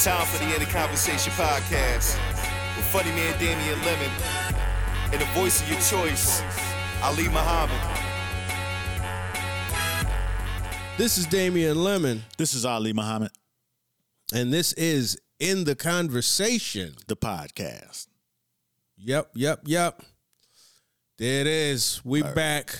[0.00, 2.16] It's time for the In the Conversation podcast
[2.74, 4.10] with funny man Damien Lemon
[5.12, 6.40] and the voice of your choice,
[7.02, 7.76] Ali Muhammad.
[10.96, 13.32] This is Damien Lemon, This is Ali Muhammad,
[14.32, 16.94] and this is In the Conversation.
[17.06, 18.06] the podcast.
[18.96, 20.00] Yep, yep, yep.
[21.18, 22.00] There it is.
[22.06, 22.74] We back.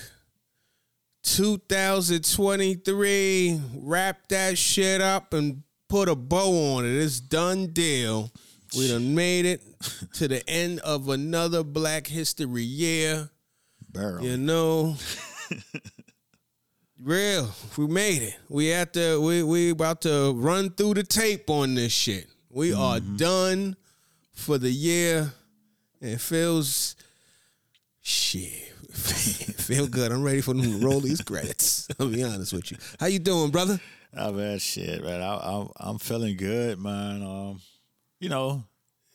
[1.24, 3.60] 2023.
[3.74, 6.92] Wrap that shit up and put a bow on it.
[6.92, 8.30] It's done deal.
[8.78, 9.60] We done made it
[10.14, 13.28] to the end of another Black History year.
[13.92, 14.24] Barrel.
[14.24, 14.94] You know,
[17.02, 17.50] real.
[17.76, 18.38] We made it.
[18.48, 22.28] We at the we we about to run through the tape on this shit.
[22.48, 23.16] We are mm-hmm.
[23.16, 23.76] done
[24.32, 25.32] for the year.
[26.00, 26.94] It feels
[28.00, 28.68] shit.
[28.90, 30.10] Feel good.
[30.12, 31.88] I'm ready for them to roll these credits.
[31.98, 32.78] I'll be honest with you.
[32.98, 33.80] How you doing, brother?
[34.16, 35.20] Oh man, shit, man.
[35.22, 37.22] I, I, I'm feeling good, man.
[37.22, 37.60] Um,
[38.18, 38.64] you know,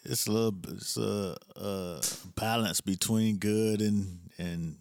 [0.03, 2.01] it's a little, it's a, a
[2.35, 4.77] balance between good and and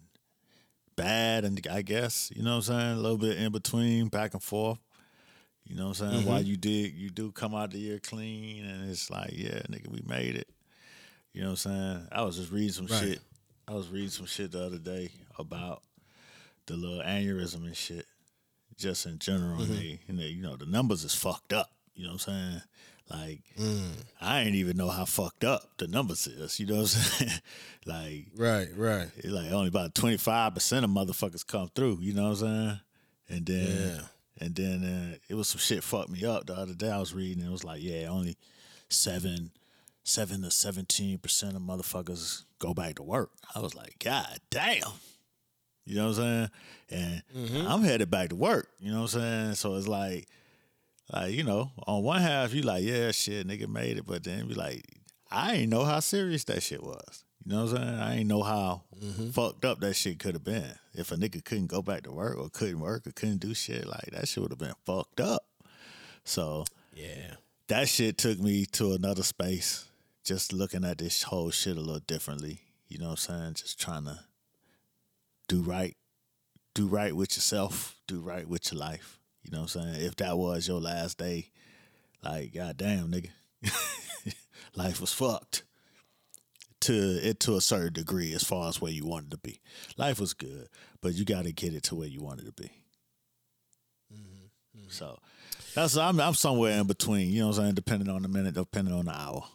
[0.95, 2.91] bad, and I guess you know what I'm saying.
[2.97, 4.79] A little bit in between, back and forth.
[5.65, 6.25] You know what I'm saying.
[6.25, 9.87] While you did, you do come out the year clean, and it's like, yeah, nigga,
[9.89, 10.47] we made it.
[11.33, 12.07] You know what I'm saying.
[12.11, 13.01] I was just reading some Right.
[13.09, 13.19] shit.
[13.67, 15.81] I was reading some shit the other day about
[16.67, 18.05] the little aneurysm and shit
[18.77, 19.61] just in general.
[19.61, 21.71] And they, and they, you know, the numbers is fucked up.
[21.95, 22.61] You know what I'm saying?
[23.09, 23.41] Like,
[24.19, 26.59] I ain't even know how fucked up the numbers is.
[26.59, 27.31] You know what I'm saying?
[27.85, 29.09] like, Right, right.
[29.17, 31.99] it's like only about 25% of motherfuckers come through.
[32.01, 32.79] You know what I'm saying?
[33.29, 34.01] And then, Yeah.
[34.45, 36.89] and then uh, it was some shit fucked me up the other day.
[36.89, 37.45] I was reading.
[37.45, 38.37] It was like, yeah, only
[38.89, 39.51] seven,
[40.03, 43.29] seven to 17% of motherfuckers go back to work.
[43.53, 44.81] I was like, God damn.
[45.85, 46.49] You know what I'm saying?
[46.89, 47.67] And mm-hmm.
[47.67, 48.69] I'm headed back to work.
[48.79, 49.55] You know what I'm saying?
[49.55, 50.27] So it's like,
[51.13, 54.47] like you know, on one half you like, yeah, shit, nigga made it, but then
[54.47, 54.83] be like,
[55.31, 57.23] I ain't know how serious that shit was.
[57.45, 57.99] You know what I'm saying?
[57.99, 59.29] I ain't know how mm-hmm.
[59.29, 60.73] fucked up that shit could have been.
[60.93, 63.85] If a nigga couldn't go back to work or couldn't work or couldn't do shit,
[63.85, 65.45] like that shit would have been fucked up.
[66.23, 66.65] So
[66.95, 67.35] Yeah.
[67.67, 69.85] that shit took me to another space,
[70.23, 72.61] just looking at this whole shit a little differently.
[72.87, 73.53] You know what I'm saying?
[73.55, 74.21] Just trying to
[75.47, 75.95] do right,
[76.73, 79.19] do right with yourself, do right with your life.
[79.43, 80.05] You know what I'm saying?
[80.05, 81.51] If that was your last day,
[82.23, 83.29] like goddamn nigga,
[84.75, 85.63] life was fucked.
[86.81, 89.59] To it to a certain degree, as far as where you wanted to be,
[89.97, 90.67] life was good,
[91.01, 92.69] but you got to get it to where you wanted to be.
[94.13, 94.89] Mm-hmm.
[94.89, 95.17] So
[95.73, 97.29] that's I'm I'm somewhere in between.
[97.29, 97.75] You know what I'm saying?
[97.75, 99.45] Depending on the minute, depending on the hour.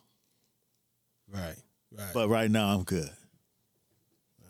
[1.33, 1.57] Right,
[1.97, 2.11] right.
[2.12, 3.11] But right now, I'm good.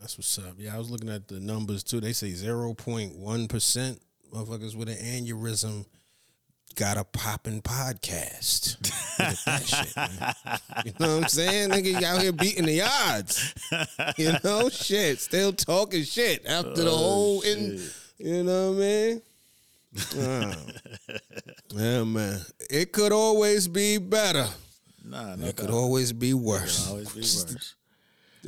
[0.00, 0.54] That's what's up.
[0.58, 2.00] Yeah, I was looking at the numbers too.
[2.00, 4.00] They say 0.1%
[4.32, 5.84] motherfuckers with an aneurysm
[6.74, 8.76] got a popping podcast.
[9.18, 10.86] Look at that shit.
[10.86, 11.70] You know what I'm saying?
[11.70, 13.54] Nigga, you out here beating the odds.
[14.16, 15.20] You know, shit.
[15.20, 17.80] Still talking shit after the oh, whole in
[18.18, 19.22] you know what I mean?
[20.16, 20.54] Oh.
[21.74, 22.40] yeah, man.
[22.70, 24.46] It could always be better.
[25.04, 26.88] Nah, It nigga, could always be worse.
[26.88, 27.74] always be worse.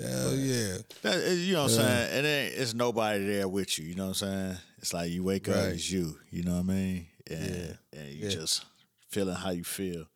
[0.01, 0.79] Hell yeah.
[1.03, 2.09] That, you know what I'm saying?
[2.19, 3.85] And it, it's nobody there with you.
[3.87, 4.57] You know what I'm saying?
[4.79, 5.75] It's like you wake up, Right.
[5.75, 6.19] it's you.
[6.31, 7.07] You know what I mean?
[7.31, 8.31] And, and you Yeah.
[8.31, 8.65] just
[9.09, 10.07] feeling how you feel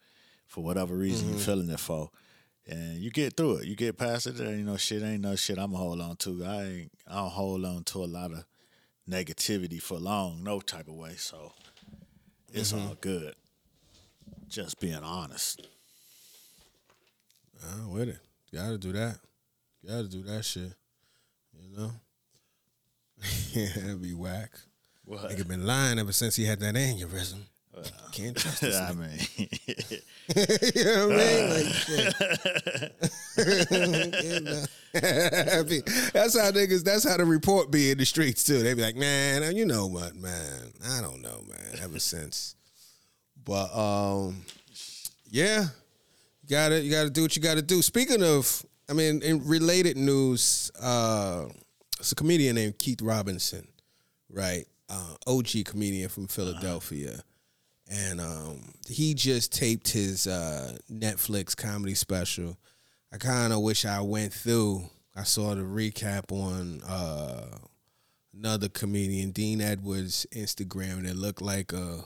[0.47, 1.37] for whatever reason Mm-hmm.
[1.37, 2.11] you're feeling it for.
[2.67, 3.67] And you get through it.
[3.67, 4.41] You get past it.
[4.41, 6.45] And you know, shit ain't no shit I'm going to hold on to.
[6.45, 8.45] I ain't, I don't hold on to a lot of
[9.09, 11.15] negativity for long, no type of way.
[11.17, 11.53] So
[12.53, 12.89] it's Mm-hmm.
[12.89, 13.35] all good.
[14.49, 15.67] Just being honest.
[17.73, 18.19] I'm with it.
[18.55, 19.19] Gotta do that.
[19.87, 20.73] You gotta do that shit.
[21.55, 21.93] You know?
[23.53, 24.51] yeah, that'd be whack.
[25.05, 25.31] What?
[25.31, 27.39] Nigga been lying ever since he had that aneurysm.
[28.11, 29.19] Can't trust this I mean,
[30.75, 31.51] you know what I mean?
[31.51, 32.15] Like shit.
[34.25, 34.65] You know?
[35.53, 35.83] I mean,
[36.13, 38.63] that's how niggas, that's how the report be in the streets too.
[38.63, 40.73] They be like, man, you know what, man?
[40.89, 41.79] I don't know, man.
[41.81, 42.57] Ever since.
[43.45, 44.43] But um,
[45.31, 45.67] yeah.
[46.43, 47.83] You gotta you gotta do what you gotta do.
[47.83, 51.47] Speaking of, I mean, in related news, uh
[51.99, 53.67] it's a comedian named Keith Robinson,
[54.31, 54.67] right?
[54.89, 57.21] Uh, OG comedian from Philadelphia.
[57.91, 62.59] And um, he just taped his uh, Netflix comedy special.
[63.13, 64.85] I kind of wish I went through.
[65.15, 67.59] I saw the recap on uh,
[68.37, 72.05] another comedian, Dean Edwards, Instagram, and it looked like a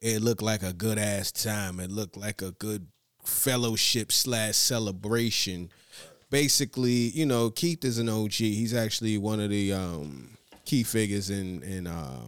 [0.00, 1.80] it looked like a good ass time.
[1.80, 2.86] It looked like a good
[3.24, 5.70] fellowship slash celebration.
[6.30, 8.32] Basically, you know, Keith is an OG.
[8.32, 12.22] He's actually one of the um, key figures in in uh,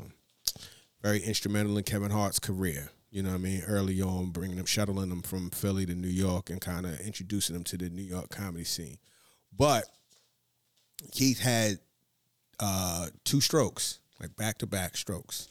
[1.03, 2.91] very instrumental in Kevin Hart's career.
[3.11, 3.63] You know what I mean?
[3.67, 7.55] Early on, bringing them, shuttling them from Philly to New York, and kind of introducing
[7.55, 8.97] them to the New York comedy scene.
[9.57, 9.85] But
[11.13, 11.79] Keith had
[12.59, 15.49] uh, two strokes, like back to back strokes,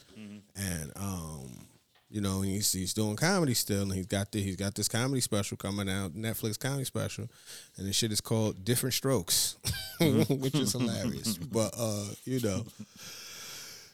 [0.56, 1.68] and um,
[2.12, 5.22] you know he's he's doing comedy still, and he's got the, he's got this comedy
[5.22, 7.30] special coming out, Netflix comedy special,
[7.78, 9.56] and the shit is called Different Strokes,
[10.00, 11.38] which is hilarious.
[11.38, 12.66] But uh, you know,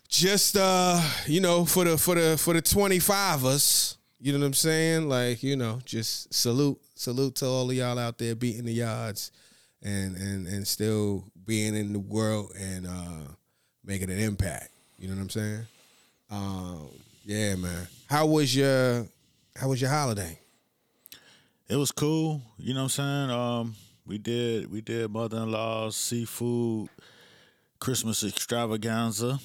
[0.10, 4.46] just uh, you know, for the for the for the twenty us, you know what
[4.48, 5.08] I'm saying?
[5.08, 9.32] Like you know, just salute salute to all of y'all out there beating the yards,
[9.84, 13.32] and and and still being in the world and uh,
[13.86, 14.70] making an impact.
[14.98, 15.68] You know what I'm saying?
[16.32, 16.90] Um,
[17.28, 17.88] yeah, man.
[18.10, 19.06] How was your
[19.56, 20.40] How was your holiday?
[21.70, 22.42] It was cool.
[22.58, 23.30] You know what I'm saying?
[23.32, 23.76] Um,
[24.06, 26.88] we did we did mother in law's seafood
[27.80, 29.40] Christmas extravaganza.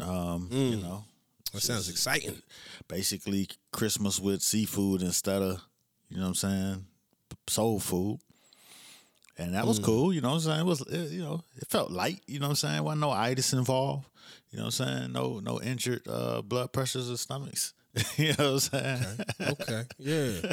[0.00, 1.04] Um, you know,
[1.52, 2.40] That sounds exciting.
[2.88, 5.60] basically Christmas with seafood instead of,
[6.08, 6.86] you know what I'm saying,
[7.46, 8.18] soul food.
[9.38, 10.60] And that was cool, you know what I'm saying?
[10.60, 12.82] It was it, you know, it felt light, you know what I'm saying?
[12.84, 14.06] Wasn't no itis involved.
[14.50, 15.12] You know what I'm saying?
[15.12, 17.72] No no injured uh, blood pressures or stomachs.
[18.16, 19.06] you know what I'm saying?
[19.40, 20.52] Okay, yeah.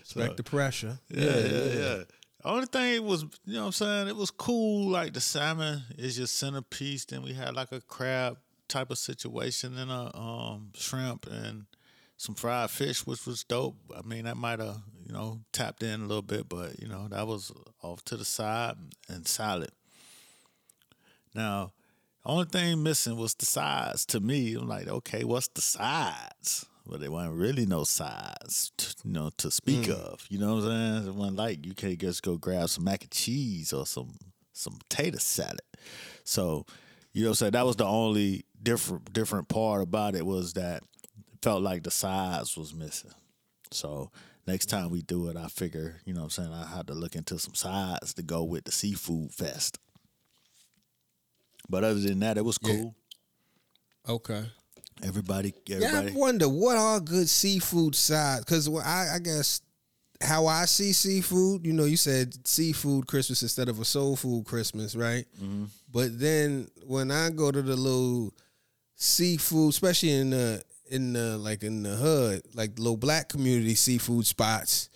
[0.00, 0.98] Respect the pressure.
[1.08, 2.02] Yeah, yeah, yeah.
[2.44, 4.90] Only thing was, you know what I'm saying, it was cool.
[4.90, 7.04] Like the salmon is your centerpiece.
[7.04, 11.66] Then we had like a crab type of situation and a um, shrimp and
[12.18, 13.76] some fried fish, which was dope.
[13.96, 17.06] I mean, that might have, you know, tapped in a little bit, but, you know,
[17.08, 18.74] that was off to the side
[19.08, 19.70] and salad.
[21.32, 21.72] Now,
[22.26, 24.54] only thing missing was the sides to me.
[24.54, 26.66] I'm like, okay, what's the sides?
[26.84, 29.92] But there wasn't really no sides, t- you know, to speak mm.
[29.92, 30.26] of.
[30.28, 31.08] You know what I'm saying?
[31.08, 34.14] It wasn't like you can't just go grab some mac and cheese or some
[34.54, 35.60] some potato salad.
[36.24, 36.66] So,
[37.12, 37.52] you know what I'm saying?
[37.52, 40.82] That was the only different different part about it was that
[41.42, 43.12] felt like the sides was missing.
[43.70, 44.10] So
[44.46, 46.94] next time we do it, I figure, you know what I'm saying, I had to
[46.94, 49.78] look into some sides to go with the seafood fest.
[51.68, 52.94] But other than that, it was cool.
[54.08, 54.44] Okay.
[55.04, 56.02] Everybody, Yeah.
[56.06, 59.60] I wonder what are good seafood sides because I, I guess
[60.20, 61.64] how I see seafood.
[61.66, 65.24] You know, you said seafood Christmas instead of a soul food Christmas, right?
[65.40, 65.64] Mm-hmm.
[65.92, 68.32] But then when I go to the little
[68.96, 74.26] seafood, especially in the in the like in the hood, like little black community seafood
[74.26, 74.88] spots,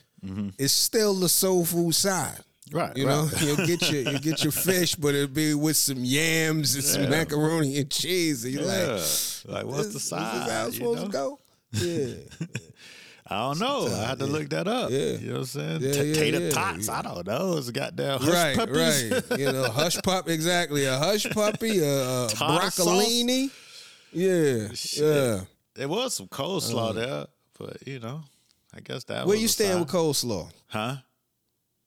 [0.58, 2.36] it's still the soul food side.
[2.36, 2.78] Mm-hmm.
[2.78, 3.14] Right, You right.
[3.32, 6.82] know, you'll get your you get your fish, but it'll be with some yams and
[6.84, 8.44] some macaroni and cheese.
[8.44, 8.98] And you're Yeah.
[9.44, 11.06] like, Like, what's the is how side, it's supposed know?
[11.06, 11.38] to go.
[11.72, 12.14] Yeah.
[13.26, 13.86] I don't know.
[13.86, 14.90] I had to look that up.
[14.90, 14.98] Yeah.
[14.98, 15.80] You know what I'm saying?
[15.80, 16.86] Yeah, yeah, Tater yeah, tots.
[16.88, 16.98] yeah.
[16.98, 17.56] I don't know.
[17.56, 19.12] It's goddamn hush right, puppies.
[19.12, 19.22] right.
[19.38, 20.84] You know, hush pup, exactly.
[20.84, 22.86] A hush puppy, a, a Tartar sauce?
[22.88, 23.50] broccolini.
[24.12, 24.68] Yeah,
[25.02, 25.40] yeah.
[25.74, 27.26] There was some coleslaw there,
[27.58, 28.22] but you know,
[28.74, 29.26] I guess that Uh.
[29.26, 30.50] Where you stand with coleslaw?
[30.69, 30.96] Huh?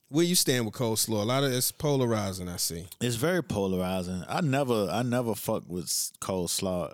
[0.10, 1.22] Where you stand with coleslaw?
[1.22, 2.48] A lot of it's polarizing.
[2.50, 2.86] I see.
[3.02, 4.24] It's very polarizing.
[4.30, 5.88] I never, I never fucked with
[6.22, 6.94] coleslaw,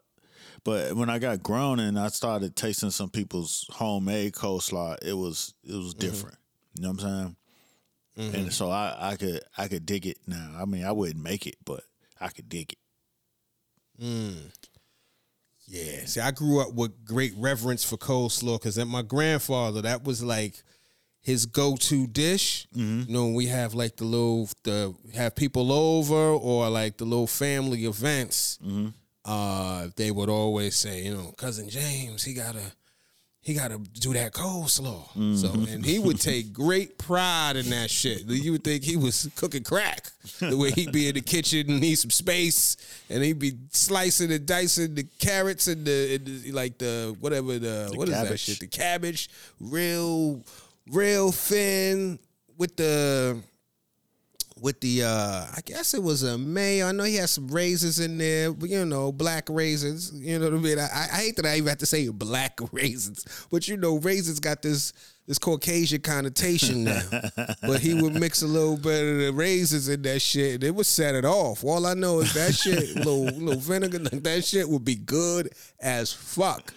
[0.64, 5.54] but when I got grown and I started tasting some people's homemade coleslaw, it was,
[5.64, 6.38] it was different.
[6.76, 7.36] You know what I'm saying?
[8.36, 10.56] And so I, I could, I could dig it now.
[10.60, 11.84] I mean, I wouldn't make it, but
[12.20, 12.78] I could dig it.
[15.72, 16.06] Yeah.
[16.06, 20.22] See, I grew up with great reverence for coleslaw because at my grandfather, that was
[20.22, 20.62] like
[21.22, 22.68] his go-to dish.
[23.08, 27.26] You know, we have like the little the have people over or like the little
[27.28, 28.60] family events.
[29.24, 32.74] Uh, they would always say, you know, cousin James, he gotta
[33.44, 35.08] he gotta do that coleslaw.
[35.10, 35.36] Mm-hmm.
[35.36, 38.26] So and he would take great pride in that shit.
[38.26, 40.12] You would think he was cooking crack.
[40.40, 42.78] The way he'd be in the kitchen and need some space
[43.10, 47.58] and he'd be slicing and dicing the carrots and the, and the like the whatever
[47.58, 48.60] the, what is that shit?
[48.60, 49.30] The cabbage,
[49.60, 50.44] real
[50.92, 52.20] real thin
[52.58, 53.42] with the
[54.62, 56.88] with the uh I guess it was a mayo.
[56.88, 60.12] I know he had some raisins in there, but you know, black raisins.
[60.14, 60.80] You know what I mean?
[60.80, 64.40] I, I hate that I even have to say black raisins, but you know, raisins
[64.40, 64.94] got this
[65.28, 67.02] this Caucasian connotation now.
[67.62, 70.76] but he would mix a little bit of the raisins in that shit, and it
[70.76, 71.64] would set it off.
[71.64, 76.14] All I know is that shit, little little vinegar, that shit would be good as
[76.14, 76.74] fuck.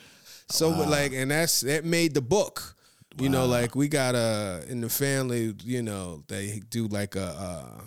[0.48, 2.73] So, but like, and that's that made the book.
[3.18, 7.24] You know, like we got uh in the family, you know, they do like a
[7.26, 7.80] uh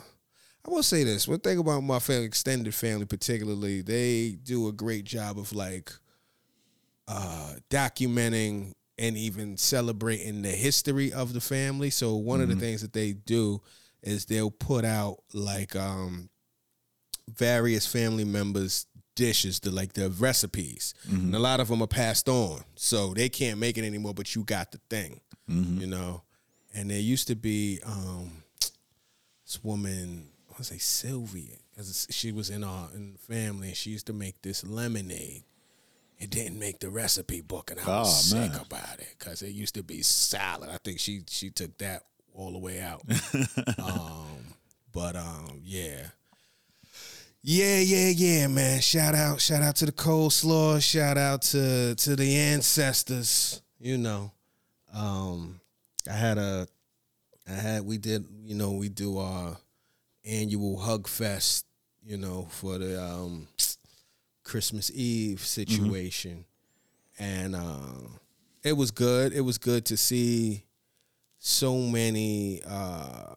[0.66, 1.28] I will say this.
[1.28, 5.92] One thing about my family, extended family particularly, they do a great job of like
[7.08, 11.90] uh documenting and even celebrating the history of the family.
[11.90, 13.62] So one of the things that they do
[14.02, 16.30] is they'll put out like um
[17.30, 18.86] various family members
[19.18, 23.28] dishes, the like the recipes, and a lot of them are passed on, so they
[23.28, 24.14] can't make it anymore.
[24.14, 26.22] But you got the thing, you know.
[26.74, 28.44] And there used to be um,
[29.46, 33.68] this woman, I want to say Sylvia, because she was in our in the family,
[33.70, 35.44] and she used to make this lemonade.
[36.20, 38.62] It didn't make the recipe book, and I was Oh, sick man.
[38.66, 40.70] about it because it used to be solid.
[40.70, 43.02] I think she she took that all the way out.
[43.80, 44.56] um,
[44.92, 46.08] but um, yeah,
[47.50, 48.82] yeah, yeah, yeah, man.
[48.82, 50.84] Shout out, shout out to the coleslaw.
[50.84, 53.62] Shout out to to the ancestors.
[53.80, 54.34] You know,
[54.94, 55.62] um,
[56.10, 56.68] I had a,
[57.48, 59.56] I had we did you know we do our
[60.26, 61.66] annual hug fest.
[62.04, 63.48] You know for the um,
[64.44, 66.44] Christmas Eve situation,
[67.18, 68.10] and uh,
[68.62, 69.32] it was good.
[69.32, 70.66] It was good to see
[71.40, 72.62] so many.
[72.68, 73.36] Uh,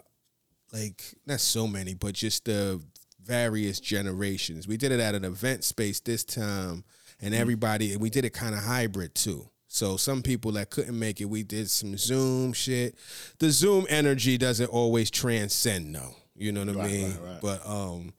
[0.72, 2.80] like not so many, but just the
[3.24, 4.66] various generations.
[4.68, 6.84] We did it at an event space this time,
[7.20, 7.92] and everybody.
[7.92, 9.48] And we did it kind of hybrid too.
[9.68, 12.96] So some people that couldn't make it, we did some Zoom shit.
[13.38, 16.16] The Zoom energy doesn't always transcend, though.
[16.34, 17.10] You know what I Right, mean?
[17.10, 17.40] right, right.
[17.40, 18.12] But um,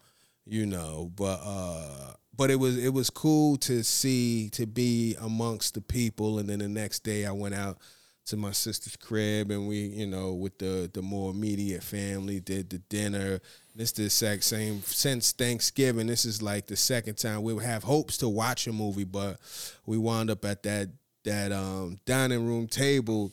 [0.45, 5.73] you know, but uh, but it was it was cool to see to be amongst
[5.73, 7.79] the people, and then the next day I went out
[8.25, 12.69] to my sister's crib and we, you know, with the the more immediate family did
[12.69, 13.39] the dinner.
[13.75, 16.07] This the exact same since Thanksgiving.
[16.07, 19.37] This is like the second time we would have hopes to watch a movie, but
[19.85, 20.89] we wound up at that
[21.23, 23.31] that um dining room table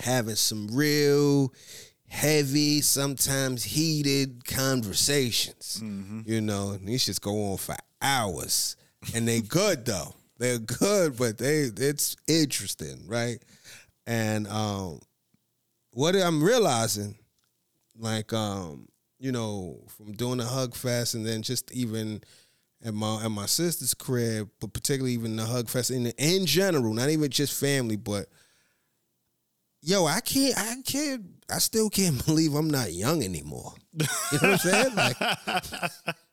[0.00, 1.52] having some real
[2.08, 5.80] heavy, sometimes heated conversations.
[6.26, 8.76] You know, and these just go on for hours.
[9.14, 10.14] And they good though.
[10.38, 13.38] They're good, but they it's interesting, right?
[14.06, 15.00] And um
[15.90, 17.16] what I'm realizing,
[17.96, 22.22] like um, you know, from doing the hug fest and then just even
[22.84, 26.92] at my at my sister's crib, but particularly even the hug fest in in general,
[26.92, 28.26] not even just family, but
[29.84, 33.74] yo, I can't, I can't, I still can't believe I'm not young anymore.
[33.92, 34.94] You know what I'm saying?
[34.96, 35.16] Like,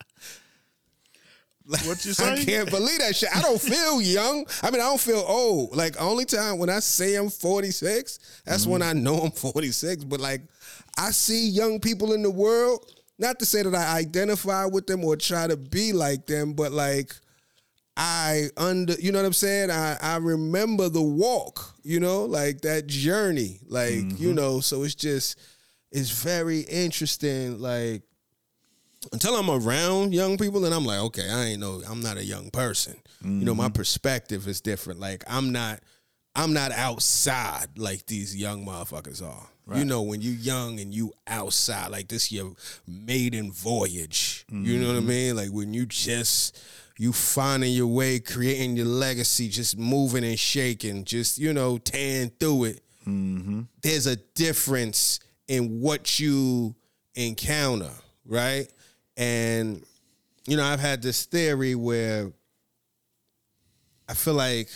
[1.85, 2.33] What you say?
[2.33, 3.29] I can't believe that shit.
[3.35, 4.45] I don't feel young.
[4.61, 5.75] I mean, I don't feel old.
[5.75, 10.03] Like only time when I say I'm 46, that's when I know I'm 46.
[10.03, 10.41] But like,
[10.97, 12.85] I see young people in the world.
[13.17, 16.71] Not to say that I identify with them or try to be like them, but
[16.71, 17.13] like.
[17.97, 19.69] I under you know what I'm saying?
[19.69, 23.59] I, I remember the walk, you know, like that journey.
[23.67, 24.35] Like, you mm-hmm.
[24.35, 25.37] know, so it's just
[25.91, 28.03] it's very interesting, like
[29.11, 32.23] until I'm around young people and I'm like, okay, I ain't know I'm not a
[32.23, 32.95] young person.
[33.23, 33.73] You know, my mm-hmm.
[33.73, 34.99] perspective is different.
[34.99, 35.79] Like I'm not
[36.35, 39.47] I'm not outside like these young motherfuckers are.
[39.73, 42.55] You know, when you young and you outside, like this your
[42.85, 44.45] maiden voyage.
[44.51, 45.07] You know what I mm-hmm.
[45.07, 45.35] mean?
[45.37, 46.59] Like when you just
[46.97, 52.29] you finding your way, creating your legacy, just moving and shaking, just, you know, tearing
[52.31, 52.81] through it.
[53.07, 53.61] Mm-hmm.
[53.81, 56.75] There's a difference in what you
[57.15, 57.89] encounter,
[58.25, 58.67] right?
[59.21, 59.83] And,
[60.47, 62.31] you know, I've had this theory where
[64.09, 64.67] I feel like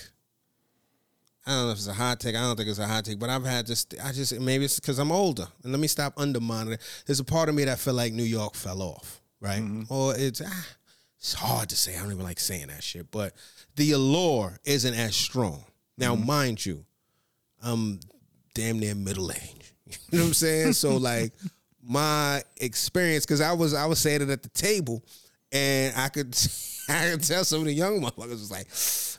[1.47, 2.35] I don't know if it's a hot take.
[2.35, 3.87] I don't think it's a hot take, but I've had this.
[4.03, 6.81] I just maybe it's because I'm older, and let me stop undermining it.
[7.05, 9.63] There's a part of me that feel like New York fell off, right?
[9.89, 10.67] Or it's ah,
[11.19, 11.95] it's hard to say.
[11.95, 13.33] I don't even like saying that shit, but
[13.75, 15.65] the allure isn't as strong.
[15.97, 16.85] Now, mind you,
[17.63, 17.99] I'm
[18.53, 19.73] damn near middle age.
[20.11, 20.73] You know what I'm saying?
[20.73, 21.31] so like
[21.87, 25.03] my experience, because I was I was saying it at the table,
[25.51, 26.37] and I could
[26.89, 28.67] I could tell some of the young motherfuckers was like,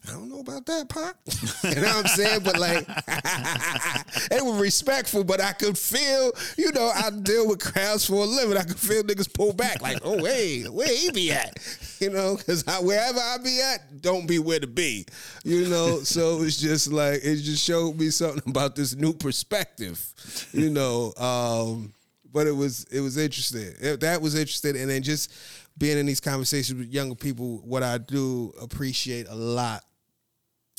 [0.09, 1.17] I don't know about that, Pop.
[1.65, 2.41] you know what I'm saying?
[2.45, 2.87] But like
[4.31, 8.25] they were respectful, but I could feel, you know, I deal with crowds for a
[8.25, 8.57] living.
[8.57, 11.59] I could feel niggas pull back, like, oh hey, where he be at?
[11.99, 15.07] You know, because wherever I be at, don't be where to be.
[15.45, 20.05] You know, so it's just like it just showed me something about this new perspective.
[20.53, 21.93] You know, um,
[22.37, 23.73] but it was it was interesting.
[23.81, 25.33] It- that was interesting, and then just
[25.79, 29.83] being in these conversations with younger people, what I do appreciate a lot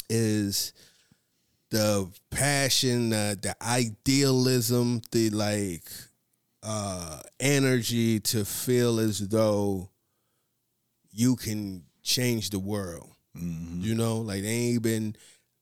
[0.07, 0.71] is
[1.71, 5.89] the passion, uh, the idealism, the like
[6.61, 9.89] uh, energy to feel as though
[11.11, 13.09] you can change the world.
[13.33, 15.15] You know, like they ain't been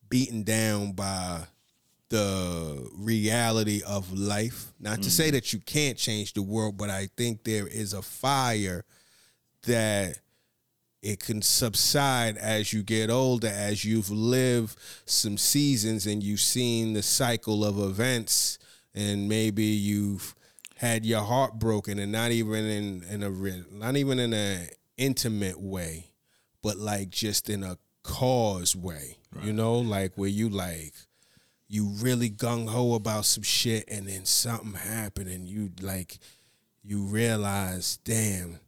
[0.10, 1.44] beaten down by
[2.16, 4.72] the reality of life.
[4.80, 5.34] Not to say mm.
[5.34, 8.86] that you can't change the world, but I think there is a fire
[9.64, 10.20] that
[11.02, 16.94] it can subside as you get older, as you've lived some seasons and you've seen
[16.94, 18.60] the cycle of events,
[18.94, 20.36] and maybe you've
[20.78, 23.30] had your heart broken, and not even in in a
[23.74, 26.12] not even in an intimate way,
[26.62, 29.18] but like just in a cause way.
[29.44, 30.94] You know, like where you like
[31.68, 36.20] you really gung ho about some shit and then something happened and you like
[36.84, 38.60] you realize, damn,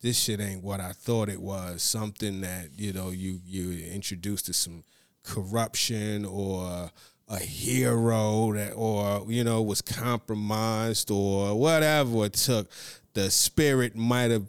[0.00, 1.82] this shit ain't what I thought it was.
[1.82, 4.84] Something that, you know, you you introduced to some
[5.22, 6.90] corruption or
[7.28, 12.70] a hero that or you know was compromised or whatever it took
[13.14, 14.46] the spirit might have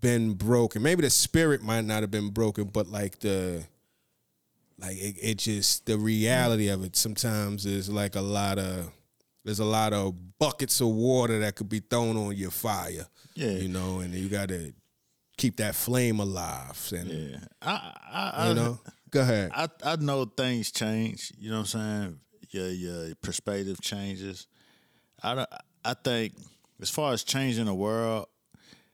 [0.00, 3.64] been broken maybe the spirit might not have been broken but like the
[4.80, 8.90] like it, it just the reality of it sometimes is like a lot of
[9.44, 13.50] there's a lot of buckets of water that could be thrown on your fire Yeah.
[13.50, 14.72] you know and you got to
[15.36, 18.78] keep that flame alive and Yeah, I, I, I you know
[19.10, 21.32] go ahead I, I know things change.
[21.38, 22.20] You know what I'm saying?
[22.50, 24.46] Your your perspective changes.
[25.22, 25.48] I don't,
[25.84, 26.34] I think
[26.80, 28.26] as far as changing the world,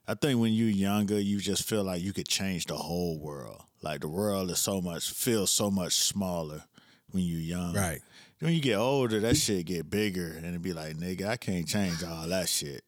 [0.06, 3.62] I think when you're younger, you just feel like you could change the whole world.
[3.82, 6.64] Like the world is so much feels so much smaller
[7.10, 7.74] when you're young.
[7.74, 8.00] Right.
[8.40, 11.66] When you get older, that shit get bigger, and it be like, nigga, I can't
[11.66, 12.82] change all that shit.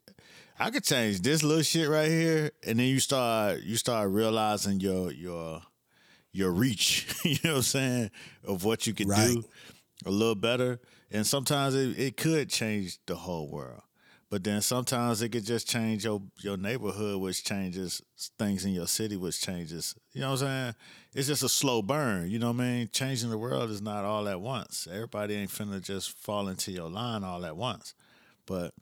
[0.58, 4.80] I could change this little shit right here, and then you start you start realizing
[4.80, 5.62] your your
[6.32, 8.10] your reach, you know what I'm saying,
[8.44, 9.28] of what you can Right.
[9.34, 9.44] do
[10.04, 10.80] a little better.
[11.10, 13.80] And sometimes it, it could change the whole world.
[14.30, 18.02] But then sometimes it could just change your your neighborhood, which changes
[18.38, 19.94] things in your city, which changes.
[20.12, 20.74] You know what I'm saying?
[21.14, 22.30] It's just a slow burn.
[22.30, 22.90] You know what I mean?
[22.92, 24.86] Changing the world is not all at once.
[24.90, 27.94] Everybody ain't finna just fall into your line all at once.
[28.44, 28.74] But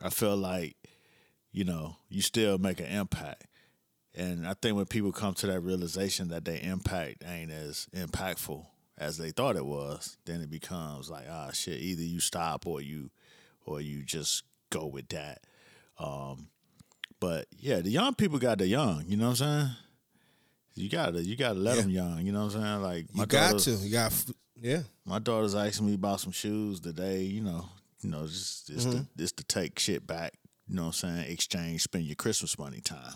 [0.00, 0.76] I feel like,
[1.50, 3.46] you know, you still make an impact.
[4.14, 8.66] And I think when people come to that realization that their impact ain't as impactful
[8.98, 11.80] as they thought it was, then it becomes like, ah, shit.
[11.80, 13.10] Either you stop or you,
[13.64, 15.42] or you just go with that.
[15.98, 16.48] Um,
[17.20, 19.04] but yeah, the young people got the young.
[19.06, 19.70] You know what I'm saying?
[20.74, 21.82] You gotta, you gotta let Yeah.
[21.82, 22.26] them young.
[22.26, 22.82] You know what I'm saying?
[22.82, 24.26] Like my you got to you got f-
[24.60, 27.22] yeah my daughter's asking me about some shoes today.
[27.22, 27.68] You know,
[28.00, 30.32] you know, just just to, just to take shit back.
[30.68, 31.30] You know what I'm saying?
[31.30, 33.14] Exchange, spend your Christmas money time.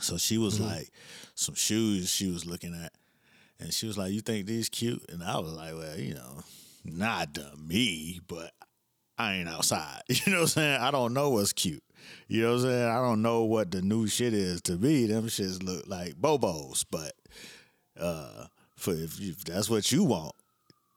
[0.00, 0.90] So she was like,
[1.36, 2.92] some shoes she was looking at,
[3.60, 6.40] and she was like, "You think these cute?" And I was like, "Well, you know,
[6.84, 8.50] not to me, but
[9.18, 10.02] I ain't outside.
[10.08, 10.80] You know what I'm saying?
[10.80, 11.82] I don't know what's cute.
[12.28, 12.88] You know what I'm saying?
[12.88, 15.06] I don't know what the new shit is to me.
[15.06, 17.12] Them shits look like bobos, but
[17.98, 18.46] uh,
[18.76, 20.34] for if, if that's what you want.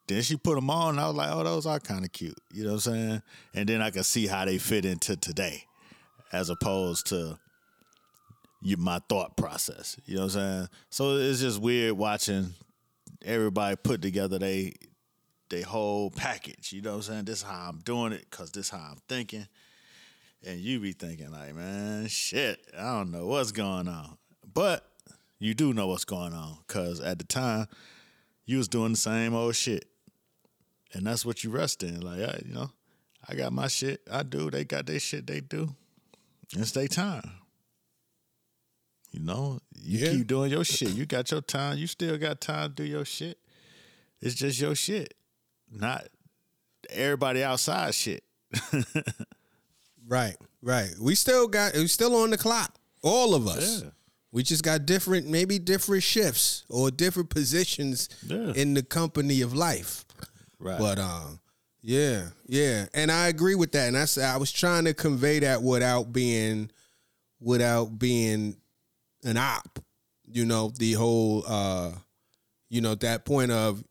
[0.07, 2.37] Then she put them on, and I was like, "Oh, those are kind of cute."
[2.53, 3.21] You know what I'm saying?
[3.53, 5.65] And then I could see how they fit into today,
[6.31, 7.37] as opposed to
[8.61, 9.97] you, my thought process.
[10.05, 10.69] You know what I'm saying?
[10.89, 12.53] So it's just weird watching
[13.25, 14.73] everybody put together they
[15.49, 16.73] they whole package.
[16.73, 17.25] You know what I'm saying?
[17.25, 19.47] This is how I'm doing it because this is how I'm thinking.
[20.45, 24.17] And you be thinking like, man, shit, I don't know what's going on.
[24.53, 24.87] But
[25.39, 27.67] you do know what's going on because at the time
[28.45, 29.85] you was doing the same old shit.
[30.93, 31.99] And that's what you rest in.
[32.01, 32.71] Like, I, you know,
[33.27, 34.01] I got my shit.
[34.11, 34.49] I do.
[34.49, 35.27] They got their shit.
[35.27, 35.75] They do.
[36.53, 37.29] It's their time.
[39.11, 40.11] You know, you Yeah.
[40.11, 40.89] keep doing your shit.
[40.91, 41.77] You got your time.
[41.77, 43.37] You still got time to do your shit.
[44.21, 45.13] It's just your shit,
[45.71, 46.07] not
[46.89, 48.23] everybody outside shit.
[50.09, 50.89] Right, right.
[51.01, 52.73] We still got we still on the clock.
[53.03, 53.83] All of us.
[53.83, 53.89] Yeah.
[54.31, 58.53] We just got different, maybe different shifts or different positions Yeah.
[58.55, 60.05] in the company of life.
[60.59, 60.79] Right.
[60.79, 61.39] But um,
[61.81, 63.87] yeah, yeah, and I agree with that.
[63.89, 66.71] And I said I was trying to convey that without being,
[67.39, 68.55] without being
[69.23, 69.79] an op.
[70.29, 71.91] You know, the whole, uh,
[72.69, 73.83] you know, that point of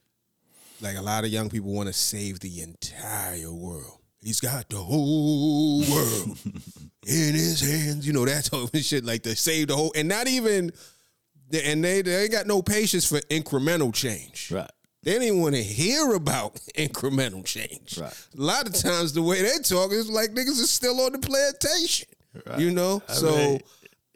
[0.81, 3.99] like a lot of young people want to save the entire world.
[4.21, 6.39] He's got the whole world
[7.07, 8.07] in his hands.
[8.07, 9.05] You know that type of shit.
[9.05, 10.73] Like to save the whole, and not even,
[11.53, 14.51] and they they ain't got no patience for incremental change.
[14.51, 14.71] right.
[15.03, 17.97] They didn't even want to hear about incremental change.
[17.99, 18.13] Right.
[18.37, 21.19] A lot of times the way they talk is like niggas are still on the
[21.21, 22.09] plantation.
[22.45, 22.59] Right.
[22.59, 23.01] You know?
[23.09, 23.61] I so mean,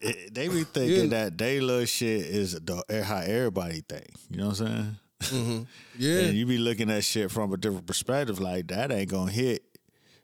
[0.00, 1.24] it- they be thinking Yeah.
[1.26, 4.08] that they little shit is the, how everybody think.
[4.30, 4.96] You know what I'm saying?
[5.98, 6.20] yeah.
[6.20, 8.40] And you be looking at shit from a different perspective.
[8.40, 9.62] Like that ain't gonna hit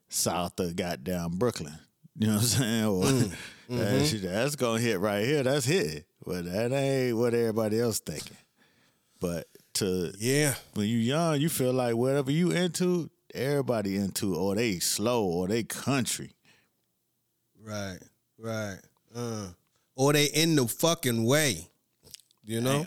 [0.09, 1.78] south of goddamn Brooklyn.
[2.18, 2.85] You know what I'm saying?
[3.26, 3.30] Or
[3.68, 4.04] Mm, that mm-hmm.
[4.04, 5.42] shit- that's gonna hit right here.
[5.42, 6.06] That's hit.
[6.24, 8.37] But that ain't what everybody else thinking.
[9.20, 10.54] But to yeah.
[10.74, 15.48] when you young, you feel like whatever you into, everybody into, or they slow, or
[15.48, 16.37] they country.
[17.61, 17.98] Right.
[18.38, 18.78] Right.
[19.14, 19.48] Uh.
[19.96, 21.68] Or they in the fucking way.
[22.44, 22.87] You know?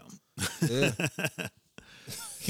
[0.62, 0.70] Damn.
[0.70, 1.48] Yeah.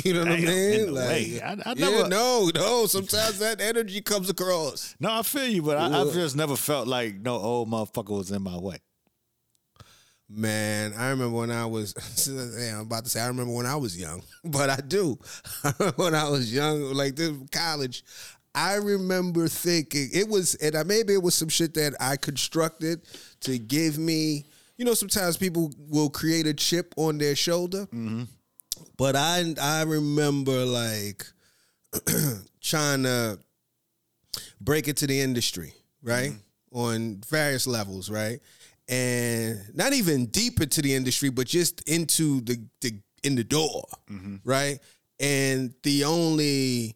[0.05, 0.85] you know what I mean?
[0.87, 1.41] the way.
[1.41, 2.85] I- I yeah, never- no, no.
[2.85, 4.95] Sometimes that energy comes across.
[4.99, 8.31] No, I feel you, but I, I've just never felt like no old motherfucker was
[8.31, 8.77] in my way.
[10.31, 11.95] Man, I remember when I was.
[12.59, 15.17] yeah, I'm about to say I remember when I was young, but I do.
[15.95, 18.03] When I was young, like this college.
[18.55, 23.01] I remember thinking it was, and I, maybe it was some shit that I constructed
[23.41, 24.45] to give me.
[24.77, 28.23] You know, sometimes people will create a chip on their shoulder, mm-hmm.
[28.97, 31.25] But I I remember like
[32.61, 33.39] trying to
[34.61, 36.31] break into the industry, right?
[36.31, 36.77] Mm-hmm.
[36.77, 38.39] On various levels, right?
[38.87, 43.85] And not even deep into the industry, but just into the, the in the door,
[44.09, 44.37] mm-hmm.
[44.43, 44.79] right?
[45.19, 46.95] And the only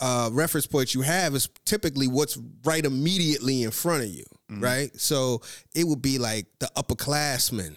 [0.00, 4.62] uh, reference point you have is typically what's right immediately in front of you, mm-hmm.
[4.62, 5.00] right?
[5.00, 5.42] So
[5.74, 7.76] it would be like the upperclassmen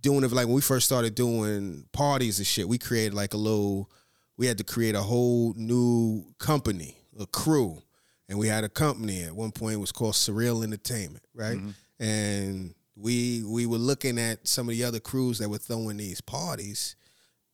[0.00, 0.32] doing it.
[0.32, 3.90] Like when we first started doing parties and shit, we created like a little.
[4.36, 7.82] We had to create a whole new company, a crew,
[8.28, 9.74] and we had a company at one point.
[9.74, 11.56] It was called Surreal Entertainment, right?
[11.56, 12.04] Mm-hmm.
[12.04, 16.20] And we we were looking at some of the other crews that were throwing these
[16.20, 16.96] parties,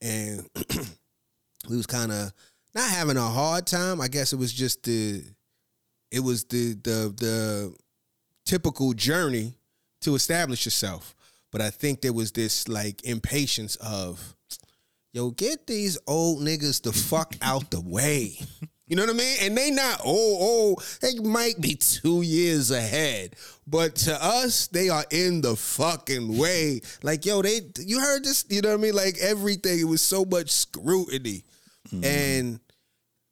[0.01, 0.49] and
[1.69, 2.33] we was kind of
[2.75, 4.01] not having a hard time.
[4.01, 5.23] I guess it was just the
[6.11, 7.75] it was the the the
[8.45, 9.55] typical journey
[10.01, 11.15] to establish yourself.
[11.55, 14.35] But I think there was this like impatience of,
[15.13, 18.39] yo, get these old niggas the fuck out the way.
[18.87, 19.37] You know what I mean?
[19.41, 23.35] And they not oh oh they might be two years ahead,
[23.67, 26.83] but to us they are in the fucking way.
[27.03, 28.45] Like yo, they you heard this?
[28.51, 28.95] You know what I mean?
[28.95, 31.45] Like everything, it was so much scrutiny,
[31.89, 32.05] hmm.
[32.05, 32.61] and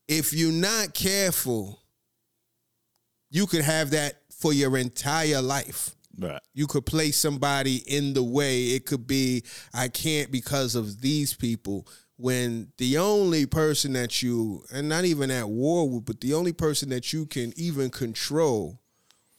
[0.09, 1.79] if you're not careful,
[3.31, 5.95] you could have that for your entire life.
[6.19, 6.41] Right.
[6.55, 8.67] You could place somebody in the way.
[8.69, 11.87] It could be, I can't because of these people.
[12.17, 16.53] When the only person that you, and not even at war with, but the only
[16.53, 18.79] person that you can even control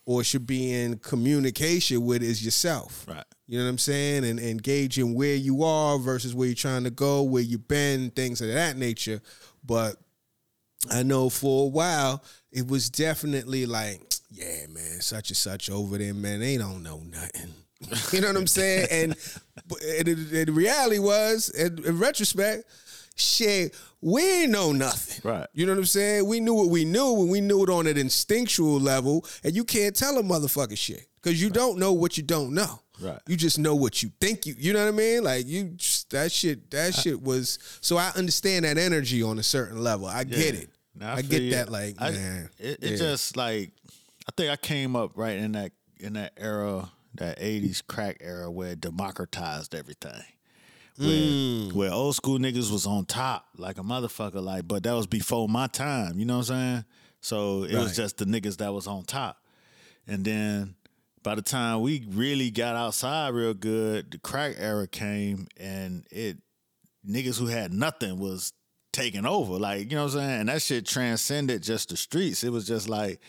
[0.05, 3.05] or should be in communication with is yourself.
[3.07, 3.23] Right.
[3.47, 4.25] You know what I'm saying?
[4.25, 8.41] And engaging where you are versus where you're trying to go, where you've been, things
[8.41, 9.21] of that nature.
[9.63, 9.95] But
[10.91, 14.01] I know for a while it was definitely like,
[14.33, 17.53] yeah, man, such and such over there, man, they don't know nothing.
[18.11, 18.87] you know what I'm saying?
[18.89, 19.15] And,
[19.97, 22.65] and, the reality was, in, in retrospect,
[23.15, 25.29] shit, we ain't know nothing.
[25.29, 25.47] Right.
[25.53, 26.27] You know what I'm saying?
[26.27, 29.63] We knew what we knew, and we knew it on an instinctual level, and you
[29.63, 32.79] can't tell a motherfucker shit because you don't know what you don't know.
[33.01, 33.19] Right.
[33.27, 34.55] You just know what you think you.
[34.57, 35.23] You know what I mean?
[35.23, 36.71] Like you, just, that shit.
[36.71, 37.59] That shit was.
[37.81, 40.07] So I understand that energy on a certain level.
[40.07, 40.69] I get it.
[40.95, 41.51] Now, I, feel get you.
[41.51, 41.69] that.
[41.69, 42.97] Like I- man, it, it yeah.
[42.97, 43.71] just like
[44.27, 48.49] I think I came up right in that in that era, that '80s crack era
[48.51, 50.23] where it democratized everything.
[50.97, 51.73] Where, Mm.
[51.73, 55.49] where old school niggas was on top like a motherfucker, like, but that was before
[55.49, 56.19] my time.
[56.19, 56.85] You know what I'm saying?
[57.19, 57.83] So it Right.
[57.83, 59.37] was just the niggas that was on top,
[60.07, 60.75] and then
[61.23, 66.37] by the time we really got outside real good, the crack era came, and it
[67.07, 68.53] niggas who had nothing was
[68.91, 69.57] taking over.
[69.57, 70.39] Like, you know what I'm saying?
[70.41, 72.43] And that shit transcended just the streets.
[72.43, 73.19] It was just like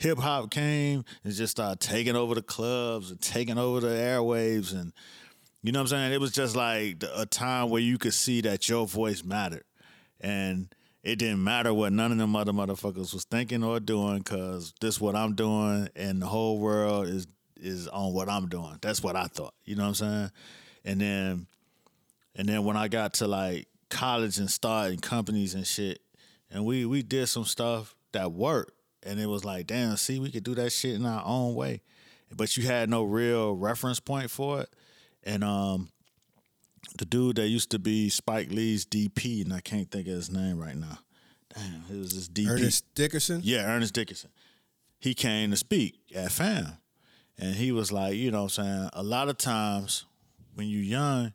[0.00, 4.72] hip hop came and just started taking over the clubs and taking over the airwaves
[4.72, 4.92] and
[5.62, 6.12] you know what I'm saying?
[6.12, 9.64] It was just like a time where you could see that your voice mattered.
[10.18, 14.72] And it didn't matter what none of them other motherfuckers was thinking or doing because
[14.80, 18.78] this what I'm doing and the whole world is is on what I'm doing.
[18.80, 19.52] That's what I thought.
[19.64, 20.30] You know what I'm saying?
[20.84, 21.46] And then
[22.34, 26.00] and then when I got to like college and starting companies and shit,
[26.50, 30.30] and we we did some stuff that worked, and it was like, damn, see, we
[30.30, 31.82] could do that shit in our own way,
[32.34, 34.70] but you had no real reference point for it,
[35.24, 35.90] and um,
[36.98, 40.30] the dude that used to be Spike Lee's DP, and I can't think of his
[40.30, 40.98] name right now.
[41.54, 42.48] Damn, it was this DP.
[42.48, 43.40] Ernest Dickerson.
[43.42, 44.30] Yeah, Ernest Dickerson.
[44.98, 46.78] He came to speak at FAM.
[47.40, 48.90] And he was like, you know what I'm saying?
[48.92, 50.04] A lot of times
[50.54, 51.32] when you're young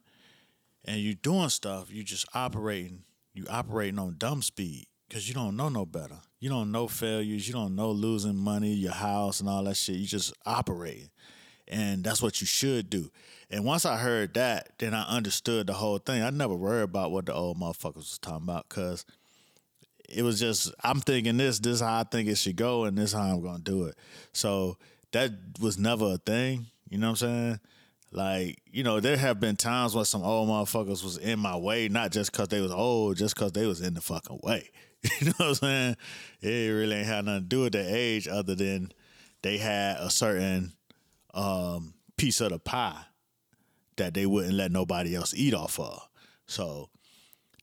[0.86, 5.58] and you're doing stuff, you just operating, you operating on dumb speed because you don't
[5.58, 6.20] know no better.
[6.46, 7.48] You don't know failures.
[7.48, 9.96] You don't know losing money, your house, and all that shit.
[9.96, 11.10] You just operate.
[11.68, 13.10] And that's what you should do.
[13.50, 16.22] And once I heard that, then I understood the whole thing.
[16.22, 19.06] I never worried about what the old motherfuckers was talking about because
[20.08, 22.96] it was just I'm thinking this, this is how I think it should go, and
[22.96, 23.96] this is how I'm gonna do it.
[24.32, 24.78] So
[25.14, 26.68] that was never a thing.
[26.92, 27.60] You know what I'm saying?
[28.12, 31.88] Like, you know, there have been times when some old motherfuckers was in my way,
[31.88, 34.70] not just cause they was old, just cause they was in the fucking way.
[35.20, 35.98] You know what I'm saying?
[36.42, 38.92] It really ain't had nothing to do with their age other than
[39.42, 40.74] they had a certain
[41.34, 43.04] um, piece of the pie
[43.98, 46.08] that they wouldn't let nobody else eat off of.
[46.48, 46.90] So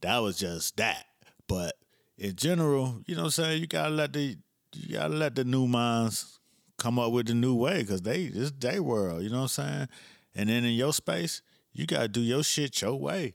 [0.01, 1.07] that was just that.
[1.49, 1.75] But
[2.17, 4.37] in general, you know what I'm saying, you gotta let the
[4.75, 6.39] you gotta let the new minds
[6.79, 9.67] come up with the new way because they it's their world, you know what I'm
[9.67, 9.89] saying?
[10.35, 13.35] And then in your space, you gotta do your shit your way.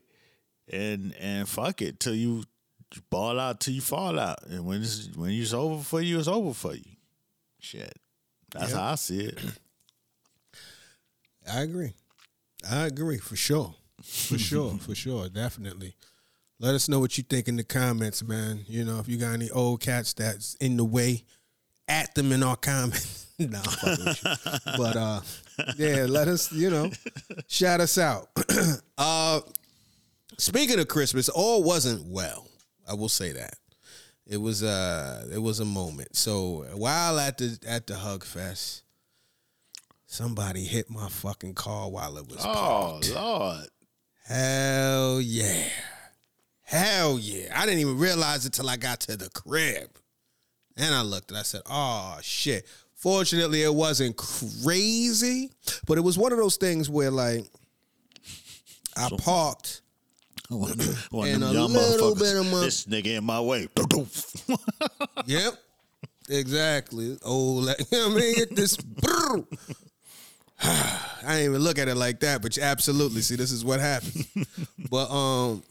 [0.70, 2.44] And and fuck it till you
[3.10, 4.44] ball out till you fall out.
[4.46, 6.84] And when it's when it's over for you, it's over for you.
[7.60, 7.94] Shit.
[8.52, 8.78] That's Yep.
[8.78, 9.38] how I see it.
[11.52, 11.92] I agree.
[12.68, 13.74] I agree for sure.
[14.02, 14.78] For sure.
[14.78, 15.28] for sure.
[15.28, 15.94] Definitely.
[16.60, 18.64] Let us know what you think in the comments, man.
[18.66, 21.24] You know, if you got any old cats that's in the way,
[21.86, 23.26] at them in our comments.
[23.38, 24.58] nah, I'm fucking with you.
[24.76, 25.20] But uh
[25.76, 26.90] yeah, let us, you know,
[27.46, 28.28] shout us out.
[28.98, 29.40] uh
[30.36, 32.46] speaking of Christmas, all wasn't well.
[32.88, 33.54] I will say that.
[34.26, 36.16] It was uh it was a moment.
[36.16, 38.82] So while at the at the Hug Fest,
[40.06, 43.10] somebody hit my fucking car while it was parked.
[43.10, 43.14] Oh parked.
[43.14, 43.68] Lord.
[44.26, 45.64] Hell yeah.
[46.62, 47.58] Hell yeah.
[47.58, 49.88] I didn't even realize it till I got to the crib.
[50.76, 52.66] And I looked and I said, oh shit.
[52.94, 55.50] Fortunately, it wasn't crazy,
[55.86, 57.44] but it was one of those things where like
[58.96, 59.82] I parked
[60.50, 60.78] One
[61.10, 63.68] one And a little bit of mon- this nigga in my way.
[65.26, 65.54] Yep.
[66.30, 67.18] Exactly.
[67.24, 68.34] Oh, like, you know what I mean?
[68.34, 68.78] Get this.
[70.62, 73.20] I didn't even look at it like that, but you absolutely.
[73.20, 74.26] See, this is what happened.
[74.90, 75.62] but um,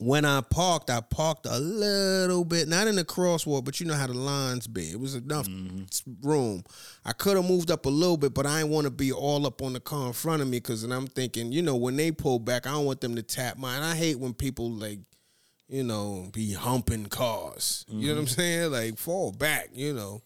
[0.00, 3.94] when I parked, I parked a little bit, not in the crosswalk, but you know
[3.94, 4.90] how the lines be.
[4.90, 5.46] It was enough
[6.22, 6.64] room.
[7.04, 9.46] I could have moved up a little bit, but I didn't want to be all
[9.46, 11.96] up on the car in front of me because then I'm thinking, you know, when
[11.96, 13.82] they pull back, I don't want them to tap mine.
[13.82, 15.00] I hate when people like
[15.70, 17.84] you know, be humping cars.
[17.88, 18.40] You know what I'm mm-hmm.
[18.40, 18.72] saying?
[18.72, 20.20] Like fall back, you know.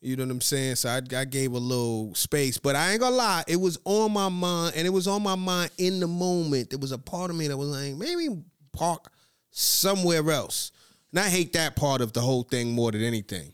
[0.00, 0.76] You know what I'm saying?
[0.76, 4.12] So I, I gave a little space, but I ain't gonna lie, it was on
[4.12, 6.70] my mind, and it was on my mind in the moment.
[6.70, 8.28] There was a part of me that was like, maybe
[8.72, 9.10] park
[9.58, 10.70] somewhere else.
[11.10, 13.52] And I hate that part of the whole thing more than anything.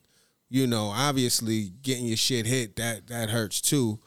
[0.51, 3.99] You know, obviously getting your shit hit that that hurts too.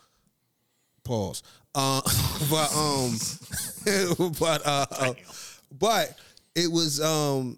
[1.03, 1.43] Pause.
[1.73, 2.01] Uh,
[2.49, 3.17] but um,
[4.39, 5.13] but uh,
[5.77, 6.17] but
[6.55, 7.57] it was um,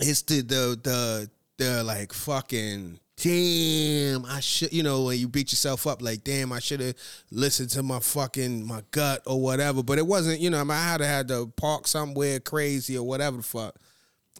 [0.00, 4.24] it's the the the the like fucking damn.
[4.24, 6.94] I should you know when you beat yourself up like damn I should have
[7.30, 9.82] listened to my fucking my gut or whatever.
[9.82, 12.96] But it wasn't you know I, mean, I had to had to park somewhere crazy
[12.96, 13.74] or whatever the fuck.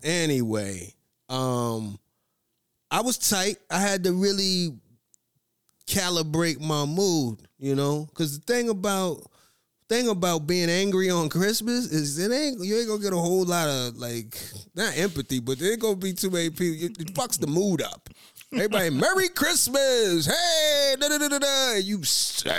[0.02, 0.94] Anyway,
[1.28, 1.98] um,
[2.90, 3.56] I was tight.
[3.70, 4.70] I had to really
[5.86, 9.22] calibrate my mood, you know, because the thing about
[9.88, 13.44] thing about being angry on Christmas is it ain't you ain't gonna get a whole
[13.44, 14.38] lot of like
[14.74, 16.86] not empathy, but there ain't gonna be too many people.
[16.86, 18.08] It, it fucks the mood up.
[18.50, 20.24] Everybody, Merry Christmas!
[20.24, 21.72] Hey, da da da da da.
[21.74, 21.98] You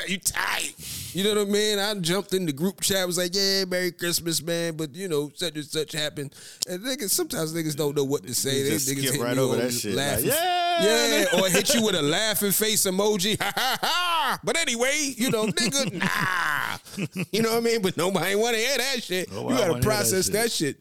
[0.07, 0.75] you tight?
[1.15, 1.79] You know what I mean?
[1.79, 3.07] I jumped in the group chat.
[3.07, 4.77] Was like, yeah, Merry Christmas, man.
[4.77, 6.35] But you know, such and such happened.
[6.69, 8.61] And niggas sometimes niggas don't know what to say.
[8.61, 11.25] They just niggas skip hit right over that shit, like, yeah.
[11.31, 13.41] yeah, or hit you with a laughing face emoji.
[13.41, 14.39] Ha ha ha.
[14.43, 15.91] But anyway, you know, nigga,
[16.99, 17.25] nah.
[17.31, 17.81] You know what I mean?
[17.81, 19.31] But nobody want to hear that shit.
[19.31, 20.33] You got to hear that process shit.
[20.33, 20.77] that shit.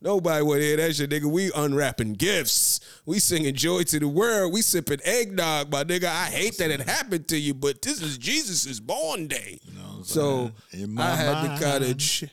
[0.00, 1.26] Nobody to hear that shit, nigga.
[1.30, 2.80] We unwrapping gifts.
[3.06, 4.52] We singing joy to the world.
[4.52, 6.04] We sipping eggnog, my nigga.
[6.06, 9.60] I hate that it happened to you, but this is Jesus' born day.
[10.02, 11.84] so In my I had mind.
[11.84, 12.24] of, ch-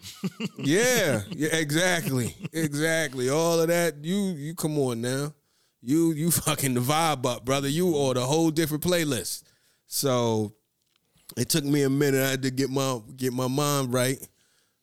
[0.57, 3.29] yeah, yeah, exactly, exactly.
[3.29, 4.03] All of that.
[4.03, 5.33] You, you come on now.
[5.81, 7.67] You, you fucking the vibe up, brother.
[7.69, 9.43] You ordered a whole different playlist.
[9.85, 10.53] So
[11.37, 12.21] it took me a minute.
[12.25, 14.17] I had to get my get my mind right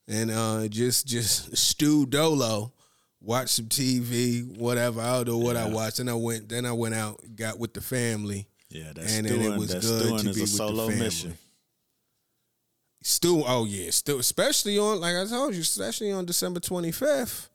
[0.09, 2.73] and uh, just just stew dolo,
[3.21, 5.01] watch some TV, whatever.
[5.01, 5.99] I'll don't know what I watched.
[5.99, 6.49] And I went.
[6.49, 8.47] Then I went out, got with the family.
[8.69, 10.89] Yeah, that's And then doing, it was that's good to be a with the solo
[10.89, 11.05] family.
[11.05, 11.39] mission.
[13.03, 13.45] Stew.
[13.47, 14.19] Oh yeah, stew.
[14.19, 17.49] Especially on like I told you, especially on December twenty fifth.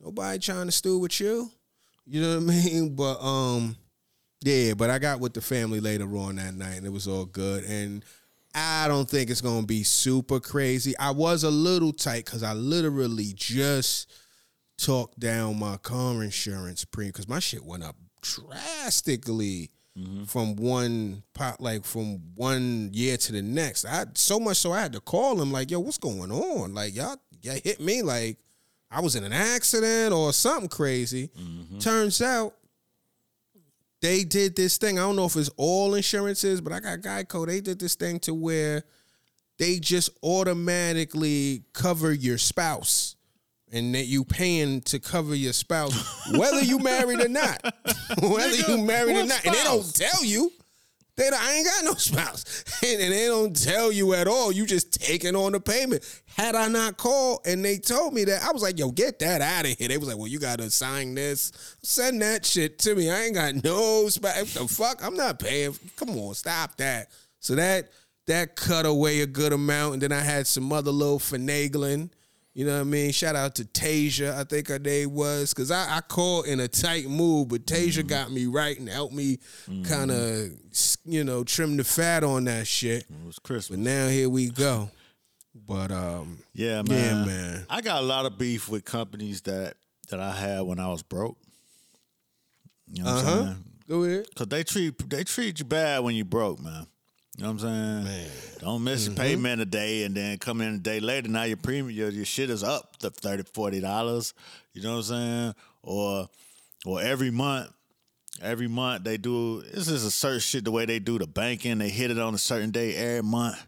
[0.00, 1.50] Nobody trying to stew with you.
[2.06, 2.94] You know what I mean?
[2.96, 3.76] But um,
[4.42, 4.74] yeah.
[4.74, 7.64] But I got with the family later on that night, and it was all good.
[7.64, 8.04] And
[8.54, 10.96] I don't think it's gonna be super crazy.
[10.98, 14.10] I was a little tight because I literally just
[14.78, 20.24] talked down my car insurance premium because my shit went up drastically mm-hmm.
[20.24, 23.84] from one pot like from one year to the next.
[23.84, 26.74] I so much so I had to call him like, yo, what's going on?
[26.74, 28.38] Like y'all, y'all hit me like
[28.90, 31.28] I was in an accident or something crazy.
[31.28, 31.78] Mm-hmm.
[31.78, 32.54] Turns out
[34.00, 34.98] they did this thing.
[34.98, 37.46] I don't know if it's all insurances, but I got Geico.
[37.46, 38.84] They did this thing to where
[39.58, 43.16] they just automatically cover your spouse.
[43.72, 45.94] And that you paying to cover your spouse,
[46.36, 47.62] whether you married or not.
[48.20, 49.46] whether you married or not.
[49.46, 50.50] And they don't tell you.
[51.20, 52.64] They I ain't got no spouse.
[52.82, 54.50] And, and they don't tell you at all.
[54.50, 56.02] You just taking on the payment.
[56.34, 59.42] Had I not called and they told me that, I was like, yo, get that
[59.42, 59.88] out of here.
[59.88, 61.52] They was like, well, you got to sign this.
[61.82, 63.10] Send that shit to me.
[63.10, 64.54] I ain't got no spouse.
[64.54, 65.04] The fuck?
[65.04, 65.74] I'm not paying.
[65.96, 67.08] Come on, stop that.
[67.38, 67.90] So that
[68.26, 72.10] that cut away a good amount, and then I had some other little finagling.
[72.52, 73.12] You know what I mean?
[73.12, 76.66] Shout out to Tasia, I think her name was, because I, I called in a
[76.66, 79.38] tight move, but Tasia got me right and helped me
[79.84, 80.50] kind of,
[81.04, 83.02] you know, trim the fat on that shit.
[83.04, 83.78] It was Christmas.
[83.78, 84.90] But now here we go.
[85.54, 86.88] But um, Yeah, man.
[86.88, 87.66] Yeah, man.
[87.70, 89.74] I got a lot of beef with companies that
[90.10, 91.38] that I had when I was broke.
[92.92, 93.64] You know what uh I'm saying?
[93.88, 94.26] Go ahead.
[94.34, 96.86] Cause they treat they treat you bad when you broke, man.
[97.36, 98.26] You know what I'm saying?
[98.58, 99.12] Don't miss Mm-hmm.
[99.12, 101.28] a payment a day and then come in a day later.
[101.28, 104.34] Now your premium, your, your shit is up to 30 dollars.
[104.74, 105.54] You know what I'm saying?
[105.82, 106.28] Or
[106.84, 107.70] or every month,
[108.42, 109.62] every month they do.
[109.62, 111.78] This is a certain shit the way they do the banking.
[111.78, 113.64] They hit it on a certain day every month,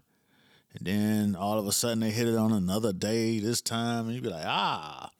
[0.76, 4.14] and then all of a sudden they hit it on another day this time, and
[4.14, 5.10] you be like, ah.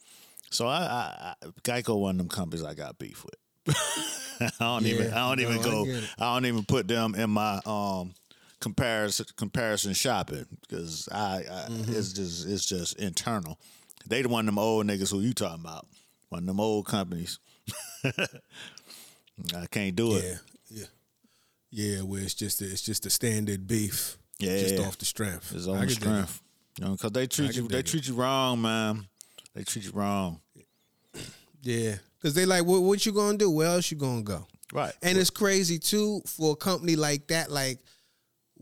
[0.50, 3.76] So I, I, I Geico one of them companies I got beef with.
[4.40, 6.04] I don't even I don't even no, I go it.
[6.18, 8.12] I don't even put them in my um
[8.62, 11.92] comparison comparison shopping because I, I Mm-hmm.
[11.94, 13.58] it's just it's just internal.
[14.06, 15.86] They the one of them old niggas who you talking about.
[16.30, 17.38] One of them old companies.
[18.04, 20.24] I can't do it.
[20.24, 20.84] Yeah,
[21.70, 22.02] yeah, yeah.
[22.02, 24.16] Where it's just it's just a standard beef.
[24.38, 24.86] Yeah, just yeah.
[24.86, 25.52] off the strength.
[25.54, 26.40] It's on the strength.
[26.78, 27.86] You know, because they treat you they it.
[27.86, 29.06] treat you wrong, man.
[29.54, 30.40] They treat you wrong.
[31.62, 33.50] Yeah, because they like, what, what you gonna do?
[33.50, 34.46] Where else you gonna go?
[34.72, 34.92] Right.
[35.02, 37.50] And it's crazy too for a company like that.
[37.50, 37.78] Like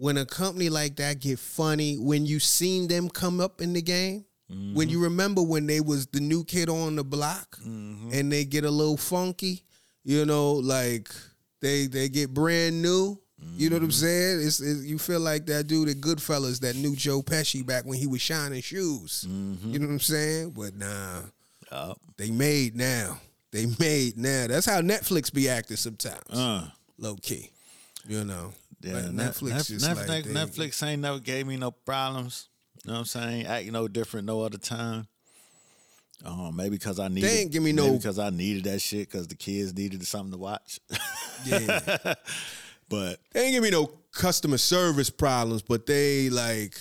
[0.01, 3.83] when a company like that get funny, when you seen them come up in the
[3.83, 4.89] game, when mm-hmm.
[4.89, 8.11] you remember when they was the new kid on the block, mm-hmm.
[8.13, 9.63] and they get a little funky,
[10.03, 11.09] you know, like
[11.61, 13.21] they they get brand new.
[13.57, 14.07] You know what I'm mm-hmm.
[14.07, 14.47] saying?
[14.47, 17.99] It's, it's you feel like that dude at Goodfellas that knew Joe Pesci back when
[17.99, 19.27] he was shining shoes.
[19.27, 20.51] You know what I'm saying?
[20.51, 21.23] But nah,
[21.73, 21.99] Yup.
[22.19, 23.19] they made now.
[23.51, 24.47] They made now.
[24.47, 26.29] That's how Netflix be acting sometimes.
[26.31, 26.67] Uh,
[26.99, 27.51] Low key.
[28.07, 28.53] You know.
[28.81, 32.49] Yeah, Netflix Netflix, Netflix, like they- Netflix ain't never gave me no problems.
[32.85, 33.47] You know what I'm saying?
[33.47, 35.07] Acting no different no other time.
[36.25, 37.31] Um, maybe because I needed.
[37.31, 40.39] ain't give me no- because I needed that shit because the kids needed something to
[40.39, 40.79] watch.
[41.47, 42.15] Yeah.
[42.89, 46.79] but they ain't give me no customer service problems, but they like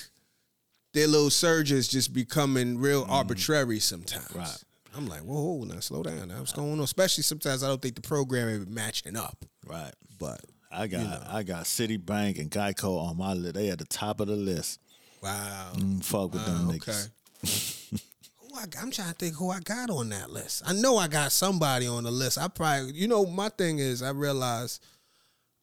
[0.94, 4.26] their little surges just becoming real arbitrary sometimes.
[4.28, 4.36] Mm.
[4.38, 4.64] Right.
[4.98, 6.28] I'm like, whoa, now slow down.
[6.28, 6.80] Now what's going on?
[6.80, 9.46] Especially sometimes I don't think the programming matching up.
[9.66, 13.56] right, But I got I got Citibank and Geico on my list.
[13.56, 14.80] They at the top of the list.
[15.22, 15.72] wow.
[15.76, 17.10] Mm, fuck with them niggas.
[18.42, 20.64] Who I, I'm trying to think who I got on that list.
[20.66, 22.38] I know I got somebody on the list.
[22.38, 24.80] I probably, you know, my thing is I realize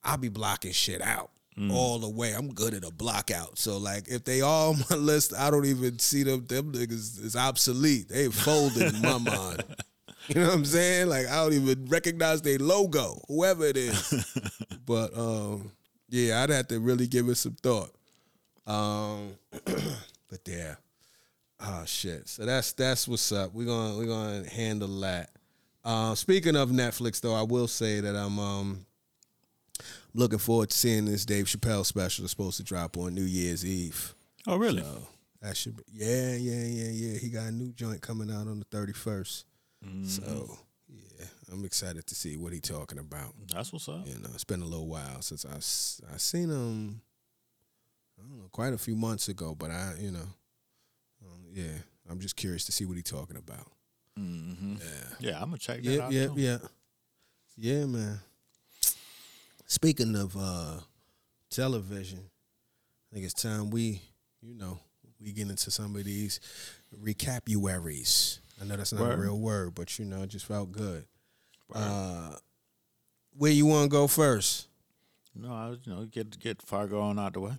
[0.05, 1.31] I'll be blocking shit out
[1.71, 2.33] all the way.
[2.33, 3.59] I'm good at a block out.
[3.59, 6.47] So like, if they all on my list, I don't even see them.
[6.47, 8.09] Them niggas is obsolete.
[8.09, 9.65] They folded in my mind.
[10.29, 11.09] You know what I'm saying?
[11.09, 14.25] Like I don't even recognize their logo, whoever it is.
[14.87, 15.73] But um,
[16.09, 17.91] yeah, I'd have to really give it some thought.
[18.67, 19.33] Um,
[20.31, 20.77] but yeah.
[21.61, 22.29] Oh shit!
[22.29, 23.53] So that's that's what's up.
[23.55, 25.31] We're gonna we're gonna handle that.
[25.85, 28.87] Uh, speaking of Netflix, though, I will say that I'm um
[30.15, 32.23] looking forward to seeing this Dave Chappelle special.
[32.23, 34.15] that's supposed to drop on New Year's Eve.
[34.47, 34.83] Oh really?
[34.83, 35.07] So
[35.43, 37.19] that should be yeah yeah yeah yeah.
[37.19, 39.45] He got a new joint coming out on the 31st.
[40.07, 40.57] So yeah,
[41.53, 43.35] I'm excited to see what he talking about.
[43.53, 44.07] That's what's up.
[44.07, 45.57] You know, it's been a little while since I
[46.13, 47.01] I seen him.
[48.19, 50.27] I don't know, quite a few months ago, but I, you know,
[51.25, 51.79] um, yeah,
[52.11, 53.71] I'm just curious to see what he's talking about.
[54.19, 54.77] Mm-hmm.
[55.21, 56.13] Yeah, I'm gonna check that Yeah, out.
[56.13, 56.59] yeah, yeah,
[57.59, 58.19] yeah, man.
[59.67, 60.81] Speaking of uh
[61.51, 62.21] television,
[63.11, 64.01] I think it's time we,
[64.41, 64.79] you know,
[65.21, 66.41] we get into some of these
[67.05, 68.39] recapuaries.
[68.61, 69.19] I know that's not Word.
[69.19, 71.05] a real word, but you know, it just felt good.
[71.75, 72.31] Uh,
[73.37, 74.69] where you want to go first?
[75.35, 77.53] No, I was, you know, get get Fargo on out the way.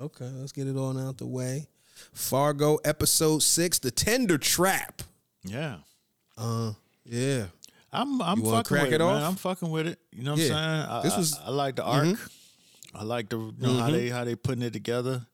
[0.00, 1.68] Okay, let's get it on out the way.
[2.12, 5.02] Fargo episode six, the tender trap.
[5.44, 5.76] Yeah.
[6.36, 6.72] Uh,
[7.04, 7.46] yeah.
[7.92, 9.22] I'm I'm You fucking crack with it it, man.
[9.22, 9.28] off?
[9.30, 9.98] I'm fucking with it.
[10.12, 10.54] You know what Yeah.
[10.56, 10.90] I'm saying?
[10.90, 12.18] I, This was- I, like the arc.
[12.94, 15.26] I like the you know how they how they putting it together.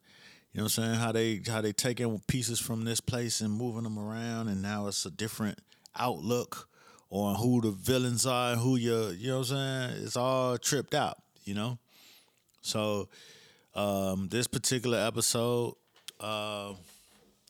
[0.53, 0.95] You know what I'm saying?
[0.95, 4.87] How they how they taking pieces from this place and moving them around, and now
[4.87, 5.61] it's a different
[5.97, 6.68] outlook
[7.11, 10.05] on who the villains are, and who you you know what I'm saying?
[10.05, 11.19] It's all tripped out.
[11.45, 11.79] You know.
[12.61, 13.09] So
[13.75, 15.75] um, this particular episode,
[16.21, 16.75] uh,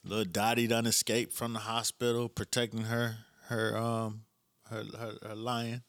[0.04, 4.22] little Dottie done escaped from the hospital, protecting her her um
[4.70, 5.82] her her, her lion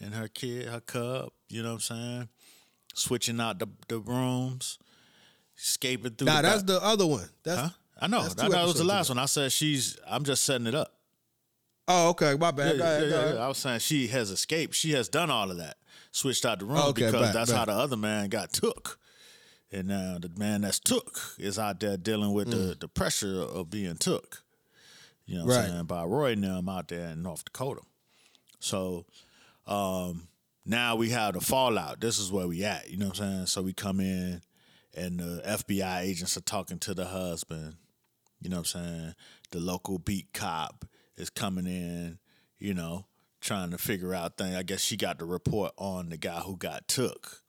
[0.00, 1.30] and her kid, her cub.
[1.48, 2.28] You know what I'm saying?
[2.94, 4.78] Switching out the the rooms,
[5.58, 6.26] escaping through.
[6.26, 7.28] Nah, the that's the other one.
[7.42, 7.68] That's Huh?
[8.00, 8.22] I know.
[8.22, 9.18] That, that was the last one.
[9.18, 9.98] I said she's.
[10.06, 10.92] I'm just setting it up.
[11.88, 12.36] Oh, okay.
[12.38, 12.76] My bad.
[12.76, 13.44] Yeah, ahead, yeah, yeah.
[13.44, 14.74] I was saying she has escaped.
[14.74, 15.76] She has done all of that.
[16.10, 17.58] Switched out the room Okay, because back, that's back.
[17.60, 18.98] how the other man got took.
[19.72, 23.70] and now the man that's took is out there dealing with the, the pressure of
[23.70, 24.42] being took.
[25.24, 25.64] You know what Right.
[25.64, 25.84] I'm saying?
[25.86, 27.80] By Roy and them out there in North Dakota.
[28.60, 29.06] So
[29.66, 30.28] um,
[30.66, 32.00] now we have the fallout.
[32.00, 32.90] This is where we at.
[32.90, 33.46] You know what I'm saying?
[33.46, 34.42] So we come in
[34.94, 37.76] and the FBI agents are talking to the husband.
[38.42, 39.14] You know what I'm saying?
[39.52, 40.84] The local beat cop
[41.16, 42.18] is coming in,
[42.58, 43.06] you know,
[43.40, 44.56] trying to figure out things.
[44.56, 47.42] I guess she got the report on the guy who got took.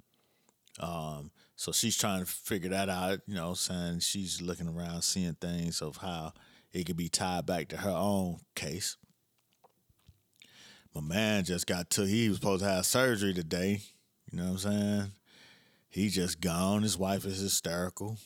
[0.80, 5.36] Um, so she's trying to figure that out, you know, saying she's looking around, seeing
[5.36, 6.34] things of how
[6.72, 8.98] it could be tied back to her own case.
[10.96, 12.08] My man just got took.
[12.08, 13.82] He was supposed to have surgery today.
[14.32, 15.12] You know what I'm saying?
[15.90, 16.82] He just gone.
[16.82, 18.18] His wife is hysterical.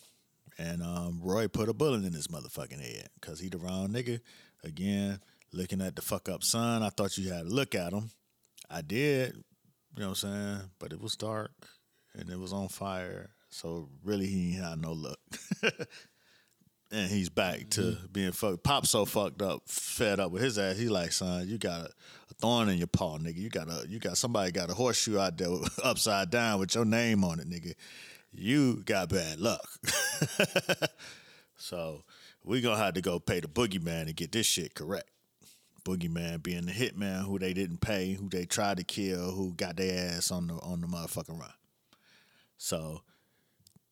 [0.58, 4.22] And um, Roy put a bullet in his motherfucking head because he the wrong nigga.
[4.68, 5.20] Again,
[5.54, 6.84] looking at the fuck up son.
[6.84, 8.12] I thought you had to look at him.
[8.70, 9.36] I did.
[9.96, 10.70] You know what I'm saying?
[10.78, 11.52] But it was dark
[12.14, 13.30] and it was on fire.
[13.50, 15.20] So really, he ain't had no luck.
[16.92, 18.06] and he's back to mm-hmm.
[18.12, 18.64] being fucked.
[18.64, 20.78] Pop so fucked up, fed up with his ass.
[20.78, 23.38] He like, son, you got a, a thorn in your paw, nigga.
[23.38, 25.50] You got a, you got somebody got a horseshoe out there
[25.84, 27.74] upside down with your name on it, nigga.
[28.32, 29.68] You got bad luck.
[31.58, 32.04] so
[32.48, 35.10] we gonna have to go pay the boogeyman and get this shit correct.
[35.84, 39.76] Boogeyman being the hitman who they didn't pay, who they tried to kill, who got
[39.76, 41.52] their ass on the on the motherfucking run.
[42.58, 43.02] So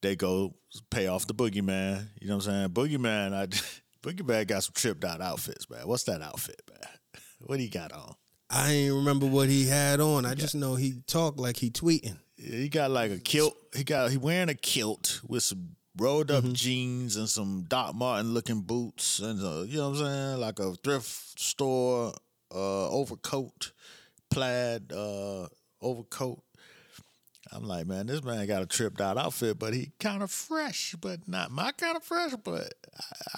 [0.01, 0.56] they go
[0.89, 2.08] pay off the boogeyman.
[2.22, 2.70] You know what I'm saying?
[2.70, 3.47] Boogeyman, I
[4.08, 5.88] boogeyman got some tripped out outfits, man.
[5.88, 6.80] What's that outfit, man?
[7.41, 8.16] What he got on?
[8.49, 10.26] I ain't remember what he had on.
[10.26, 12.18] I just know he talked like he tweeting.
[12.38, 13.56] He got like a kilt.
[13.76, 16.48] He got he wearing a kilt with some rolled Mm-hmm.
[16.50, 20.39] up jeans and some Doc Martin looking boots and uh, you know what I'm saying,
[20.39, 22.14] like a thrift store
[22.54, 23.72] uh, overcoat,
[24.30, 25.48] plaid uh,
[25.82, 26.41] overcoat.
[27.52, 30.96] I'm like, man, this man got a tripped out outfit, but he kind of fresh,
[31.00, 32.34] but not my kind of fresh.
[32.43, 32.74] But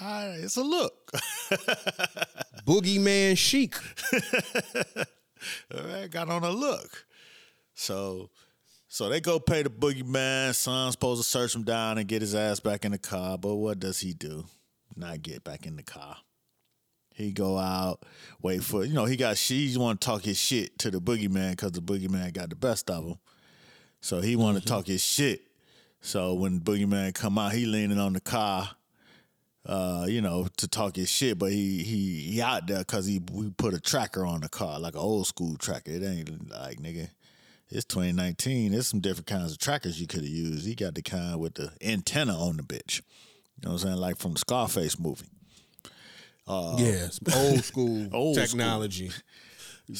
[0.00, 1.12] I, I, it's a look.
[2.66, 3.74] Boogeyman chic.
[5.72, 7.06] Right, got on a look.
[7.74, 8.30] So
[8.88, 10.54] so they go pay the boogeyman.
[10.54, 13.38] Son's supposed to search him down and get his ass back in the car.
[13.38, 14.44] But what does he do?
[14.96, 16.16] Not get back in the car.
[17.14, 18.04] He go out,
[18.42, 21.50] wait for you know, he got she want to talk his shit to the boogeyman
[21.50, 23.18] because the boogeyman got the best of him.
[24.00, 25.42] So he want to talk his shit.
[26.00, 28.70] So when boogeyman come out, he leaning on the car
[29.68, 33.20] uh, you know, to talk his shit, but he he he out there because he
[33.30, 35.90] we put a tracker on the car, like an old school tracker.
[35.90, 37.10] It ain't like nigga.
[37.70, 38.72] It's 2019.
[38.72, 40.66] There's some different kinds of trackers you could have used.
[40.66, 43.02] He got the kind with the antenna on the bitch.
[43.60, 43.96] You know what I'm saying?
[43.98, 45.26] Like from the Scarface movie.
[46.48, 48.46] yeah, some old school Uh, Old school.
[48.46, 49.10] technology.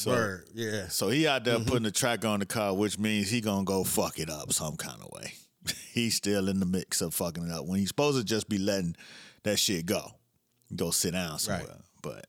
[0.07, 0.45] Word.
[0.55, 0.89] Yeah.
[0.89, 3.85] So he out there putting the tracker on the car, which means he gonna go
[3.85, 5.33] fuck it up some kind of way.
[5.93, 8.59] He's still in the mix of fucking it up when he's supposed to just be
[8.59, 8.97] letting
[9.45, 10.13] that shit go,
[10.77, 11.67] go sit down somewhere.
[11.69, 11.81] Right.
[12.03, 12.27] But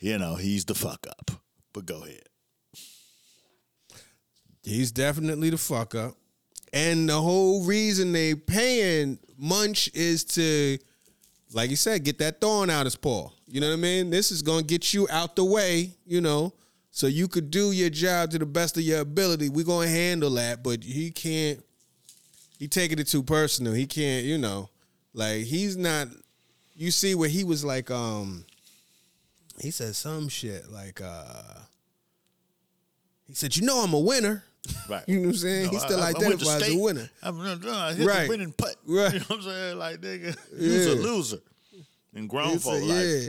[0.00, 1.30] you know he's the fuck up.
[1.72, 2.22] But go ahead.
[4.62, 6.14] He's definitely the fuck up.
[6.72, 10.78] And the whole reason they paying Munch is to,
[11.52, 13.30] like you said, get that thorn out of his paw.
[13.46, 14.10] You know what I mean?
[14.10, 16.52] This is gonna get you out the way, you know,
[16.92, 19.48] so you could do your job to the best of your ability.
[19.48, 21.64] We're gonna handle that, but he can't
[22.58, 23.72] he taking it too personal.
[23.72, 24.70] He can't, you know,
[25.14, 26.08] like he's not
[26.76, 28.44] you see where he was like, um,
[29.58, 31.60] he said some shit like uh
[33.26, 34.44] he said, you know I'm a winner.
[34.88, 35.04] Right.
[35.08, 35.68] You know what I'm saying?
[35.70, 37.10] he No, still I- I went to as a winner.
[37.22, 38.22] I'm no, no, I hit Right.
[38.24, 38.76] the winning putt.
[38.86, 39.12] Right.
[39.14, 39.78] You know what I'm saying?
[39.78, 41.38] Like nigga, you's a loser.
[42.14, 43.28] In grown He folk yeah.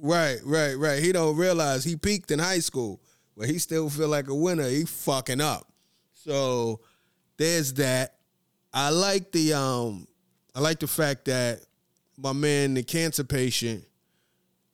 [0.00, 1.02] Right, right, right.
[1.02, 3.00] He don't realize he peaked in high school,
[3.36, 4.68] but he still feel like a winner.
[4.68, 5.66] He fucking up.
[6.14, 6.80] So
[7.36, 8.14] there's that.
[8.72, 10.08] I like the um
[10.54, 11.60] I like the fact that
[12.16, 13.84] my man, the cancer patient,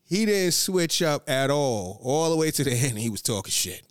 [0.05, 2.01] he didn't switch up at all.
[2.03, 3.83] All the way to the end, he was talking shit.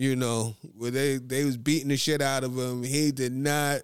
[0.00, 2.82] You know, where they they was beating the shit out of him.
[2.82, 3.82] He did not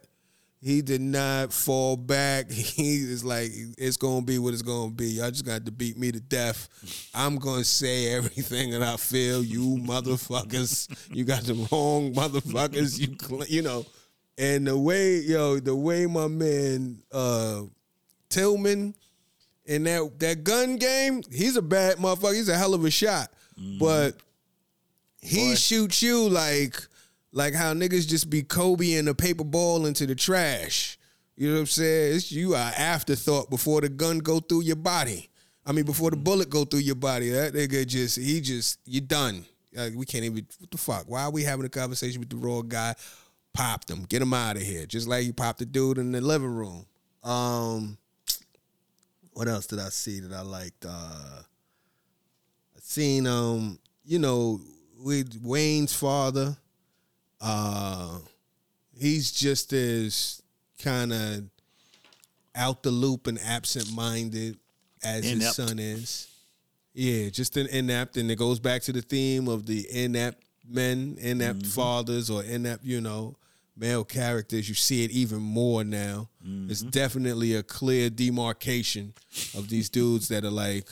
[0.62, 2.50] he did not fall back.
[2.50, 5.08] He is like, it's gonna be what it's gonna be.
[5.08, 6.70] Y'all just got to beat me to death.
[7.14, 9.44] I'm gonna say everything that I feel.
[9.44, 12.98] You motherfuckers, you got the wrong motherfuckers.
[12.98, 13.84] You you know,
[14.38, 17.64] and the way yo, the way my man uh
[18.30, 18.94] Tillman
[19.66, 22.36] in that that gun game, he's a bad motherfucker.
[22.36, 23.30] He's a hell of a shot,
[23.78, 24.14] but
[25.20, 25.54] he Boy.
[25.54, 26.76] shoots you like
[27.32, 30.98] like how niggas just be Kobe and a paper ball into the trash.
[31.36, 32.16] You know what I'm saying?
[32.16, 35.28] It's you are afterthought before the gun go through your body.
[35.66, 37.30] I mean, before the bullet go through your body.
[37.30, 39.44] That nigga just he just you done.
[39.74, 41.04] Like, we can't even what the fuck.
[41.06, 42.94] Why are we having a conversation with the raw guy?
[43.56, 46.20] popped him, get him out of here, just like you popped the dude in the
[46.20, 46.84] living room.
[47.24, 47.96] Um,
[49.32, 50.84] what else did I see that I liked?
[50.86, 54.60] Uh, I seen um, you know,
[54.98, 56.56] with Wayne's father.
[57.40, 58.18] Uh,
[58.98, 60.42] he's just as
[60.82, 61.44] kind of
[62.54, 64.58] out the loop and absent minded
[65.04, 65.42] as Inept.
[65.44, 66.28] his son is.
[66.94, 71.18] Yeah, just an inept, and it goes back to the theme of the inept men,
[71.20, 73.36] inept fathers, or inept, you know,
[73.76, 74.66] male characters.
[74.66, 76.30] You see it even more now.
[76.70, 79.12] It's definitely a clear demarcation
[79.54, 80.88] of these dudes that are like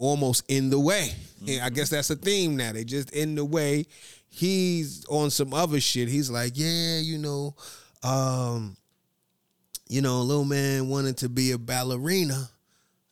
[0.00, 1.12] almost in the way.
[1.46, 2.72] And I guess that's a theme now.
[2.72, 3.86] They just in the way.
[4.28, 6.08] He's on some other shit.
[6.08, 7.54] He's like, yeah, you know,
[8.02, 8.76] um,
[9.88, 12.48] you know, a little man wanted to be a ballerina.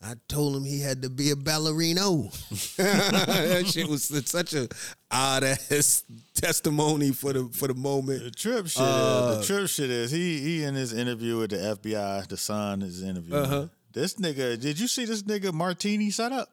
[0.01, 2.31] I told him he had to be a ballerino.
[2.77, 4.69] that shit was such a
[5.11, 8.23] odd ass testimony for the for the moment.
[8.23, 8.81] The trip shit.
[8.81, 12.37] Uh, is, the trip shit is he he in his interview with the FBI, the
[12.37, 13.35] son is interview.
[13.35, 13.67] Uh-huh.
[13.93, 16.49] This nigga, did you see this nigga Martini set up?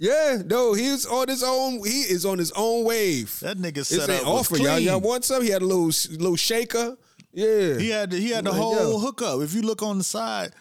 [0.00, 1.84] Yeah, no, he's on his own.
[1.84, 3.40] He is on his own wave.
[3.40, 4.78] That nigga set up was offer, y'all.
[4.78, 5.42] Y'all want some?
[5.42, 5.86] He had a little
[6.18, 6.96] little shaker.
[7.32, 8.98] Yeah, He had the, he had the Like, whole yo.
[8.98, 9.40] hookup.
[9.42, 10.52] If you look on the side,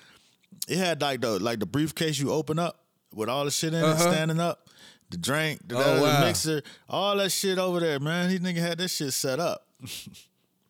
[0.67, 2.83] it had like the like the briefcase you open up
[3.13, 4.11] with all the shit in it, Uh-huh.
[4.11, 4.67] standing up,
[5.11, 6.25] the drink, the, Oh, the wow.
[6.25, 8.29] mixer, all that shit over there, man.
[8.31, 9.65] He nigga had that shit set up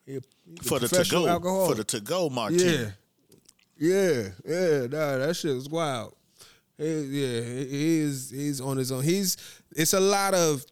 [0.06, 1.04] He a- he's a for the to
[1.42, 2.64] go for the to go martini.
[2.72, 2.90] Yeah,
[3.80, 4.80] yeah, yeah.
[4.88, 6.14] Nah, that shit was wild.
[6.78, 9.04] Yeah, he- he's he's on his own.
[9.04, 9.38] He's
[9.76, 10.66] it's a lot of.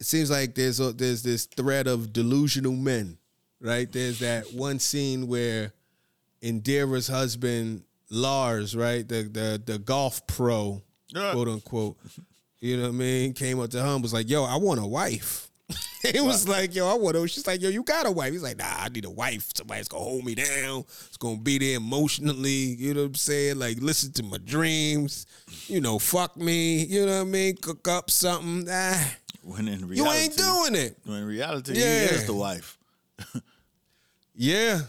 [0.00, 3.18] It seems like there's a, there's this thread of delusional men,
[3.60, 3.90] right?
[3.90, 5.72] There's that one scene where
[6.42, 11.32] Indira's husband Lars, right, the the the golf pro, Yeah.
[11.32, 11.96] quote unquote,
[12.60, 14.86] you know what I mean, came up to him was like, "Yo, I want a
[14.86, 15.47] wife."
[16.04, 17.26] It was like, yo, I want to.
[17.26, 18.32] She's like, yo, you got a wife.
[18.32, 19.50] He's like, nah, I need a wife.
[19.54, 20.84] Somebody's gonna hold me down.
[21.08, 22.50] It's gonna be there emotionally.
[22.50, 23.58] You know what I'm saying?
[23.58, 25.26] Like, listen to my dreams.
[25.66, 26.84] You know, fuck me.
[26.84, 27.56] You know what I mean?
[27.56, 28.68] Cook up something.
[28.70, 30.96] Ah, When in reality, you ain't doing it.
[31.04, 32.06] When in reality, Yeah.
[32.06, 32.78] he is the wife.
[34.34, 34.82] Yeah,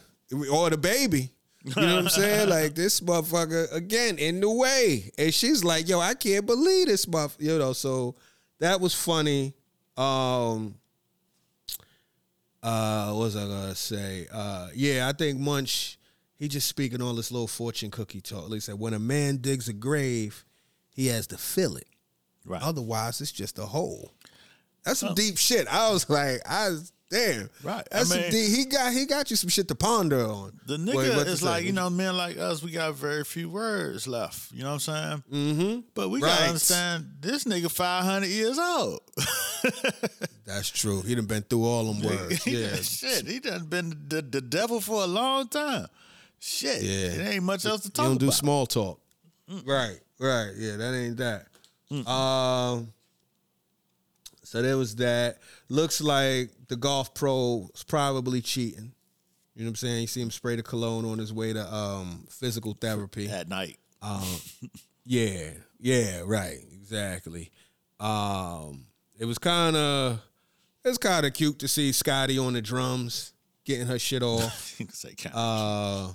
[0.52, 1.32] or the baby.
[1.64, 2.50] You know what I'm saying?
[2.56, 7.06] Like this motherfucker again in the way, and she's like, "Yo, I can't believe this
[7.08, 8.16] motherfucker." You know, so
[8.60, 9.54] that was funny.
[10.00, 10.76] Um,
[12.64, 14.28] uh, what was I gonna say?
[14.32, 15.97] Uh, yeah, I think Munch.
[16.38, 18.45] He just speaking all this little fortune cookie talk.
[18.45, 20.45] At least said, when a man digs a grave,
[20.89, 21.88] he has to fill it.
[22.45, 22.62] Right.
[22.62, 24.14] Otherwise, it's just a hole.
[24.86, 25.68] That's some deep shit.
[25.68, 27.49] I was like, I was damn.
[27.64, 27.88] Right.
[27.91, 28.32] That's I mean-.
[28.32, 30.60] He got he got you some shit to ponder on.
[30.66, 34.51] The nigga is like, you know, men like us, we got very few words left.
[34.51, 35.24] You know what I'm saying?
[35.32, 35.80] Mm-hmm.
[35.93, 36.30] But we Right.
[36.30, 39.01] gotta understand this nigga 500 years old.
[40.45, 41.01] That's true.
[41.01, 42.43] He done been through all them words.
[42.43, 42.76] He Yeah.
[42.82, 45.88] Shit, he done been the, the devil for a long time.
[46.39, 46.82] Shit.
[46.82, 47.07] Yeah.
[47.22, 48.99] It ain't much else to You talk don't do small talk.
[49.66, 50.51] Right, right.
[50.57, 51.45] Yeah, that ain't that.
[52.10, 52.93] Um
[54.50, 55.38] so there was that.
[55.70, 58.93] Looks like the golf pro is probably cheating.
[59.54, 60.02] You know what I'm saying?
[60.02, 63.30] You see him spray the cologne on his way to um physical therapy.
[63.30, 63.78] At night.
[64.02, 64.24] Um,
[65.06, 67.52] yeah, yeah, right, exactly.
[68.00, 68.86] Um,
[69.20, 70.20] it was kind of,
[70.84, 73.34] it's kind of cute to see Scotty on the drums
[73.66, 74.82] getting her shit off.
[75.32, 76.12] Uh,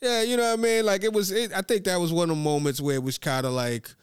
[0.00, 0.86] yeah, you know what I mean.
[0.86, 1.32] Like it was.
[1.32, 3.94] It, I think that was one of the moments where it was kind of like,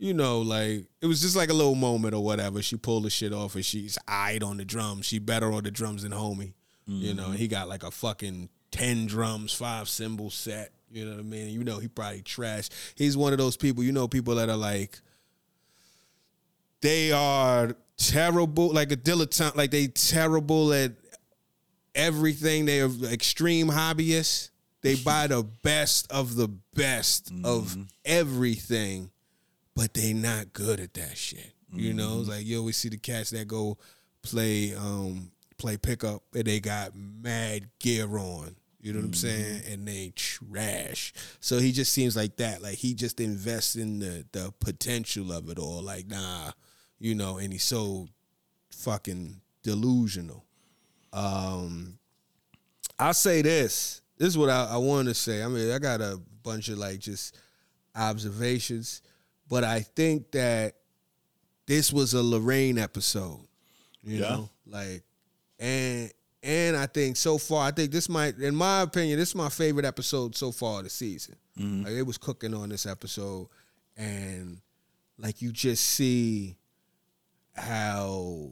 [0.00, 2.62] you know, like it was just like a little moment or whatever.
[2.62, 5.06] She pulled the shit off and she's eyed on the drums.
[5.06, 6.54] She better on the drums than homie.
[6.86, 7.34] You know, mm-hmm.
[7.34, 10.72] he got like a fucking ten drums, five cymbal set.
[10.90, 11.50] You know what I mean?
[11.50, 12.68] You know, he probably trash.
[12.96, 13.84] He's one of those people.
[13.84, 14.98] You know, people that are like,
[16.80, 20.92] they are terrible, like a dilettante, like they terrible at
[21.94, 22.64] everything.
[22.64, 24.50] They are extreme hobbyists.
[24.82, 27.82] They buy the best of the best of mm-hmm.
[28.04, 29.10] everything,
[29.80, 31.54] but they not good at that shit.
[31.72, 33.78] You know, it's like you always see the cats that go
[34.20, 38.56] play um play pickup and they got mad gear on.
[38.82, 39.62] You know what I'm saying?
[39.70, 41.14] And they trash.
[41.40, 42.60] So he just seems like that.
[42.60, 45.80] Like he just invests in the the potential of it all.
[45.80, 46.50] Like, nah,
[46.98, 48.06] you know, and he's so
[48.72, 50.44] fucking delusional.
[51.14, 51.98] Um
[52.98, 54.02] I'll say this.
[54.18, 55.42] This is what I, I want to say.
[55.42, 57.34] I mean, I got a bunch of like just
[57.96, 59.00] observations,
[59.50, 60.76] but I think that
[61.66, 63.46] this was a Lorraine episode.
[64.02, 64.28] You Yeah.
[64.30, 65.02] know, like,
[65.58, 66.10] and
[66.42, 69.50] and I think so far, I think this might, in my opinion, this is my
[69.50, 71.36] favorite episode so far of the season.
[71.58, 71.84] Mm-hmm.
[71.84, 73.48] Like, it was cooking on this episode,
[73.94, 74.62] and
[75.18, 76.56] like you just see
[77.54, 78.48] how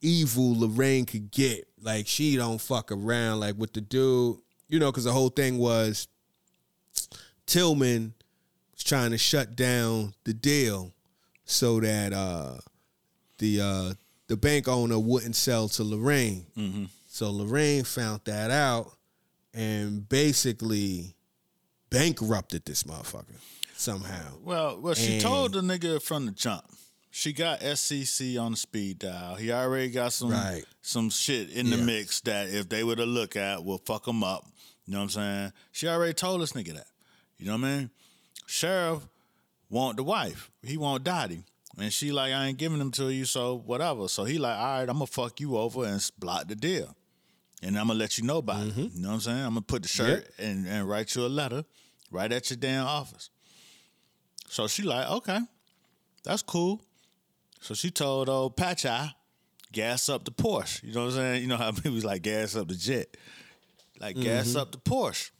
[0.00, 1.66] evil Lorraine could get.
[1.82, 3.40] Like she don't fuck around.
[3.40, 6.06] Like with the dude, you know, because the whole thing was
[7.46, 8.14] Tillman
[8.84, 10.92] trying to shut down the deal
[11.44, 12.56] so that uh,
[13.38, 13.94] the uh,
[14.28, 16.46] the bank owner wouldn't sell to Lorraine.
[16.56, 16.84] Mm-hmm.
[17.08, 18.92] So Lorraine found that out
[19.54, 21.14] and basically
[21.90, 23.36] bankrupted this motherfucker
[23.74, 24.34] somehow.
[24.42, 26.64] Well, well, she And- told the nigga from the jump.
[27.10, 29.34] She got SEC on the speed dial.
[29.36, 30.64] He already got some Right.
[30.82, 31.84] some shit in the Yeah.
[31.84, 34.46] mix that if they were to look at will fuck him up.
[34.86, 35.52] You know what I'm saying?
[35.72, 36.86] She already told this nigga that.
[37.38, 37.90] You know what I mean?
[38.48, 39.06] Sheriff
[39.68, 40.50] want the wife.
[40.62, 41.44] He want Dottie.
[41.78, 44.08] And she like, I ain't giving them to you, so whatever.
[44.08, 46.96] So he like, all right, I'm gonna fuck you over and block the deal.
[47.62, 48.70] And I'm gonna let you know about it.
[48.70, 48.96] Mm-hmm.
[48.96, 49.38] You know what I'm saying?
[49.38, 51.64] I'm gonna put the shirt and, and write you a letter
[52.10, 53.30] right at your damn office.
[54.48, 55.40] So she like, okay,
[56.24, 56.80] that's cool.
[57.60, 59.12] So she told old Patcha,
[59.70, 60.82] gas up the Porsche.
[60.82, 61.42] You know what I'm saying?
[61.42, 63.14] You know how people like gas up the jet.
[64.00, 64.58] Like gas mm-hmm.
[64.58, 65.30] up the Porsche.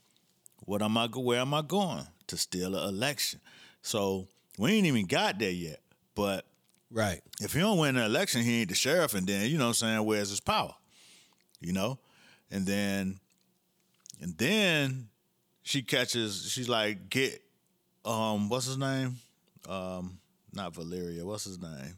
[0.69, 2.05] What am I where am I going?
[2.27, 3.39] To steal an election.
[3.81, 4.27] So
[4.59, 5.81] we ain't even got there yet.
[6.13, 6.45] But
[6.91, 7.21] Right.
[7.41, 9.69] if he don't win the election, he ain't the sheriff, and then you know what
[9.69, 10.75] I'm saying, where's his power?
[11.59, 11.97] You know?
[12.51, 13.19] And then
[14.21, 15.09] and then
[15.63, 17.41] she catches, she's like, get
[18.05, 19.17] um, what's his name?
[19.67, 20.19] Um,
[20.53, 21.97] not Valeria, what's his name?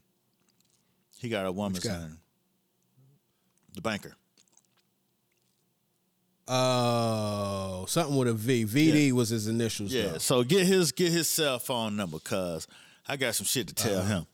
[1.20, 2.20] He got a woman's name.
[3.74, 4.16] The banker.
[6.48, 8.66] Oh, something with a V.
[8.66, 9.94] VD was his initials.
[9.94, 10.08] Yeah.
[10.14, 10.18] though.
[10.18, 12.68] So get his get his cell phone number, cause
[13.08, 14.26] I got some shit to tell him.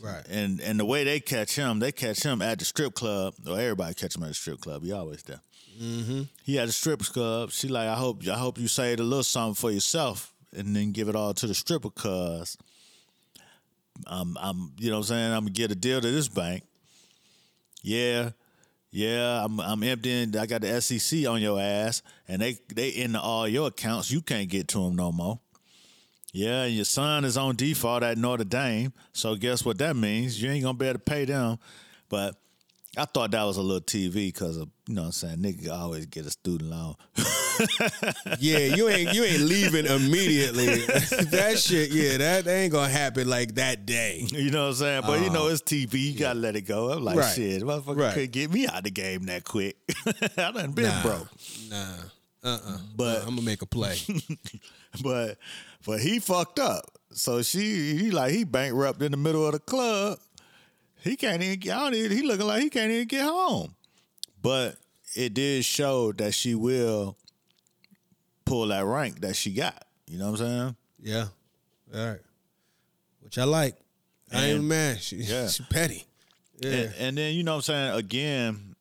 [0.00, 0.26] Right.
[0.28, 3.34] And and the way they catch him, they catch him at the strip club.
[3.46, 4.82] Or everybody catch him at the strip club.
[4.82, 5.40] He always there.
[5.80, 6.22] Mm-hmm.
[6.44, 7.50] He at the strip club.
[7.50, 10.92] She like, I hope I hope you saved a little something for yourself, and then
[10.92, 12.58] give it all to the stripper, cause
[14.06, 16.64] I'm I'm you know what I'm saying I'm gonna get a deal to this bank.
[17.82, 18.30] Yeah.
[18.96, 20.34] Yeah, I'm I'm emptying.
[20.38, 24.10] I got the SEC on your ass, and they they in all your accounts.
[24.10, 25.38] You can't get to them no more.
[26.32, 28.94] Yeah, and your son is on default at Notre Dame.
[29.12, 30.42] So guess what that means?
[30.42, 31.58] You ain't gonna be able to pay them.
[32.08, 32.36] But
[32.96, 35.70] I thought that was a little TV because of you know what I'm saying nigga
[35.70, 36.94] always get a student loan.
[38.38, 40.66] Yeah, you ain't you ain't leaving immediately.
[40.66, 44.26] that shit, yeah, that, ain't gonna happen like that day.
[44.28, 45.02] you know what I'm saying?
[45.06, 45.54] But you know uh-huh.
[45.54, 46.12] it's TV.
[46.12, 46.90] You gotta let it go.
[46.90, 47.34] I'm like Right.
[47.34, 48.14] shit, motherfucker Right.
[48.14, 49.76] couldn't get me out of the game that quick.
[50.36, 51.02] I done been Nah.
[51.02, 51.28] broke.
[51.70, 51.94] Nah.
[52.44, 52.78] Uh-uh.
[52.94, 53.96] But- I'm gonna make a play.
[55.02, 55.38] but
[55.86, 56.84] but he fucked up.
[57.12, 60.18] So she he like he bankrupt in the middle of the club.
[61.06, 63.74] He can't even get I he looking like he can't even get home.
[64.42, 64.76] But
[65.14, 67.16] it did show that she will
[68.44, 69.84] pull that rank that she got.
[70.06, 70.76] You know what I'm saying?
[71.00, 71.26] Yeah.
[71.94, 72.20] All right.
[73.20, 73.76] Which I like.
[74.32, 75.00] I ain't And- mad.
[75.00, 75.48] She, Yeah.
[75.48, 76.04] she petty.
[76.60, 76.70] Yeah.
[76.70, 78.76] And, and then you know what I'm saying again,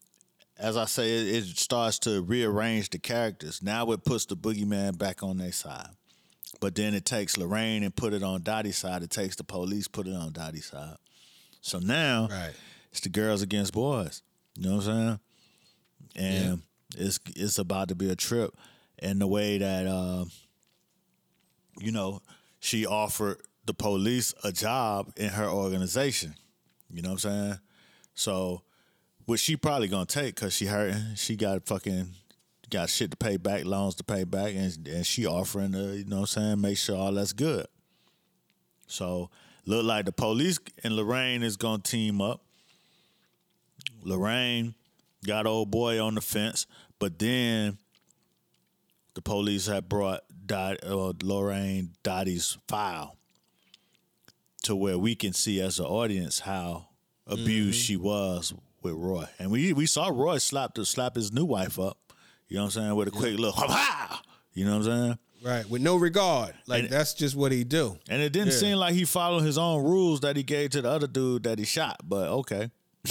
[0.58, 3.62] as I say, it, it starts to rearrange the characters.
[3.62, 5.90] Now it puts the boogeyman back on their side.
[6.62, 9.04] But then it takes Lorraine and put it on Dottie's side.
[9.04, 10.96] It takes the police, put it on Dottie's side.
[11.66, 12.53] So now right.
[12.91, 14.22] it's the girls against boys.
[14.55, 15.20] You know what I'm saying?
[16.16, 16.61] And
[16.95, 18.55] it's it's about to be a trip.
[18.99, 20.26] And the way that uh,
[21.80, 22.22] you know,
[22.59, 26.36] she offered the police a job in her organization.
[26.91, 27.59] You know what I'm saying?
[28.13, 28.61] So,
[29.26, 31.16] which she probably gonna take because she hurting.
[31.16, 32.09] She got fucking
[32.70, 36.05] got shit to pay back, loans to pay back, and and she offering to, you
[36.05, 37.66] know what I'm saying, make sure all that's good.
[38.86, 39.32] So
[39.66, 42.41] look like the police and Lorraine is gonna team up.
[44.03, 44.76] Lorraine
[45.26, 46.68] got old boy on the fence,
[46.99, 47.78] but then
[49.16, 53.18] the police had brought Dot, uh, Lorraine Dottie's file
[54.63, 56.89] to where we can see as an audience how
[57.26, 58.53] abused she was
[58.84, 61.97] with Roy, and we we saw Roy slap to slap his new wife up.
[62.47, 64.22] You know what I'm saying with a quick little ha
[64.53, 65.20] You know what I'm saying?
[65.46, 65.70] Right.
[65.70, 66.56] With no regard.
[66.66, 68.00] Like And- that's just what he do.
[68.10, 68.60] And it didn't Yeah.
[68.60, 71.60] seem like he followed his own rules that he gave to the other dude that
[71.60, 72.72] he shot, but okay.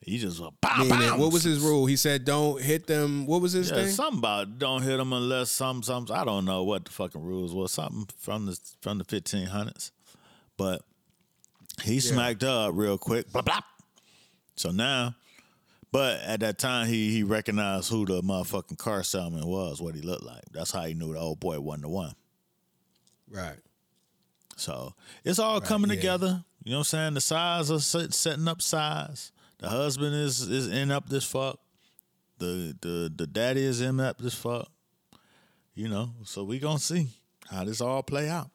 [0.00, 1.18] he just Meaning, pow.
[1.18, 1.86] what was his rule?
[1.86, 3.26] He said don't hit them.
[3.26, 3.88] What was his Yeah, thing?
[3.90, 7.52] something about don't hit them unless some some I don't know what the fucking rules
[7.52, 7.72] was.
[7.72, 9.90] Something from the from the fifteen hundreds,
[10.56, 10.82] but
[11.82, 13.32] he smacked up real quick.
[13.32, 13.60] Blah blah.
[14.54, 15.16] So now,
[15.92, 20.00] but at that time he he recognized who the motherfucking car salesman was, what he
[20.00, 20.44] looked like.
[20.52, 22.14] That's how he knew the old boy wasn't the one.
[23.30, 23.58] Right.
[24.56, 25.96] So it's all coming yeah.
[25.96, 26.44] together.
[26.64, 27.14] You know what I'm saying?
[27.14, 29.32] The are set, setting up sides.
[29.58, 31.60] The husband is is in up this fuck.
[32.38, 34.68] The the the daddy is in up this fuck.
[35.74, 37.08] You know, so we gonna see
[37.50, 38.50] how this all play out.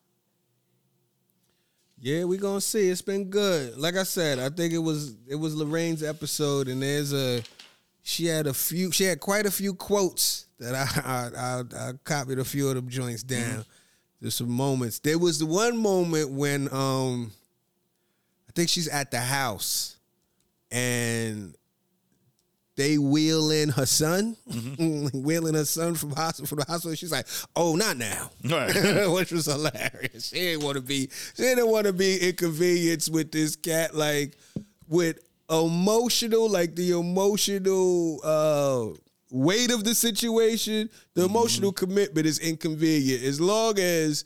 [2.03, 2.89] Yeah, we gonna see.
[2.89, 3.77] It's been good.
[3.77, 7.43] Like I said, I think it was it was Lorraine's episode, and there's a
[8.01, 11.91] she had a few she had quite a few quotes that I I, I, I
[12.03, 13.65] copied a few of them joints down.
[14.19, 14.97] There's some moments.
[14.97, 17.31] There was the one moment when um
[18.49, 19.97] I think she's at the house
[20.71, 21.53] and
[22.77, 25.19] they wheel in her son, mm-hmm.
[25.23, 26.95] wheeling her son from hospital from the hospital.
[26.95, 29.07] She's like, "Oh, not now," Right.
[29.11, 30.29] which was hilarious.
[30.29, 34.37] She didn't want to be, she didn't want to be inconvenienced with this cat, like
[34.87, 35.19] with
[35.49, 38.97] emotional, like the emotional uh
[39.29, 40.89] weight of the situation.
[41.13, 41.29] The mm-hmm.
[41.29, 44.25] emotional commitment is inconvenient as long as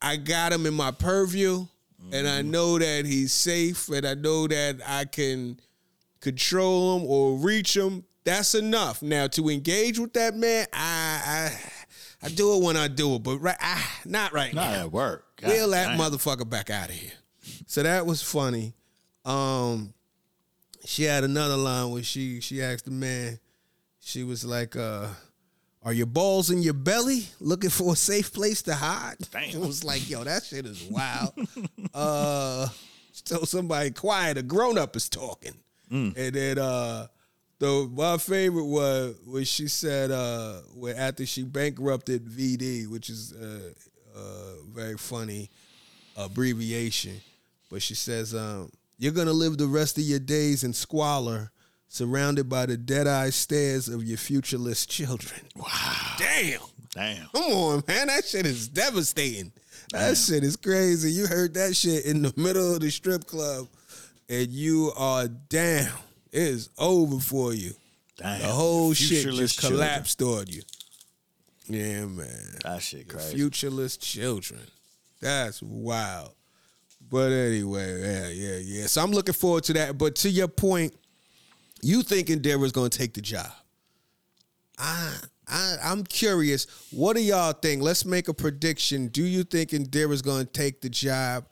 [0.00, 1.66] I got him in my purview
[2.12, 2.50] and I mm-hmm.
[2.50, 5.60] know that he's safe and I know that I can
[6.20, 8.04] control him or reach him.
[8.24, 9.02] That's enough.
[9.02, 11.50] Now to engage with that man, I
[12.22, 14.80] I, I do it when I do it, but right, I, not right Not now.
[14.80, 15.24] at work.
[15.40, 15.98] God Wheel that damn.
[15.98, 17.12] motherfucker back out of here.
[17.66, 18.74] So that was funny.
[19.24, 19.94] Um,
[20.84, 23.38] she had another line where she she asked the man,
[24.00, 25.06] she was like, uh,
[25.82, 27.26] "Are your balls in your belly?
[27.38, 29.42] Looking for a safe place to hide?" Damn.
[29.54, 31.32] It was like, "Yo, that shit is wild."
[31.94, 32.68] uh,
[33.12, 35.54] so somebody quiet, a grown up is talking,
[35.90, 37.06] and then uh,
[37.58, 43.32] the my favorite was when she said, uh, when after she bankrupted VD, which is
[43.32, 43.70] uh,
[44.16, 45.50] uh, very funny
[46.16, 47.20] abbreviation,
[47.70, 51.50] but she says, um, "You're gonna live the rest of your days in squalor,
[51.88, 56.16] surrounded by the dead-eye stares of your futureless children." Wow!
[56.18, 56.60] Damn!
[56.94, 57.26] Damn.
[57.32, 59.52] Come on, man, that shit is devastating.
[59.92, 61.10] That shit is crazy.
[61.12, 63.68] You heard that shit in the middle of the strip club,
[64.30, 65.88] and you are down.
[66.32, 67.72] It is over for you.
[68.16, 68.40] Damn.
[68.40, 69.80] The whole shit just children.
[69.80, 70.62] collapsed on you.
[71.66, 72.28] Yeah, man.
[72.62, 73.36] That shit crazy.
[73.36, 74.60] Futureless children.
[75.20, 76.30] That's wild.
[77.10, 78.86] But anyway, yeah, yeah, yeah.
[78.86, 79.98] So I'm looking forward to that.
[79.98, 80.94] But to your point,
[81.82, 83.50] you thinking Deborah's gonna take the job.
[84.78, 85.16] I
[85.48, 86.66] I I'm curious.
[86.92, 87.82] What do y'all think?
[87.82, 89.08] Let's make a prediction.
[89.08, 91.46] Do you think Indira's gonna take the job?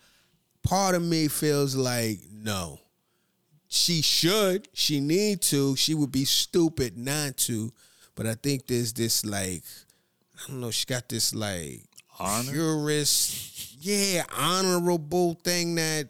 [0.68, 2.78] Part of me feels like no.
[3.68, 4.68] She should.
[4.74, 5.74] She need to.
[5.76, 7.72] She would be stupid not to.
[8.14, 9.62] But I think there's this like,
[10.36, 10.70] I don't know.
[10.70, 11.84] She got this like
[12.18, 12.52] Honor?
[12.52, 16.08] purist, yeah, honorable thing that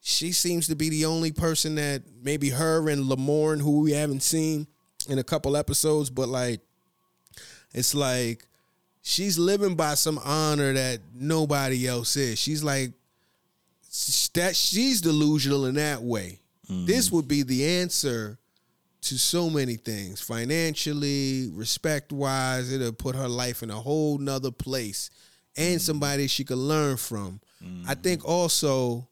[0.00, 4.22] she seems to be the only person that maybe her and Lamorne, who we haven't
[4.22, 4.66] seen
[5.08, 6.60] in a couple episodes, but like
[7.72, 8.44] it's like
[9.00, 12.38] she's living by some honor that nobody else is.
[12.38, 12.92] She's like
[14.34, 16.40] that she's delusional in that way.
[16.70, 18.38] This would be the answer
[19.00, 22.70] to so many things financially, respect wise.
[22.70, 25.08] It'll put her life in a whole nother place
[25.56, 27.40] and somebody she could learn from.
[27.86, 29.08] I think also,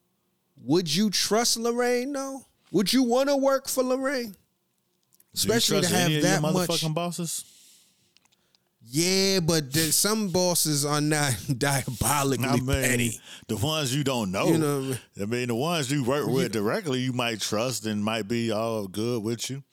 [0.62, 2.45] would you trust Lorraine though?
[2.72, 4.37] Would you want to work for Lorraine?
[5.35, 6.55] Especially to have that much.
[6.55, 7.45] motherfucking bosses?
[8.89, 13.20] Yeah, but some bosses are not diabolically I mean, petty.
[13.49, 14.47] the ones you don't know.
[14.49, 14.99] You know I mean?
[15.20, 18.87] I mean, the ones you work with directly, you might trust and might be all
[18.87, 19.64] good with you.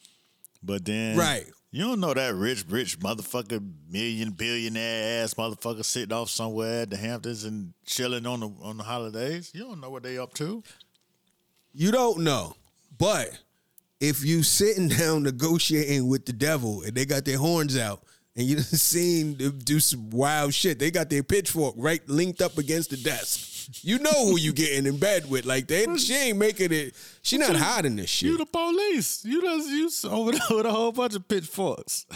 [0.63, 1.45] But then, Right.
[1.69, 3.59] You don't know that rich, rich motherfucker,
[3.89, 8.77] million billionaire ass motherfucker sitting off somewhere at the Hamptons and chilling on the on
[8.77, 9.49] the holidays.
[9.55, 10.61] You don't know what they up to.
[11.73, 12.55] You don't know.
[12.95, 13.39] But
[13.99, 18.03] if you sitting down negotiating with the devil and they got their horns out
[18.35, 22.41] and you done seen them do some wild shit, they got their pitchfork right linked
[22.41, 23.49] up against the desk.
[23.81, 25.45] You know who you getting in bed with.
[25.45, 28.29] Like they she ain't making it she not hiding this shit.
[28.29, 29.23] You the police.
[29.23, 32.05] You just you over there with a whole bunch of pitchforks.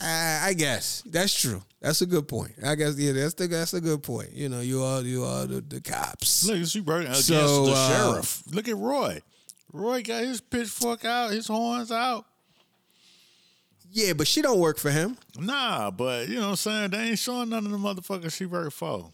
[0.00, 1.60] I, I guess that's true.
[1.80, 2.52] That's a good point.
[2.64, 4.32] I guess yeah, that's the, that's a good point.
[4.32, 6.46] You know, you are you are the, the cops.
[6.46, 8.42] Look, she working against So, the uh, sheriff.
[8.52, 9.22] Look at Roy.
[9.72, 12.24] Roy got his pitchfork out, his horns out.
[13.90, 15.16] Yeah, but she don't work for him.
[15.38, 16.90] Nah, but you know what I'm saying?
[16.90, 19.10] They ain't showing none of the motherfuckers she worked for.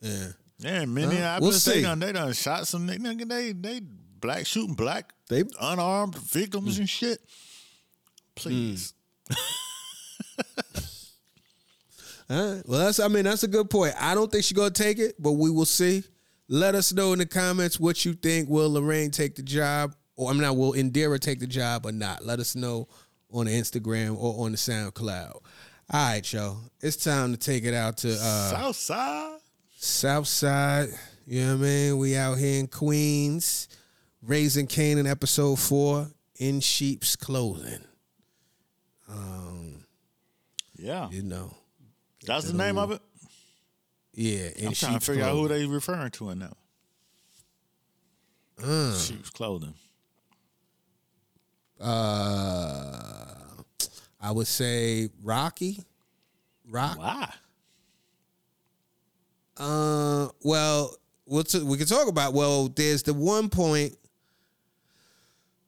[0.00, 0.28] Yeah.
[0.58, 1.82] Yeah, many Well, I we'll bet they see.
[1.82, 3.28] done they done shot some nigga.
[3.28, 6.80] They they black shooting black They unarmed victims Mm.
[6.80, 7.20] and shit.
[8.34, 8.92] Please.
[12.30, 12.62] All right.
[12.66, 13.94] Well, that's I mean that's a good point.
[13.98, 16.04] I don't think she's gonna take it, but we will see.
[16.48, 18.48] Let us know in the comments what you think.
[18.48, 20.56] Will Lorraine take the job, or I'm not.
[20.56, 22.24] Will Indira take the job or not?
[22.24, 22.88] Let us know
[23.32, 25.32] on the Instagram or on the SoundCloud.
[25.32, 25.42] All
[25.90, 26.58] right, y'all.
[26.80, 29.40] It's time to take it out to uh, Southside.
[29.76, 30.88] South Side.
[31.26, 31.98] You know what I mean?
[31.98, 33.68] We out here in Queens,
[34.22, 37.84] raising Kanan, episode four, in sheep's clothing.
[39.08, 39.84] Um,
[40.76, 41.08] yeah.
[41.10, 41.54] You know.
[42.26, 43.00] That's the name of it?
[44.12, 45.58] Yeah, I'm trying to figure out who clothing.
[45.58, 46.56] they referring to in that.
[48.62, 48.98] Uh.
[48.98, 49.74] Sheep's clothing.
[51.80, 53.34] Uh,
[54.20, 55.84] I would say Rocky.
[56.70, 56.98] Rock.
[56.98, 57.32] Why?
[59.56, 60.94] Uh, well,
[61.26, 62.34] we'll t- we can talk about.
[62.34, 63.96] Well, there's the one point.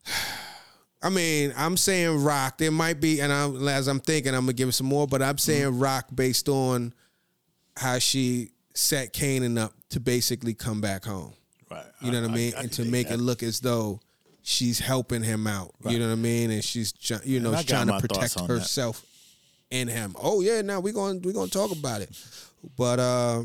[1.02, 2.58] I mean, I'm saying rock.
[2.58, 5.06] There might be, and I'm, as I'm thinking, I'm gonna give it some more.
[5.06, 6.92] But I'm saying rock based on
[7.76, 11.32] how she set Kanan up to basically come back home.
[11.70, 11.86] Right.
[12.02, 13.14] You know what I, mean, and to make that.
[13.14, 14.00] it look as though
[14.50, 15.74] she's helping him out.
[15.86, 16.92] You know what I mean, and she's
[17.24, 18.54] you know she's trying to protect on that.
[18.54, 19.04] herself
[19.70, 20.16] and him.
[20.20, 22.10] Oh yeah, now we're going we're going to talk about it.
[22.76, 23.42] But uh,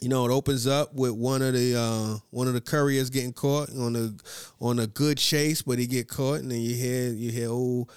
[0.00, 3.32] you know, it opens up with one of the uh, one of the couriers getting
[3.32, 4.12] caught on a
[4.62, 7.90] on a good chase, but he get caught, and then you hear you hear old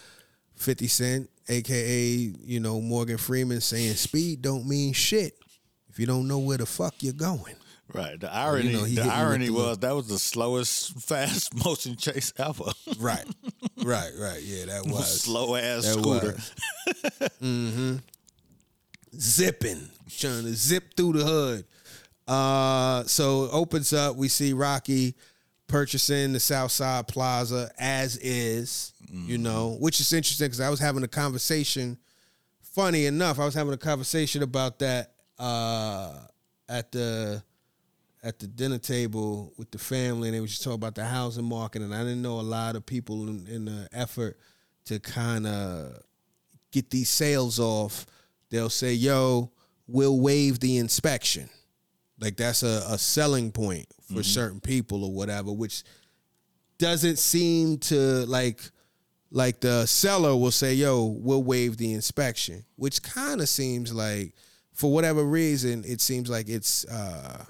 [0.56, 5.34] Fifty Cent, aka you know Morgan Freeman, saying speed don't mean shit
[5.89, 7.56] if you don't know where the fuck you're going.
[7.94, 8.20] Right.
[8.20, 12.32] The irony, know, the you irony the was that was the slowest fast motion chase
[12.38, 12.66] ever.
[13.00, 13.26] Right,
[13.84, 14.42] right, right.
[14.44, 16.38] Yeah, that was Slow ass That scooter.
[17.42, 17.96] mm-hmm.
[19.18, 21.66] Zipping, trying to zip through the hood.
[22.28, 24.16] Uh, so it opens up.
[24.16, 25.16] We see Rocky
[25.68, 31.04] purchasing the Southside Plaza as is, you know, which is interesting because I was having
[31.04, 31.98] a conversation.
[32.62, 36.14] Funny enough, I was having a conversation about that uh,
[36.68, 37.42] at the
[38.22, 41.45] at the dinner table with the family, and they were just talking about the housing
[41.45, 44.38] market, and I didn't know a lot of people in, in the effort
[44.86, 46.01] to kind of
[46.72, 48.05] get these sales off.
[48.49, 49.51] They'll say, "Yo,
[49.88, 51.49] we'll waive the inspection."
[52.20, 55.84] Like that's a, a selling point for certain people or whatever, which
[56.78, 58.61] doesn't seem to like
[59.32, 64.34] like the seller will say, "Yo, we'll waive the inspection," which kind of seems like,
[64.74, 66.86] for whatever reason, it seems like it's.
[66.86, 67.45] uh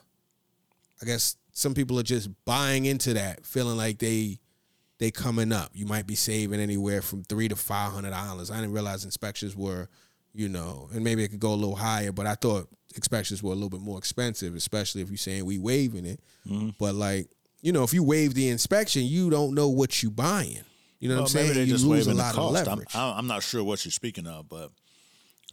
[1.02, 4.40] I guess some people are just buying into that, feeling like they
[5.00, 5.72] they coming up.
[5.74, 8.52] You might be saving anywhere from three to five hundred dollars.
[8.52, 9.88] I didn't realize inspections were,
[10.34, 13.52] you know, and maybe it could go a little higher, but I thought inspections were
[13.52, 16.20] a little bit more expensive, especially if you're saying we waiving it.
[16.48, 16.70] Mm-hmm.
[16.80, 17.30] But like,
[17.62, 20.64] you know, if you waive the inspection, you don't know what you're buying.
[21.00, 21.58] You know what I'm saying?
[21.58, 22.68] You just lose a lot of cost.
[22.68, 22.96] I'm, leverage.
[22.96, 24.70] I'm not sure what you're speaking of, but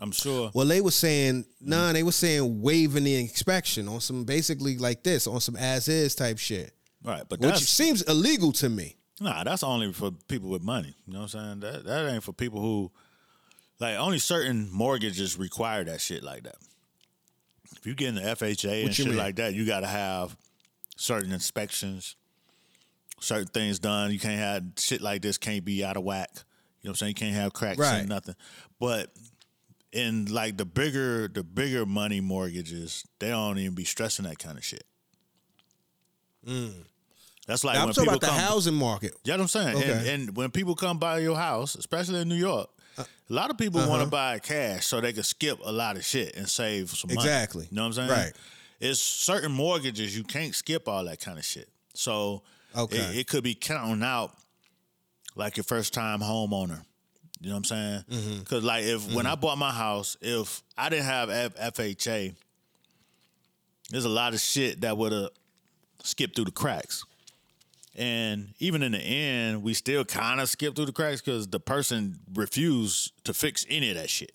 [0.01, 0.51] I'm sure.
[0.55, 1.93] Well, they were saying nah.
[1.93, 6.15] They were saying waiving the inspection on some basically like this on some as is
[6.15, 6.73] type shit,
[7.03, 8.97] Right, but which seems illegal to me.
[9.21, 9.43] nah.
[9.45, 10.95] That's only for people with money.
[11.07, 11.61] You know what I'm saying?
[11.61, 12.91] That that ain't for people who
[13.81, 16.57] like only certain mortgages require that shit like that.
[17.77, 19.17] If you get in the FHA and What you shit mean?
[19.17, 20.37] like that, you got to have
[20.97, 22.17] certain inspections,
[23.21, 24.13] certain things done.
[24.13, 25.39] You can't have shit like this.
[25.39, 26.29] Can't be out of whack.
[26.83, 27.11] You know what I'm saying?
[27.11, 28.01] You can't have cracks Right.
[28.01, 28.35] and nothing.
[28.79, 29.11] But
[29.93, 34.59] in like the bigger the bigger money mortgages, they don't even be stressing that kind
[34.59, 34.85] of shit.
[37.47, 38.39] That's like Now, I'm when talking about the come.
[38.39, 39.15] housing market.
[39.25, 39.83] You know what I'm saying?
[39.83, 40.15] And, Okay.
[40.15, 42.69] and when people come buy your house, especially in New York,
[42.99, 43.91] Uh, a lot of people uh-huh.
[43.91, 47.09] want to buy cash so they can skip a lot of shit and save some
[47.15, 47.21] money.
[47.29, 47.65] Exactly.
[47.71, 48.11] You know what I'm saying?
[48.11, 48.33] Right.
[48.81, 51.69] It's certain mortgages you can't skip all that kind of shit.
[51.95, 52.43] So
[52.75, 52.97] Okay.
[52.97, 54.35] it, it could be counting out
[55.35, 56.85] like your first time homeowner.
[57.41, 58.05] You know what I'm saying?
[58.11, 58.39] Mm-hmm.
[58.41, 62.35] Because like if when I bought my house, if I didn't have F- FHA,
[63.91, 65.31] there's a lot of shit that would have
[66.03, 67.05] skipped through the cracks.
[67.95, 71.61] And even in the end, we still kind of skipped through the cracks because the
[71.61, 74.33] person refused to fix any of that shit.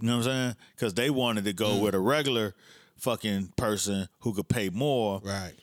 [0.00, 0.56] You know what I'm saying?
[0.74, 2.54] Because they wanted to go with a regular
[2.98, 5.54] fucking person who could pay more Right.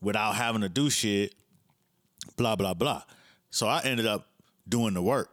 [0.00, 1.34] without having to do shit,
[2.36, 3.02] blah, blah, blah.
[3.50, 4.28] So I ended up
[4.68, 5.30] doing the work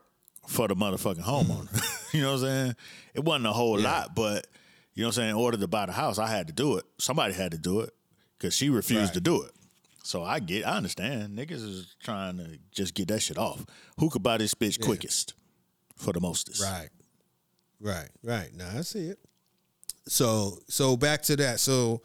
[0.48, 1.70] for the motherfucking homeowner.
[2.14, 2.76] you know what I'm saying?
[3.14, 4.48] It wasn't a whole lot, but
[4.94, 5.30] you know what I'm saying?
[5.32, 6.86] In order to buy the house, I had to do it.
[6.98, 7.92] Somebody had to do it
[8.38, 9.14] because she refused Right.
[9.14, 9.52] to do it.
[10.04, 11.38] So I get, I understand.
[11.38, 13.66] Niggas is trying to just get that shit off.
[14.00, 15.36] Who could buy this bitch quickest
[15.96, 16.62] for the mostest?
[16.62, 16.90] Right.
[17.80, 18.10] Right.
[18.24, 18.50] Right.
[18.56, 19.20] Now I see it.
[20.08, 21.60] So so back to that.
[21.60, 22.02] So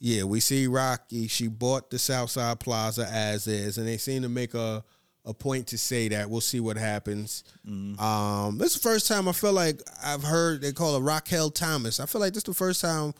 [0.00, 1.28] yeah, we see Rocky.
[1.28, 4.82] She bought the Southside Plaza as is, and they seem to make a
[5.26, 6.28] a point to say that.
[6.28, 7.44] We'll see what happens.
[7.66, 11.50] Um, this is the first time I feel like I've heard they call her Raquel
[11.50, 11.98] Thomas.
[12.00, 13.14] I feel like this is the first time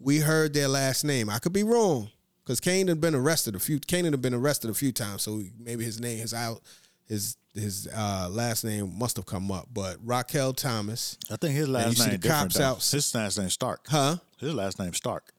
[0.00, 1.30] we heard their last name.
[1.30, 2.10] I could be wrong
[2.44, 3.78] because Kane had been arrested a few.
[3.80, 6.60] Kane had been arrested a few times, so maybe his name, is out,
[7.06, 9.68] his his uh, last name must have come up.
[9.72, 12.24] But Raquel Thomas, I think his last name different.
[12.52, 12.64] cops though.
[12.64, 13.86] out- His last name Stark.
[13.88, 14.16] huh?
[14.38, 15.32] His last name Stark.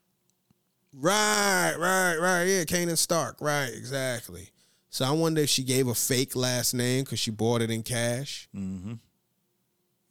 [0.92, 2.44] Right, right, right.
[2.44, 3.36] Yeah, Kanan Stark.
[3.40, 4.48] Right, exactly.
[4.90, 7.82] So I wonder if she gave a fake last name because she bought it in
[7.82, 8.48] cash.
[8.54, 8.94] Mm-hmm.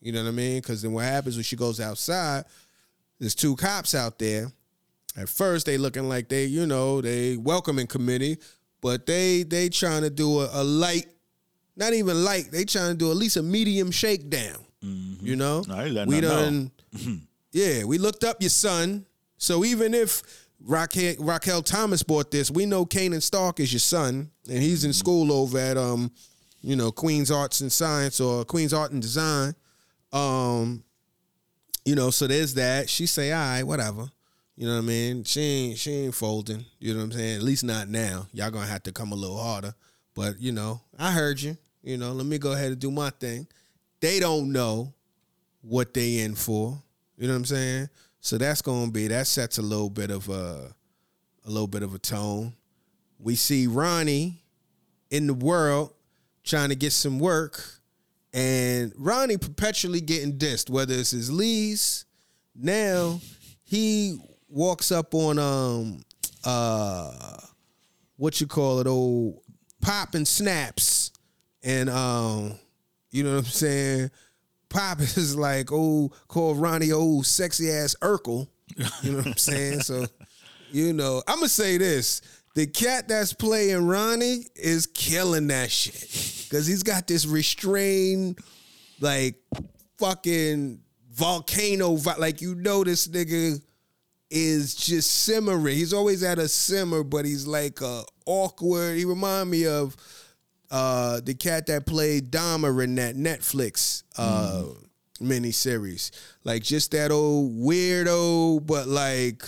[0.01, 0.61] You know what I mean?
[0.61, 2.45] Because then what happens when she goes outside?
[3.19, 4.49] There's two cops out there,
[5.17, 8.37] At first, they looking like they, you know, they welcoming committee,
[8.81, 11.07] but they they trying to do a, a light,
[11.75, 12.49] not even light.
[12.49, 14.55] They trying to do at least a medium shakedown.
[14.81, 16.29] You know, No, we them know.
[16.29, 16.71] done.
[17.51, 19.05] yeah, we looked up your son.
[19.37, 20.23] So even if
[20.61, 24.93] Raquel, Raquel Thomas bought this, we know Kanan Stark is your son, and he's in
[24.93, 26.11] school over at um,
[26.61, 29.55] you know, Queen's Arts and Science or Queen's Art and Design.
[30.11, 30.83] Um,
[31.85, 32.89] you know, so there's that.
[32.89, 34.09] She say, all right, whatever.
[34.55, 35.23] You know what I mean?
[35.23, 36.65] She ain't she ain't folding.
[36.79, 37.37] You know what I'm saying?
[37.37, 38.27] At least not now.
[38.33, 39.73] Y'all gonna have to come a little harder.
[40.13, 41.55] But you know, I heard you.
[41.81, 43.47] You know, let me go ahead and do my thing.
[44.01, 44.93] They don't know
[45.61, 46.77] what they in for.
[47.17, 47.89] You know what I'm saying?
[48.21, 50.73] So that's gonna be that sets a little bit of a
[51.45, 52.53] a little bit of a tone.
[53.17, 54.43] We see Ronnie
[55.09, 55.93] in the world
[56.43, 57.63] trying to get some work,
[58.33, 62.05] and Ronnie perpetually getting dissed, whether it's his lease.
[62.55, 63.19] Now
[63.63, 64.17] he
[64.49, 66.01] walks up on um
[66.43, 67.37] uh
[68.17, 69.41] what you call it, old
[69.81, 71.11] pop and snaps,
[71.63, 72.59] and um
[73.11, 74.11] you know what I'm saying.
[74.69, 78.47] Pop is like old called Ronnie old sexy ass Urkel.
[79.01, 79.81] You know what I'm saying?
[79.81, 80.05] So
[80.71, 82.21] you know, I'm gonna say this:
[82.55, 88.39] the cat that's playing Ronnie is killing that shit because he's got this restrained,
[88.99, 89.35] like
[89.97, 93.61] fucking volcano, like you know, this nigga
[94.29, 95.75] is just simmering.
[95.75, 98.97] He's always at a simmer, but he's like uh, awkward.
[98.97, 99.95] He remind me of
[100.71, 104.63] uh, the cat that played Dahmer in that Netflix uh,
[105.19, 106.11] miniseries.
[106.43, 109.43] Like just that old weirdo, but like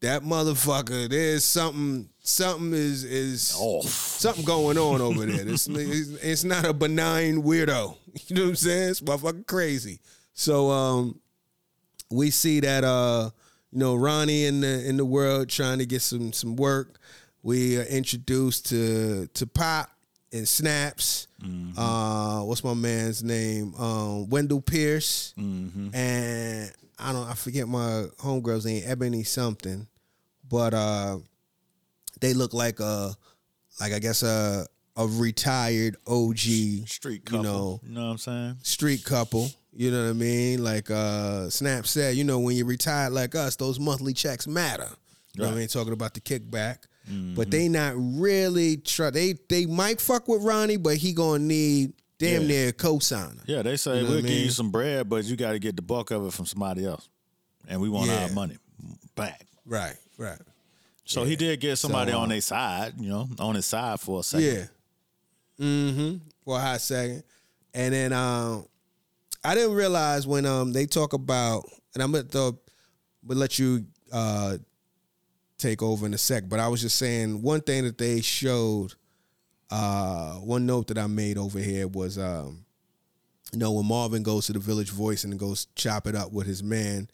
[0.00, 1.08] that motherfucker.
[1.08, 2.10] There's something.
[2.26, 3.84] Something is is Off.
[3.84, 5.46] something going on over there.
[5.46, 7.96] It's, it's it's not a benign weirdo.
[8.28, 8.90] You know what I'm saying?
[8.90, 9.98] It's motherfucking crazy.
[10.34, 11.20] So um,
[12.12, 13.30] we see that uh,
[13.72, 17.00] you know, Ronnie in the in the world trying to get some some work.
[17.42, 19.90] We are introduced to to Pop
[20.34, 21.28] and Snaps.
[21.76, 23.74] Uh, what's my man's name?
[23.76, 25.32] Um, Wendell Pierce.
[25.36, 29.86] And I don't I forget my homegirl's name, Ebony something.
[30.48, 31.18] But uh
[32.20, 33.14] they look like a
[33.80, 34.66] like I guess a
[34.96, 36.38] a retired OG
[36.86, 37.38] Street couple.
[37.38, 38.56] you know, you know what I'm saying?
[38.62, 39.48] street couple.
[39.72, 40.62] You know what I mean?
[40.62, 44.88] Like uh Snap said, you know, when you're retired like us, those monthly checks matter.
[45.34, 45.58] You know what I Right.
[45.60, 45.68] mean?
[45.68, 46.78] Talking about the kickback.
[47.06, 51.92] But they not really try they they might fuck with Ronnie, but he gonna need
[52.18, 52.48] damn Yeah.
[52.48, 53.42] near a cosigner.
[53.46, 55.76] Yeah, they say You know we'll give you some bread, but you got to get
[55.76, 57.06] the bulk of it from somebody else,
[57.68, 58.56] and we want our money
[59.14, 59.46] back.
[59.66, 60.38] Right, right.
[61.04, 64.00] So he did get somebody So, on uh, their side, you know, on his side
[64.00, 64.46] for a second.
[64.46, 64.66] Yeah.
[65.66, 66.16] Mm-hmm.
[66.44, 67.22] For a hot second.
[67.74, 68.66] And then um
[69.44, 72.58] I didn't realize when um they talk about and I'm gonna throw,
[73.22, 74.56] but let you uh
[75.68, 78.94] take over in a sec, but I was just saying one thing that they showed
[79.70, 82.64] uh one note that I made over here was um
[83.52, 86.46] you know when Marvin goes to the Village Voice and goes chop it up with
[86.46, 87.08] his man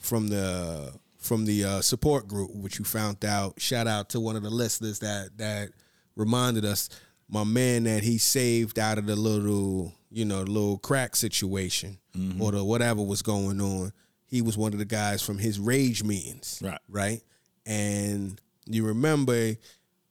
[0.00, 3.60] from the from the uh, support group, which you found out.
[3.60, 5.68] Shout out to one of the listeners that that
[6.16, 6.88] reminded us,
[7.28, 11.98] my man that he saved out of the little you know little crack situation
[12.40, 13.92] or the whatever was going on.
[14.26, 16.78] He was one of the guys from his rage meetings, Right.
[16.88, 17.20] Right,
[17.66, 19.54] and you remember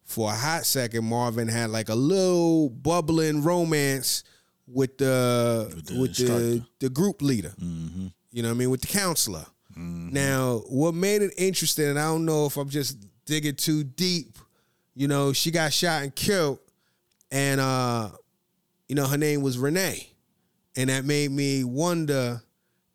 [0.03, 4.23] for a hot second, Marvin had like a little bubbling romance
[4.67, 7.53] with the with the the, the, group leader.
[8.31, 8.69] You know what I mean?
[8.69, 9.45] With the counselor.
[9.75, 14.37] Now, what made it interesting, and I don't know if I'm just digging too deep,
[14.93, 16.59] you know, she got shot and killed,
[17.31, 18.09] and uh,
[18.87, 20.09] you know, her name was Renee.
[20.75, 22.41] And that made me wonder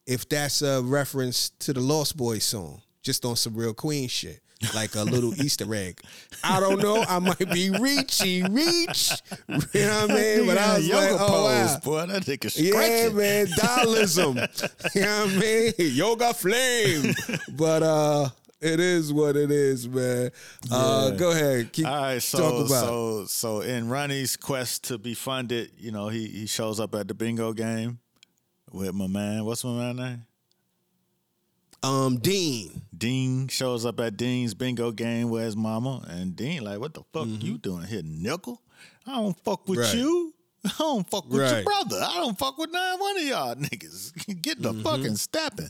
[0.07, 4.41] if that's a reference to the Lost Boyz song, just on some real Queen shit.
[4.75, 6.01] Like a little Easter egg.
[6.43, 7.05] I don't know.
[7.07, 9.13] I might be reachy reach.
[9.49, 10.47] You know what I mean?
[10.47, 11.81] But I was yoga like, oh, pose, wow.
[11.85, 12.07] boy.
[12.07, 14.35] That nigga Yeah, man, Dhalsim.
[14.95, 15.73] you know what I mean?
[15.95, 17.15] Yoga flame.
[17.57, 18.29] But uh
[18.61, 20.31] it is what it is, man.
[20.71, 21.73] Uh go ahead.
[21.73, 22.87] Keep All right, so talk about it.
[22.87, 27.09] so so in Ronnie's quest to be funded, you know, he he shows up at
[27.09, 27.99] the bingo game
[28.73, 29.45] with my man.
[29.45, 30.27] What's my man name?
[31.85, 32.83] Um Dean.
[32.97, 37.03] Dean shows up at Dean's bingo game with his mama, and Dean like, "What the
[37.13, 37.45] fuck Mm-hmm.
[37.47, 38.63] you doing here, nickel?
[39.07, 39.95] I don't fuck with Right.
[39.95, 40.33] you.
[40.65, 42.01] I don't fuck with your brother.
[42.03, 44.41] I don't fuck with none one of y'all niggas.
[44.43, 44.83] Get the Mm-hmm.
[44.83, 45.69] fucking stepping."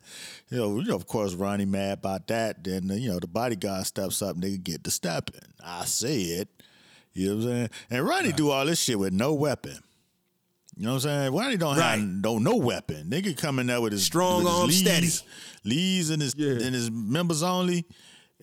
[0.51, 2.63] You know, you know, of course, Ronnie mad about that.
[2.63, 5.41] Then you know the bodyguard steps up, nigga, get the stepping.
[5.65, 6.49] I say it.
[7.13, 7.71] You know what I'm saying?
[7.91, 9.79] And Ronnie do all this shit with no weapon.
[10.77, 11.35] You know what I'm saying?
[11.35, 11.99] Ronnie don't Right.
[11.99, 13.09] have no no weapon.
[13.09, 15.31] Nigga coming there with his Strong with his arm leads, steady.
[15.65, 16.51] leads and his Yeah.
[16.67, 17.87] and his members only.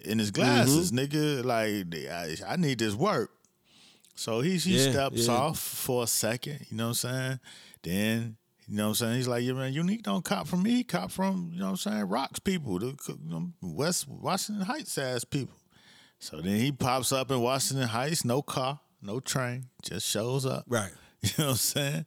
[0.03, 0.41] in his mm-hmm.
[0.41, 1.43] glasses, nigga.
[1.43, 3.31] Like I, I need this work.
[4.15, 5.33] So he he Yeah, steps yeah.
[5.33, 7.39] off for a second, you know what I'm saying?
[7.83, 9.15] Then, you know what I'm saying?
[9.15, 11.77] He's like, yeah, man, unique don't cop from me, cop from, you know what I'm
[11.77, 12.95] saying, rocks people, the
[13.61, 15.55] West Washington Heights ass people.
[16.19, 20.65] So then he pops up in Washington Heights, no car, no train, just shows up.
[20.67, 20.91] Right.
[21.23, 22.05] You know what I'm saying?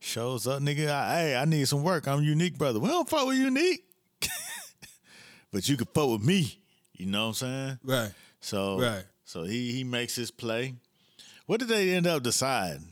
[0.00, 0.88] Shows up, nigga.
[0.90, 2.06] I, hey, I need some work.
[2.08, 2.78] I'm unique, brother.
[2.80, 3.84] We don't fuck with unique.
[5.52, 6.58] but you can fuck with me.
[6.94, 7.78] You know what I'm saying?
[7.84, 8.12] Right.
[8.40, 9.04] So Right.
[9.24, 10.74] so he he makes his play.
[11.46, 12.86] What did they end up deciding?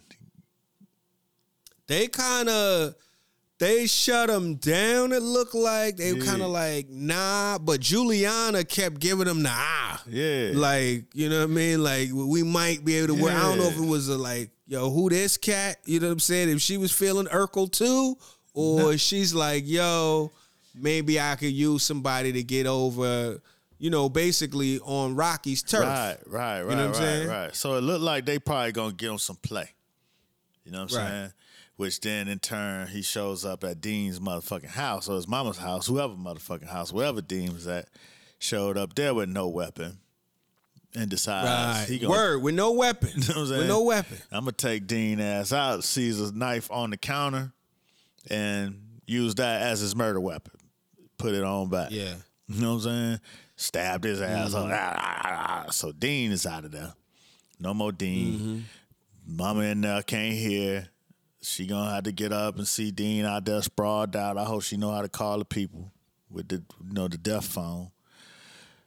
[1.87, 2.95] They kind of
[3.59, 5.13] they shut him down.
[5.13, 6.25] It looked like they Yeah.
[6.25, 10.03] kind of like nah, but Juliana kept giving him the ah.
[10.09, 10.53] Yeah.
[10.55, 11.83] Like you know what I mean?
[11.83, 13.33] Like we might be able to work.
[13.33, 15.77] I don't know if it was a like yo who this cat.
[15.85, 16.49] You know what I'm saying?
[16.49, 18.17] If she was feeling Urkel too,
[18.55, 20.31] or she's like yo
[20.75, 23.41] maybe I could use somebody to get over.
[23.79, 25.81] You know, basically on Rocky's turf.
[25.85, 27.29] Right, right, right, You know what I'm right, saying?
[27.29, 27.57] right.
[27.57, 29.71] So it looked like they probably gonna give him some play.
[30.65, 31.09] You know what I'm Right.
[31.09, 31.33] saying?
[31.77, 35.87] Which then in turn he shows up at Dean's motherfucking house or his mama's house,
[35.87, 37.89] whoever motherfucking house, wherever Dean was at,
[38.39, 40.00] showed up there with no weapon
[40.95, 41.47] and decides
[41.81, 41.89] Right.
[41.89, 43.11] he gonna Word with no weapon.
[43.15, 43.59] You know what I'm saying?
[43.61, 44.19] with no weapon.
[44.33, 47.53] I'm gonna take Dean ass out, sees a knife on the counter,
[48.29, 50.53] and use that as his murder weapon.
[51.19, 51.91] Put it on back.
[51.91, 52.15] Yeah.
[52.49, 53.21] You know what I'm saying?
[53.57, 54.55] Stabbed his ass.
[54.55, 54.69] up.
[54.73, 55.71] Ah, ah, ah.
[55.71, 56.95] So Dean is out of there.
[57.61, 58.65] No more Dean.
[59.27, 60.89] Mama in there can't hear.
[61.43, 64.37] She gonna have to get up and see Dean out there sprawled out.
[64.39, 65.93] I hope she know how to call the people
[66.31, 67.91] with the you know the death phone.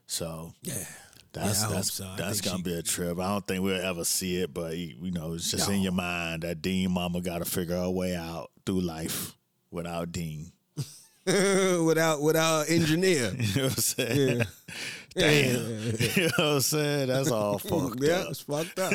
[0.08, 0.86] So Yeah.
[1.34, 2.13] That's Yeah, that's so.
[2.17, 3.19] That's gonna she- be a trip.
[3.19, 6.43] I don't think we'll ever see it, but you know, it's just in your mind
[6.43, 9.36] that Dean mama got to figure her way out through life
[9.71, 10.51] without Dean.
[11.25, 13.34] without without engineer.
[13.39, 14.41] You know what I'm saying?
[15.15, 15.81] Damn.
[16.15, 17.07] you know what I'm saying?
[17.07, 18.23] That's all fucked yeah, up.
[18.23, 18.93] Yeah, it's fucked up.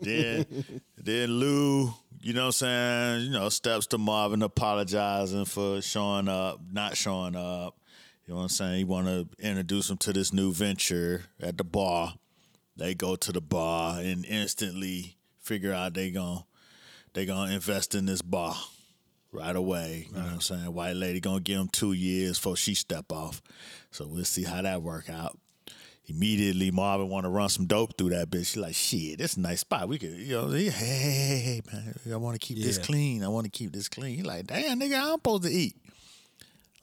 [0.00, 0.46] Then
[0.96, 6.28] then Lou, you know what I'm saying, you know, steps to Marvin apologizing for showing
[6.28, 7.76] up, not showing up.
[8.30, 8.76] You know what I'm saying?
[8.76, 12.14] He wanna introduce him to this new venture at the bar.
[12.76, 16.44] They go to the bar and instantly figure out they gon'
[17.12, 18.54] they gonna invest in this bar
[19.32, 20.06] right away.
[20.10, 20.72] You know what I'm saying?
[20.72, 23.42] White lady gonna give him two years before she step off.
[23.90, 25.36] So we'll see how that work out.
[26.06, 28.52] Immediately, Marvin want to run some dope through that bitch.
[28.52, 29.88] She like, shit, this a nice spot.
[29.88, 33.24] We could, you know, hey, hey, hey, hey, man, I want to keep this clean.
[33.24, 34.14] I want to keep this clean.
[34.14, 35.74] He like, damn, nigga, I'm supposed to eat.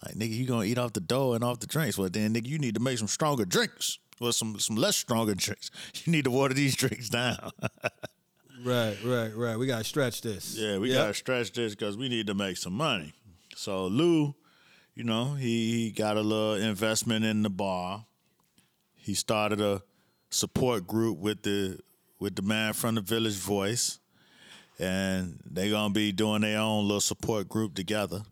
[0.06, 1.98] Like, nigga, you gonna eat off the dough and off the drinks.
[1.98, 4.00] Well, then, nigga, you need to make some stronger drinks.
[4.20, 5.70] Or some some less stronger drinks.
[6.06, 7.52] You need to water these drinks down.
[8.66, 9.58] right, right, right.
[9.58, 10.56] We gotta stretch this.
[10.58, 10.98] Yeah, we Yep.
[10.98, 13.14] gotta stretch this because we need to make some money.
[13.56, 14.34] So Lou,
[14.96, 18.06] you know, he, he got a little investment in the bar.
[18.96, 19.84] He started a
[20.32, 21.80] support group with the
[22.20, 24.00] with the man from the Village Voice,
[24.80, 28.24] and they gonna be doing their own little support group together.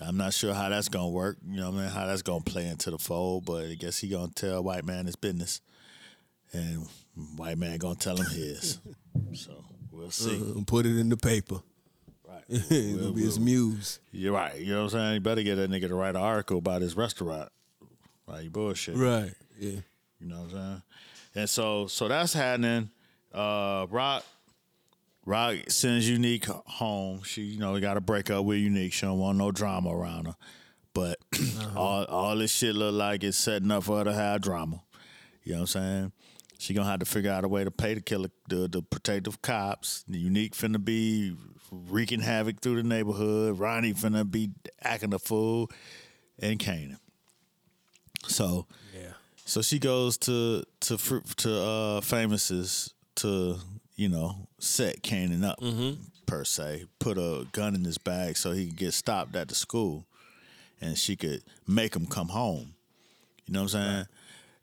[0.00, 1.36] I'm not sure how that's gonna work.
[1.46, 3.98] You know, what I mean, how that's gonna play into the fold, but I guess
[3.98, 5.60] he gonna tell white man his business,
[6.52, 6.86] and
[7.36, 8.78] white man gonna tell him his.
[9.34, 10.40] so we'll see.
[10.40, 11.56] Uh, put it in the paper.
[12.26, 12.44] Right.
[12.48, 14.00] It'll We'll- be his we'll- muse.
[14.12, 14.58] You're right.
[14.58, 15.14] You know what I'm saying?
[15.14, 17.50] You better get that nigga to write an article about his restaurant.
[18.26, 18.96] Right, you bullshit.
[18.96, 19.32] Right.
[19.58, 19.80] Yeah.
[20.20, 20.82] You know what I'm saying?
[21.34, 22.90] And so so that's happening.
[23.34, 24.24] Uh Rock
[25.26, 27.22] Rock sends Unique home.
[27.22, 28.92] She, you know, we got to break up with Unique.
[28.92, 30.36] She don't want no drama around her.
[30.94, 31.18] But
[31.76, 34.82] all all this shit look like it's setting up for her to have drama.
[35.44, 36.12] You know what I'm saying?
[36.58, 39.40] She gonna have to figure out a way to pay the killer, the, the protective
[39.40, 40.04] cops.
[40.08, 41.36] The unique finna be
[41.70, 43.58] wreaking havoc through the neighborhood.
[43.58, 44.50] Ronnie finna be
[44.82, 45.70] acting a fool,
[46.38, 46.98] and Kanan.
[48.26, 49.12] So Yeah.
[49.44, 50.96] so she goes to to
[51.36, 53.58] to uh famouses to
[54.00, 56.00] you know set Kanan up mm-hmm.
[56.24, 59.54] per se, put a gun in his bag so he could get stopped at the
[59.54, 60.06] school,
[60.80, 62.72] and she could make him come home.
[63.44, 64.06] You know what I'm saying?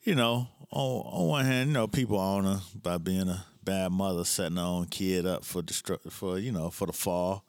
[0.02, 3.92] You know, on on one hand, you know people own her by being a bad
[3.92, 7.44] mother, setting her own kid up for destru- for you know for the fall.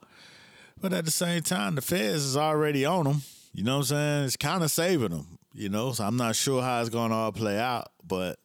[0.79, 3.23] But at the same time, the feds is already on them.
[3.55, 4.25] You know what I'm saying?
[4.27, 5.39] It's kind of saving them.
[5.55, 8.39] You know, so I'm not sure how it's going to all play out, but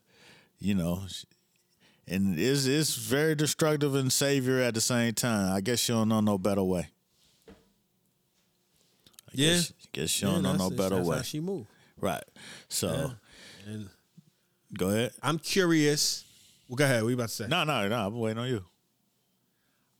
[0.60, 1.04] you know,
[2.08, 5.54] and it's it's very destructive and savior at the same time.
[5.54, 6.90] I guess you don't know no better way.
[7.50, 7.54] I
[9.34, 9.50] Yeah.
[9.54, 11.16] guess, guess you Yeah, don't know no better that's way.
[11.18, 11.68] How she moved.
[12.00, 12.24] Right.
[12.70, 13.14] So
[13.66, 13.90] And
[14.78, 15.14] go ahead.
[15.22, 16.24] I'm curious.
[16.68, 17.04] Well, go ahead.
[17.04, 17.48] What you about to say?
[17.48, 18.08] No, no, no.
[18.08, 18.66] I'm waiting on you.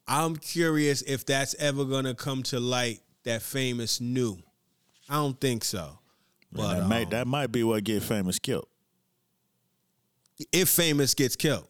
[0.08, 4.38] I'm curious if that's ever gonna come to light that famous knew.
[5.10, 6.00] I don't think so.
[6.52, 8.68] But that, um, might, that might be what get famous killed.
[10.52, 11.68] If famous gets killed.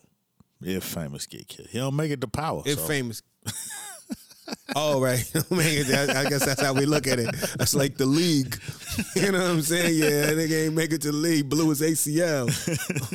[0.63, 2.63] If famous get killed, he don't make it to power.
[2.65, 2.85] If so.
[2.85, 3.21] famous.
[4.75, 5.19] oh right,
[5.51, 7.31] I guess that's how we look at it.
[7.57, 8.59] That's like the league.
[9.15, 9.95] You know what I'm saying?
[9.95, 11.49] Yeah, nigga ain't make it to the league.
[11.49, 12.45] Blew his ACL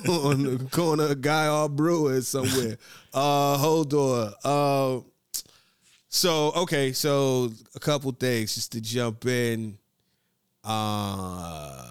[0.09, 1.69] on the corner of Guy R.
[1.69, 2.79] Brewer somewhere.
[3.15, 4.33] Uh, hold on.
[4.43, 5.01] Uh,
[6.09, 9.79] so okay, so a couple things just to jump in.
[10.65, 11.85] Uh,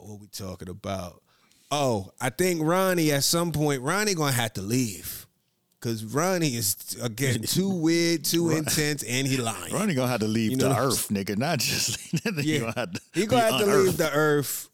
[0.00, 1.23] what we talking about?
[1.76, 5.26] Oh, I think Ronnie at some point Ronnie gonna have to leave.
[5.80, 9.74] Cause Ronnie is again too weird, too intense, and he lying.
[9.74, 11.36] Ronnie gonna have to leave You know the earth, nigga.
[11.36, 12.00] Not just
[12.40, 14.68] he Yeah, gonna have to, he gonna have to leave the earth.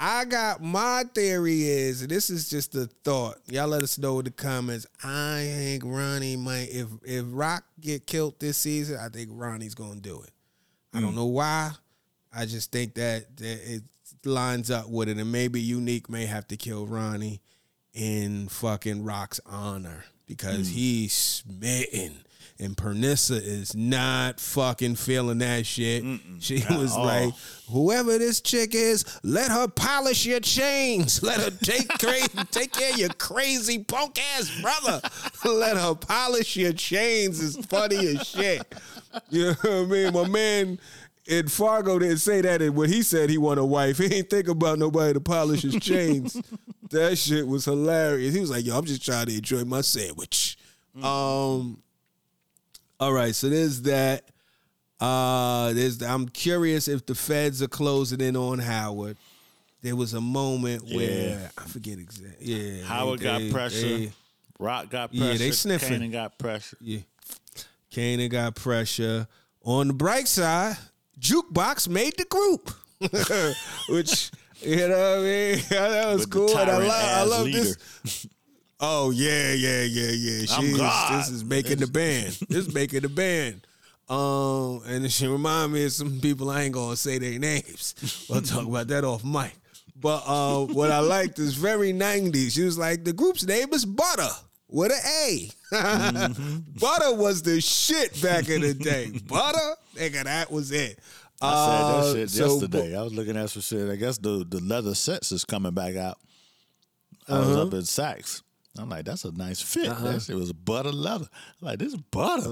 [0.00, 3.36] I got my theory is and this is just a thought.
[3.46, 4.86] Y'all let us know in the comments.
[5.04, 10.00] I think Ronnie might if if Rock get killed this season, I think Ronnie's gonna
[10.00, 10.30] do it.
[10.92, 11.02] I Mm.
[11.02, 11.70] don't know why.
[12.32, 13.82] I just think that, that it
[14.24, 17.40] lines up with it, and maybe Unique may have to kill Ronnie
[17.94, 20.26] in fucking Rock's honor Mm.
[20.26, 22.24] because he's smitten.
[22.60, 26.02] And Pernissa is not fucking feeling that shit.
[26.40, 27.04] she was all.
[27.06, 27.32] like,
[27.70, 31.22] whoever this chick is, let her polish your chains.
[31.22, 35.00] Let her take cra- take care of your crazy punk ass brother.
[35.44, 38.62] let her polish your chains is funny as shit.
[39.30, 40.12] You know what I mean?
[40.12, 40.80] My man
[41.28, 42.60] in Fargo didn't say that.
[42.62, 45.62] And when he said he want a wife, he ain't think about nobody to polish
[45.62, 46.40] his chains.
[46.90, 48.34] that shit was hilarious.
[48.34, 50.56] He was like, "Yo, I'm just trying to enjoy my sandwich."
[51.02, 51.82] Um.
[53.00, 54.24] All right, so there's that.
[55.00, 56.02] Uh, there's.
[56.02, 59.16] I'm curious if the feds are closing in on Howard.
[59.80, 62.46] There was a moment where I forget exactly.
[62.52, 63.80] Yeah, Howard they- got they- pressure.
[63.98, 64.12] they-
[64.58, 65.24] Rock got pressure.
[65.24, 66.00] Yeah, they sniffing.
[66.00, 66.76] Kanan got pressure.
[66.80, 66.98] yeah.
[67.92, 69.28] Kanan got pressure.
[69.62, 70.76] On the bright side,
[71.18, 72.70] Jukebox made the group,
[73.88, 74.30] which
[74.60, 75.58] you know what I mean.
[75.70, 76.58] that was With cool.
[76.58, 77.58] And I love, I love leader.
[77.60, 78.26] this.
[78.80, 80.46] Oh yeah, yeah, yeah, yeah.
[80.52, 81.18] I'm She's God.
[81.18, 82.38] this is making the band.
[82.48, 83.66] This is making the band.
[84.08, 87.96] Um, and she remind me of some people I ain't gonna say their names.
[88.30, 89.52] We'll talk about that off mic.
[90.00, 92.52] But uh, what I liked is very 90s.
[92.52, 94.30] She was like, the group's name is Butter
[94.68, 95.50] with an A.
[96.80, 99.10] Butter was the shit back in the day.
[99.26, 100.98] Butter, nigga, that was it.
[101.40, 102.96] I said Uh, that shit so- yesterday.
[102.98, 103.88] I was looking at some shit.
[103.90, 106.18] I guess the the leather sets is coming back out.
[107.28, 107.62] I was Uh-huh.
[107.66, 108.42] up in Saks.
[108.78, 109.86] I'm like, that's a nice fit.
[109.88, 111.26] That shit was butter leather.
[111.60, 112.48] I'm like, this is butter.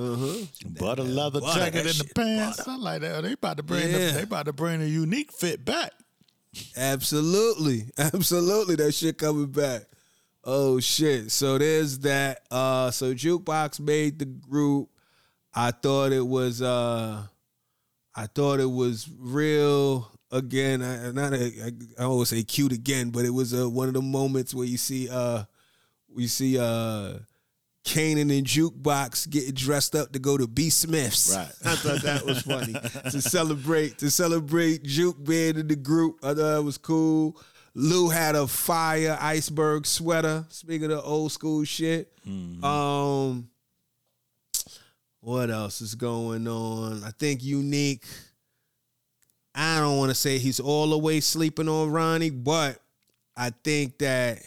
[0.78, 1.54] Butter leather Uh-huh.
[1.54, 2.56] butter, jacket in the pants.
[2.58, 2.70] butter.
[2.72, 3.22] I'm like, that.
[3.22, 3.98] they about to bring Yeah.
[4.06, 5.92] the, they about to bring a unique fit back.
[6.76, 7.86] Absolutely.
[7.98, 8.74] Absolutely.
[8.76, 9.82] That shit coming back.
[10.48, 11.32] Oh shit.
[11.32, 12.42] So there's that.
[12.50, 14.88] Uh so Jukebox made the group.
[15.52, 17.24] I thought it was uh
[18.14, 20.82] I thought it was real again.
[20.82, 21.46] I not a,
[21.98, 24.66] I, I always say cute again, but it was uh, one of the moments where
[24.66, 25.42] you see uh
[26.08, 27.18] we see uh
[27.84, 31.34] Kanan and Jukebox getting dressed up to go to B Smith's.
[31.36, 31.48] Right.
[31.64, 32.74] I thought that was funny
[33.10, 36.18] to celebrate to celebrate Juke being in the group.
[36.22, 37.36] I thought that was cool.
[37.78, 40.46] Lou had a fire iceberg sweater.
[40.48, 42.10] Speaking of old school shit.
[42.64, 43.50] Um,
[45.20, 47.04] what else is going on?
[47.04, 48.06] I think Unique.
[49.54, 52.80] I don't want to say he's all the way sleeping on Ronnie, but
[53.36, 54.38] I think that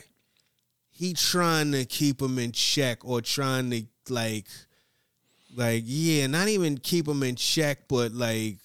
[0.90, 4.48] he trying to keep him in check or trying to like
[5.56, 8.58] like yeah, not even keep him in check, but like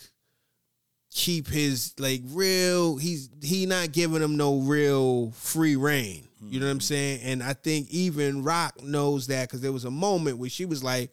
[1.15, 6.29] keep his like real he's he not giving him no real free reign.
[6.47, 6.83] You know what I'm mm-hmm.
[6.83, 7.21] saying?
[7.23, 10.85] And I think even Rock knows that because there was a moment where she was
[10.85, 11.11] like,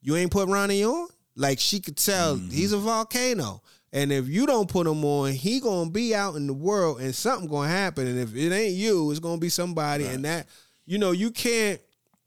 [0.00, 1.08] You ain't put Ronnie on?
[1.36, 2.48] Like she could tell mm-hmm.
[2.48, 3.60] he's a volcano.
[3.92, 7.14] And if you don't put him on, he gonna be out in the world and
[7.14, 8.06] something gonna happen.
[8.06, 10.06] And if it ain't you, it's gonna be somebody.
[10.06, 10.46] And that,
[10.86, 11.80] you know, you can't,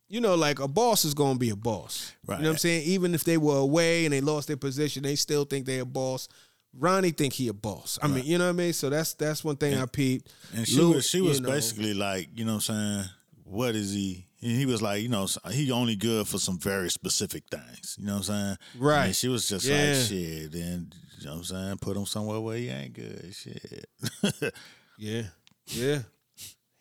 [0.07, 2.13] you know, like a boss is gonna be a boss.
[2.27, 2.83] You know what I'm saying?
[2.83, 5.85] Even if they were away and they lost their position, they still think they a
[5.85, 6.27] boss.
[6.79, 7.97] Ronnie think he a boss.
[8.01, 8.73] I mean, you know what I mean?
[8.73, 10.31] So that's that's one thing I peeped.
[10.55, 13.09] And she Lou, was she was know, basically like, you know what I'm saying?
[13.43, 14.27] What is he?
[14.41, 17.95] And he was like, you know, he only good for some very specific things.
[17.99, 18.57] You know what I'm saying?
[18.77, 19.05] Right.
[19.07, 19.93] And she was just Yeah.
[19.93, 20.53] like, shit.
[20.53, 21.77] And you know what I'm saying?
[21.79, 23.33] Put him somewhere where he ain't good.
[23.33, 23.85] Shit.
[24.99, 25.23] Yeah,
[25.67, 25.99] yeah.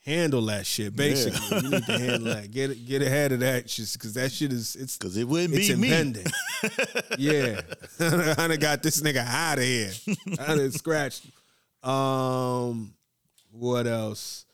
[0.06, 0.94] Handle that shit.
[0.94, 2.50] Basically, you need to handle that.
[2.52, 5.52] Get it, get ahead of that shit because that shit is it's Because it wouldn't
[5.54, 5.88] it's be me.
[5.88, 6.26] impending.
[7.18, 7.60] yeah,
[8.00, 9.90] I done got this nigga out of here.
[10.40, 11.26] I done scratched.
[11.82, 12.94] Um,
[13.50, 14.46] what else?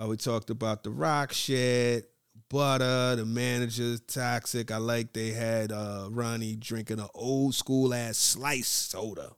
[0.00, 2.08] Uh, we talked about the rock shit,
[2.48, 4.70] butter, the manager's toxic.
[4.70, 9.32] I like they had uh, Ronnie drinking an old school ass slice soda.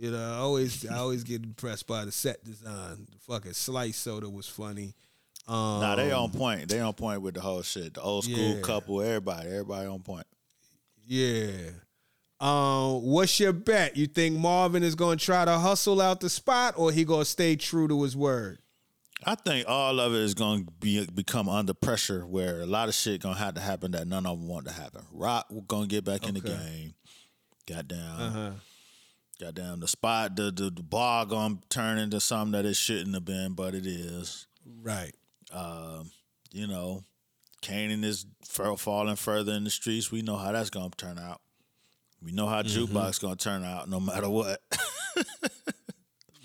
[0.00, 3.06] You know, I always I always get impressed by the set design.
[3.12, 4.94] The fucking slice soda was funny.
[5.46, 6.68] Um, Nah, they on point.
[6.70, 7.94] They on point with the whole shit.
[7.94, 8.62] The old school Yeah.
[8.62, 10.26] couple, everybody, everybody on point.
[11.06, 11.70] Yeah.
[12.40, 13.96] Um, what's your bet?
[13.98, 17.56] You think Marvin is gonna try to hustle out the spot, or he gonna stay
[17.56, 18.60] true to his word?
[19.26, 22.88] I think all of it is going to be become under pressure, where a lot
[22.88, 25.02] of shit going to have to happen that none of them want to happen.
[25.12, 26.48] Rock going to get back in the Okay.
[26.48, 26.94] game.
[27.66, 28.50] Goddamn, Uh-huh.
[29.40, 33.24] Goddamn, the spot, the the, the bar to turn into something that it shouldn't have
[33.24, 34.46] been, but it is.
[34.82, 35.12] Right.
[36.52, 37.04] You know,
[37.62, 40.10] Kanan is falling further in the streets.
[40.10, 41.40] We know how that's going to turn out.
[42.22, 42.94] We know how Mm-hmm.
[42.96, 44.60] jukebox going to turn out, no matter what.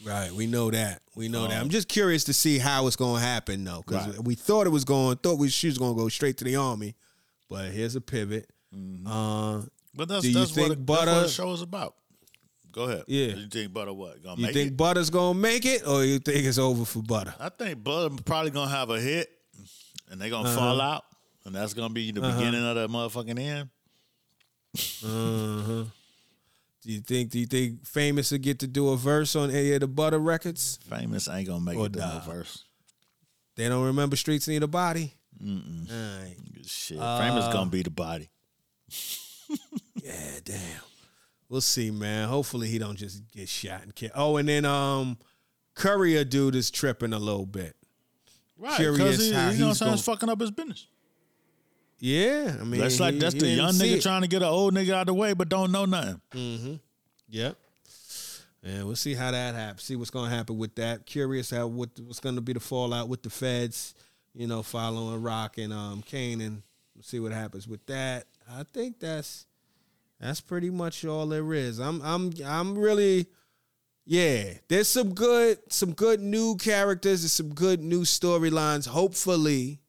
[0.06, 0.32] Right.
[0.32, 1.02] We know that.
[1.16, 1.60] We know that.
[1.60, 4.24] I'm just curious to see how it's gonna happen though, because Right.
[4.24, 6.96] we thought it was going, thought we she was gonna go straight to the army,
[7.50, 8.48] but here's a pivot.
[9.04, 9.64] Uh,
[9.96, 11.96] but that's Do you that's, what think it, that's what the show is about.
[12.76, 13.04] Go ahead.
[13.08, 13.28] Yeah.
[13.28, 14.22] You think Butter what?
[14.22, 14.78] Gonna you think it?
[14.78, 17.34] Butter's gonna make it, or you think it's over for Butter?
[17.40, 19.30] I think Butter probably gonna have a hit,
[20.12, 20.58] and they're gonna Uh-huh.
[20.58, 21.06] fall out,
[21.46, 23.70] and that's gonna be the beginning of that motherfucking end.
[25.06, 25.86] Uh-huh.
[26.84, 27.32] Do you think?
[27.32, 30.20] Do you think Famous will get to do a verse on any of the Butter
[30.20, 30.78] records?
[30.90, 32.16] Famous ain't gonna make Or it to nah.
[32.16, 32.66] no verse.
[33.56, 35.14] They don't remember Streets Need a Body.
[35.42, 35.90] Mm-mm.
[35.90, 36.36] All right.
[36.66, 38.30] Shit, Uh, Famous gonna be the body.
[40.04, 40.82] Yeah, damn.
[41.50, 42.28] We'll see, man.
[42.28, 44.14] Hopefully he don't just get shot and killed.
[44.16, 45.18] Oh, and then um,
[45.76, 47.76] Courier dude is tripping a little bit.
[48.58, 49.80] Right, Curious he, how you know I'm he's?
[49.80, 50.88] Gonna- fucking up his business.
[52.00, 54.02] Yeah, I mean, That's like he- that's he the young nigga it.
[54.02, 56.22] trying to get an old nigga out of the way, but don't know nothing.
[56.32, 56.74] Mm-hmm.
[57.30, 57.58] Yep.
[58.64, 59.84] And we'll see how that happens.
[59.84, 61.06] See what's going to happen with that.
[61.06, 63.94] Curious how what what's going to be the fallout with the feds.
[64.34, 66.62] You know, following Rock and um Kanan.
[66.96, 68.26] We'll see what happens with that.
[68.52, 69.46] I think that's
[70.20, 71.80] that's pretty much all there is.
[71.80, 73.28] I'm I'm I'm really
[74.06, 74.54] yeah.
[74.68, 78.88] There's some good some good new characters and some good new storylines.
[78.88, 79.80] Hopefully,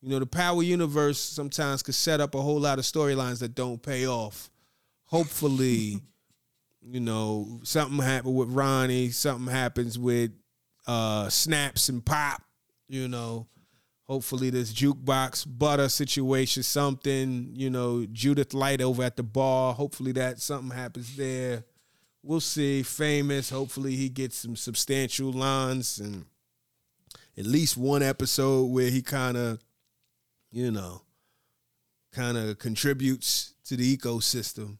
[0.00, 3.54] you know, the Power Universe sometimes could set up a whole lot of storylines that
[3.54, 4.50] don't pay off.
[5.04, 6.00] Hopefully,
[6.82, 10.32] you know, something happened with Ronnie, something happens with
[10.86, 12.42] uh Snaps and Pop,
[12.88, 13.46] you know.
[14.10, 19.72] Hopefully this jukebox butter situation, something, you know, Judith Light over at the bar.
[19.72, 21.62] Hopefully that something happens there.
[22.20, 22.82] We'll see.
[22.82, 23.50] Famous.
[23.50, 26.24] Hopefully he gets some substantial lines and
[27.38, 29.60] at least one episode where he kind of,
[30.50, 31.02] you know,
[32.10, 34.78] kind of contributes to the ecosystem.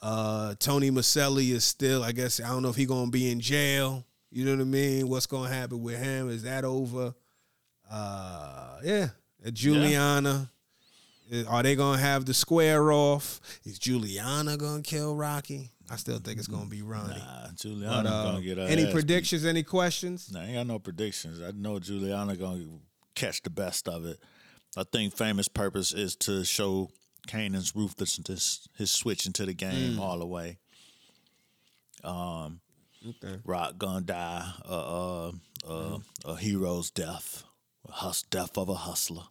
[0.00, 3.40] Uh, Tony Maselli is still, I guess, I don't know if he gonna be in
[3.40, 4.06] jail.
[4.30, 5.08] You know what I mean?
[5.08, 6.30] What's gonna happen with him?
[6.30, 7.14] Is that over?
[7.92, 9.08] Uh, yeah.
[9.46, 10.50] Uh, Juliana.
[11.32, 13.40] Uh, Are they gonna have the square off?
[13.64, 15.70] Is Juliana gonna kill Rocky?
[15.90, 17.18] I still think it's gonna be Ronnie.
[17.18, 18.92] Nah, Juliana uh, gonna get her any ass beat.
[18.94, 19.44] predictions?
[19.44, 20.30] Any questions?
[20.32, 21.40] Nah, I ain't got no predictions.
[21.42, 22.64] I know Juliana gonna
[23.14, 24.18] catch the best of it.
[24.76, 26.90] I think famous purpose is to show
[27.28, 30.58] Kanan's ruthlessness, his switch into the game all the way.
[32.04, 33.38] Okay.
[33.44, 35.32] Rock gonna die a uh,
[35.68, 37.44] uh, a hero's death,
[37.88, 39.24] a hus- death of a hustler.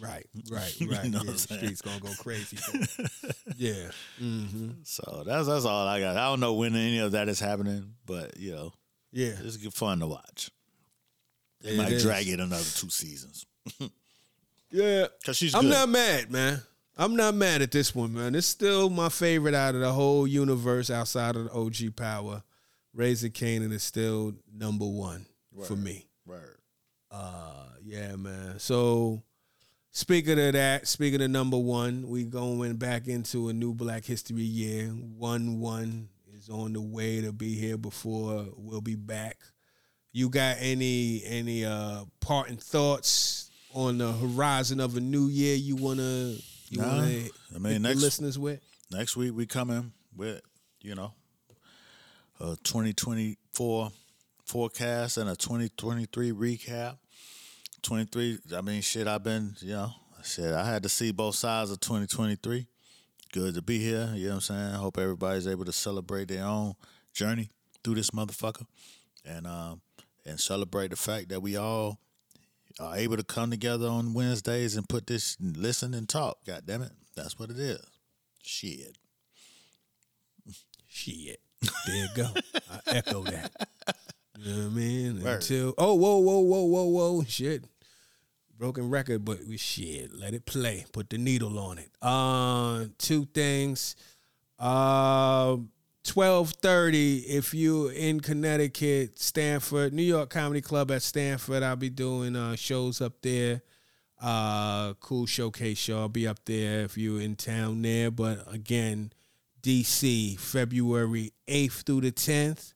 [0.00, 1.04] Right, right, right.
[1.10, 2.56] know yeah, the streets gonna go crazy.
[3.56, 3.90] yeah.
[4.20, 4.70] Mm-hmm.
[4.82, 6.16] So that's that's all I got.
[6.16, 8.72] I don't know when any of that is happening, but you know,
[9.12, 9.34] Yeah.
[9.40, 10.50] it's good fun to watch.
[11.60, 12.02] They It might is.
[12.02, 13.46] drag it another two seasons
[14.70, 15.06] Yeah.
[15.20, 15.70] because she's I'm good.
[15.70, 16.60] not mad, man.
[16.96, 18.34] I'm not mad at this one, man.
[18.34, 22.42] It's still my favorite out of the whole universe outside of the OG Power.
[22.92, 25.26] Raising Kanan is still number one
[25.66, 26.06] for me.
[26.26, 26.58] Word.
[27.10, 28.58] Uh, yeah, man.
[28.58, 29.22] So
[29.90, 34.42] speaking of that, speaking of number one, we going back into a new Black History
[34.42, 34.88] year.
[34.88, 39.38] One one is on the way to be here before we'll be back.
[40.12, 45.74] You got any any uh parting thoughts on the horizon of a new year you
[45.74, 46.36] wanna
[46.70, 47.24] you Nah, wanna
[47.54, 48.60] I mean, next- listeners with?
[48.92, 50.40] next week we coming with
[50.80, 51.12] you know
[52.40, 53.90] uh 2024
[54.44, 56.98] forecast and a 2023 recap.
[57.82, 59.90] 23 i mean shit i've been you know
[60.22, 62.66] shit i had to see both sides of 2023
[63.30, 64.74] good to be here you know what i'm saying?
[64.74, 66.74] Hope everybody's able to celebrate their own
[67.12, 67.50] journey
[67.82, 68.64] through this motherfucker.
[69.24, 69.82] And um
[70.24, 71.98] and celebrate the fact that we all
[72.80, 76.82] are able to come together on wednesdays and put this listen and talk god damn
[76.82, 77.80] it that's what it is.
[78.42, 78.96] Shit.
[80.88, 81.40] Shit.
[81.86, 82.28] There you go.
[82.70, 83.68] I echo that.
[84.38, 85.22] You know what I mean?
[85.22, 85.34] Word.
[85.34, 87.64] Until oh whoa whoa whoa whoa whoa shit.
[88.56, 90.12] Broken record, but we shit.
[90.14, 90.84] Let it play.
[90.92, 91.90] Put the needle on it.
[92.02, 93.96] Uh two things.
[94.58, 95.56] Uh
[96.12, 102.36] 1230 if you in Connecticut, Stamford, New York Comedy Club at Stamford, I'll be doing
[102.36, 103.62] uh, shows up there.
[104.20, 106.00] Uh, cool showcase show.
[106.00, 108.10] I'll be up there if you're in town there.
[108.10, 109.12] But again,
[109.62, 112.73] DC, February 8th through the 10th.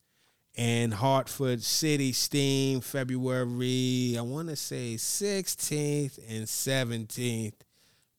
[0.59, 7.53] And Hartford City Steam, February, I want to say 16th and 17th.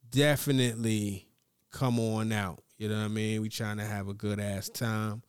[0.09, 1.27] Definitely
[1.69, 2.63] come on out.
[2.77, 3.41] You know what I mean?
[3.41, 5.21] We trying to have a good ass time.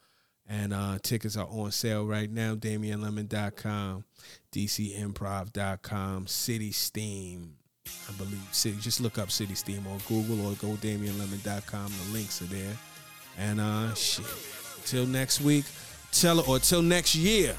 [0.49, 2.55] And uh, tickets are on sale right now.
[2.55, 4.05] DamienLemon.com,
[4.53, 7.57] DCImprov.com, City Steam.
[8.09, 8.77] I believe City.
[8.81, 11.87] Just look up City Steam on Google or go DamienLemon.com.
[11.87, 12.77] The links are there.
[13.37, 14.27] And uh, shit.
[14.87, 15.65] Till next week,
[16.13, 17.57] tell or till next year,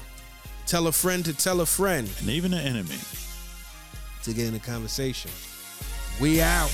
[0.66, 2.98] tell a friend to tell a friend And even an enemy.
[4.22, 5.30] to get in a conversation.
[6.20, 6.70] We out.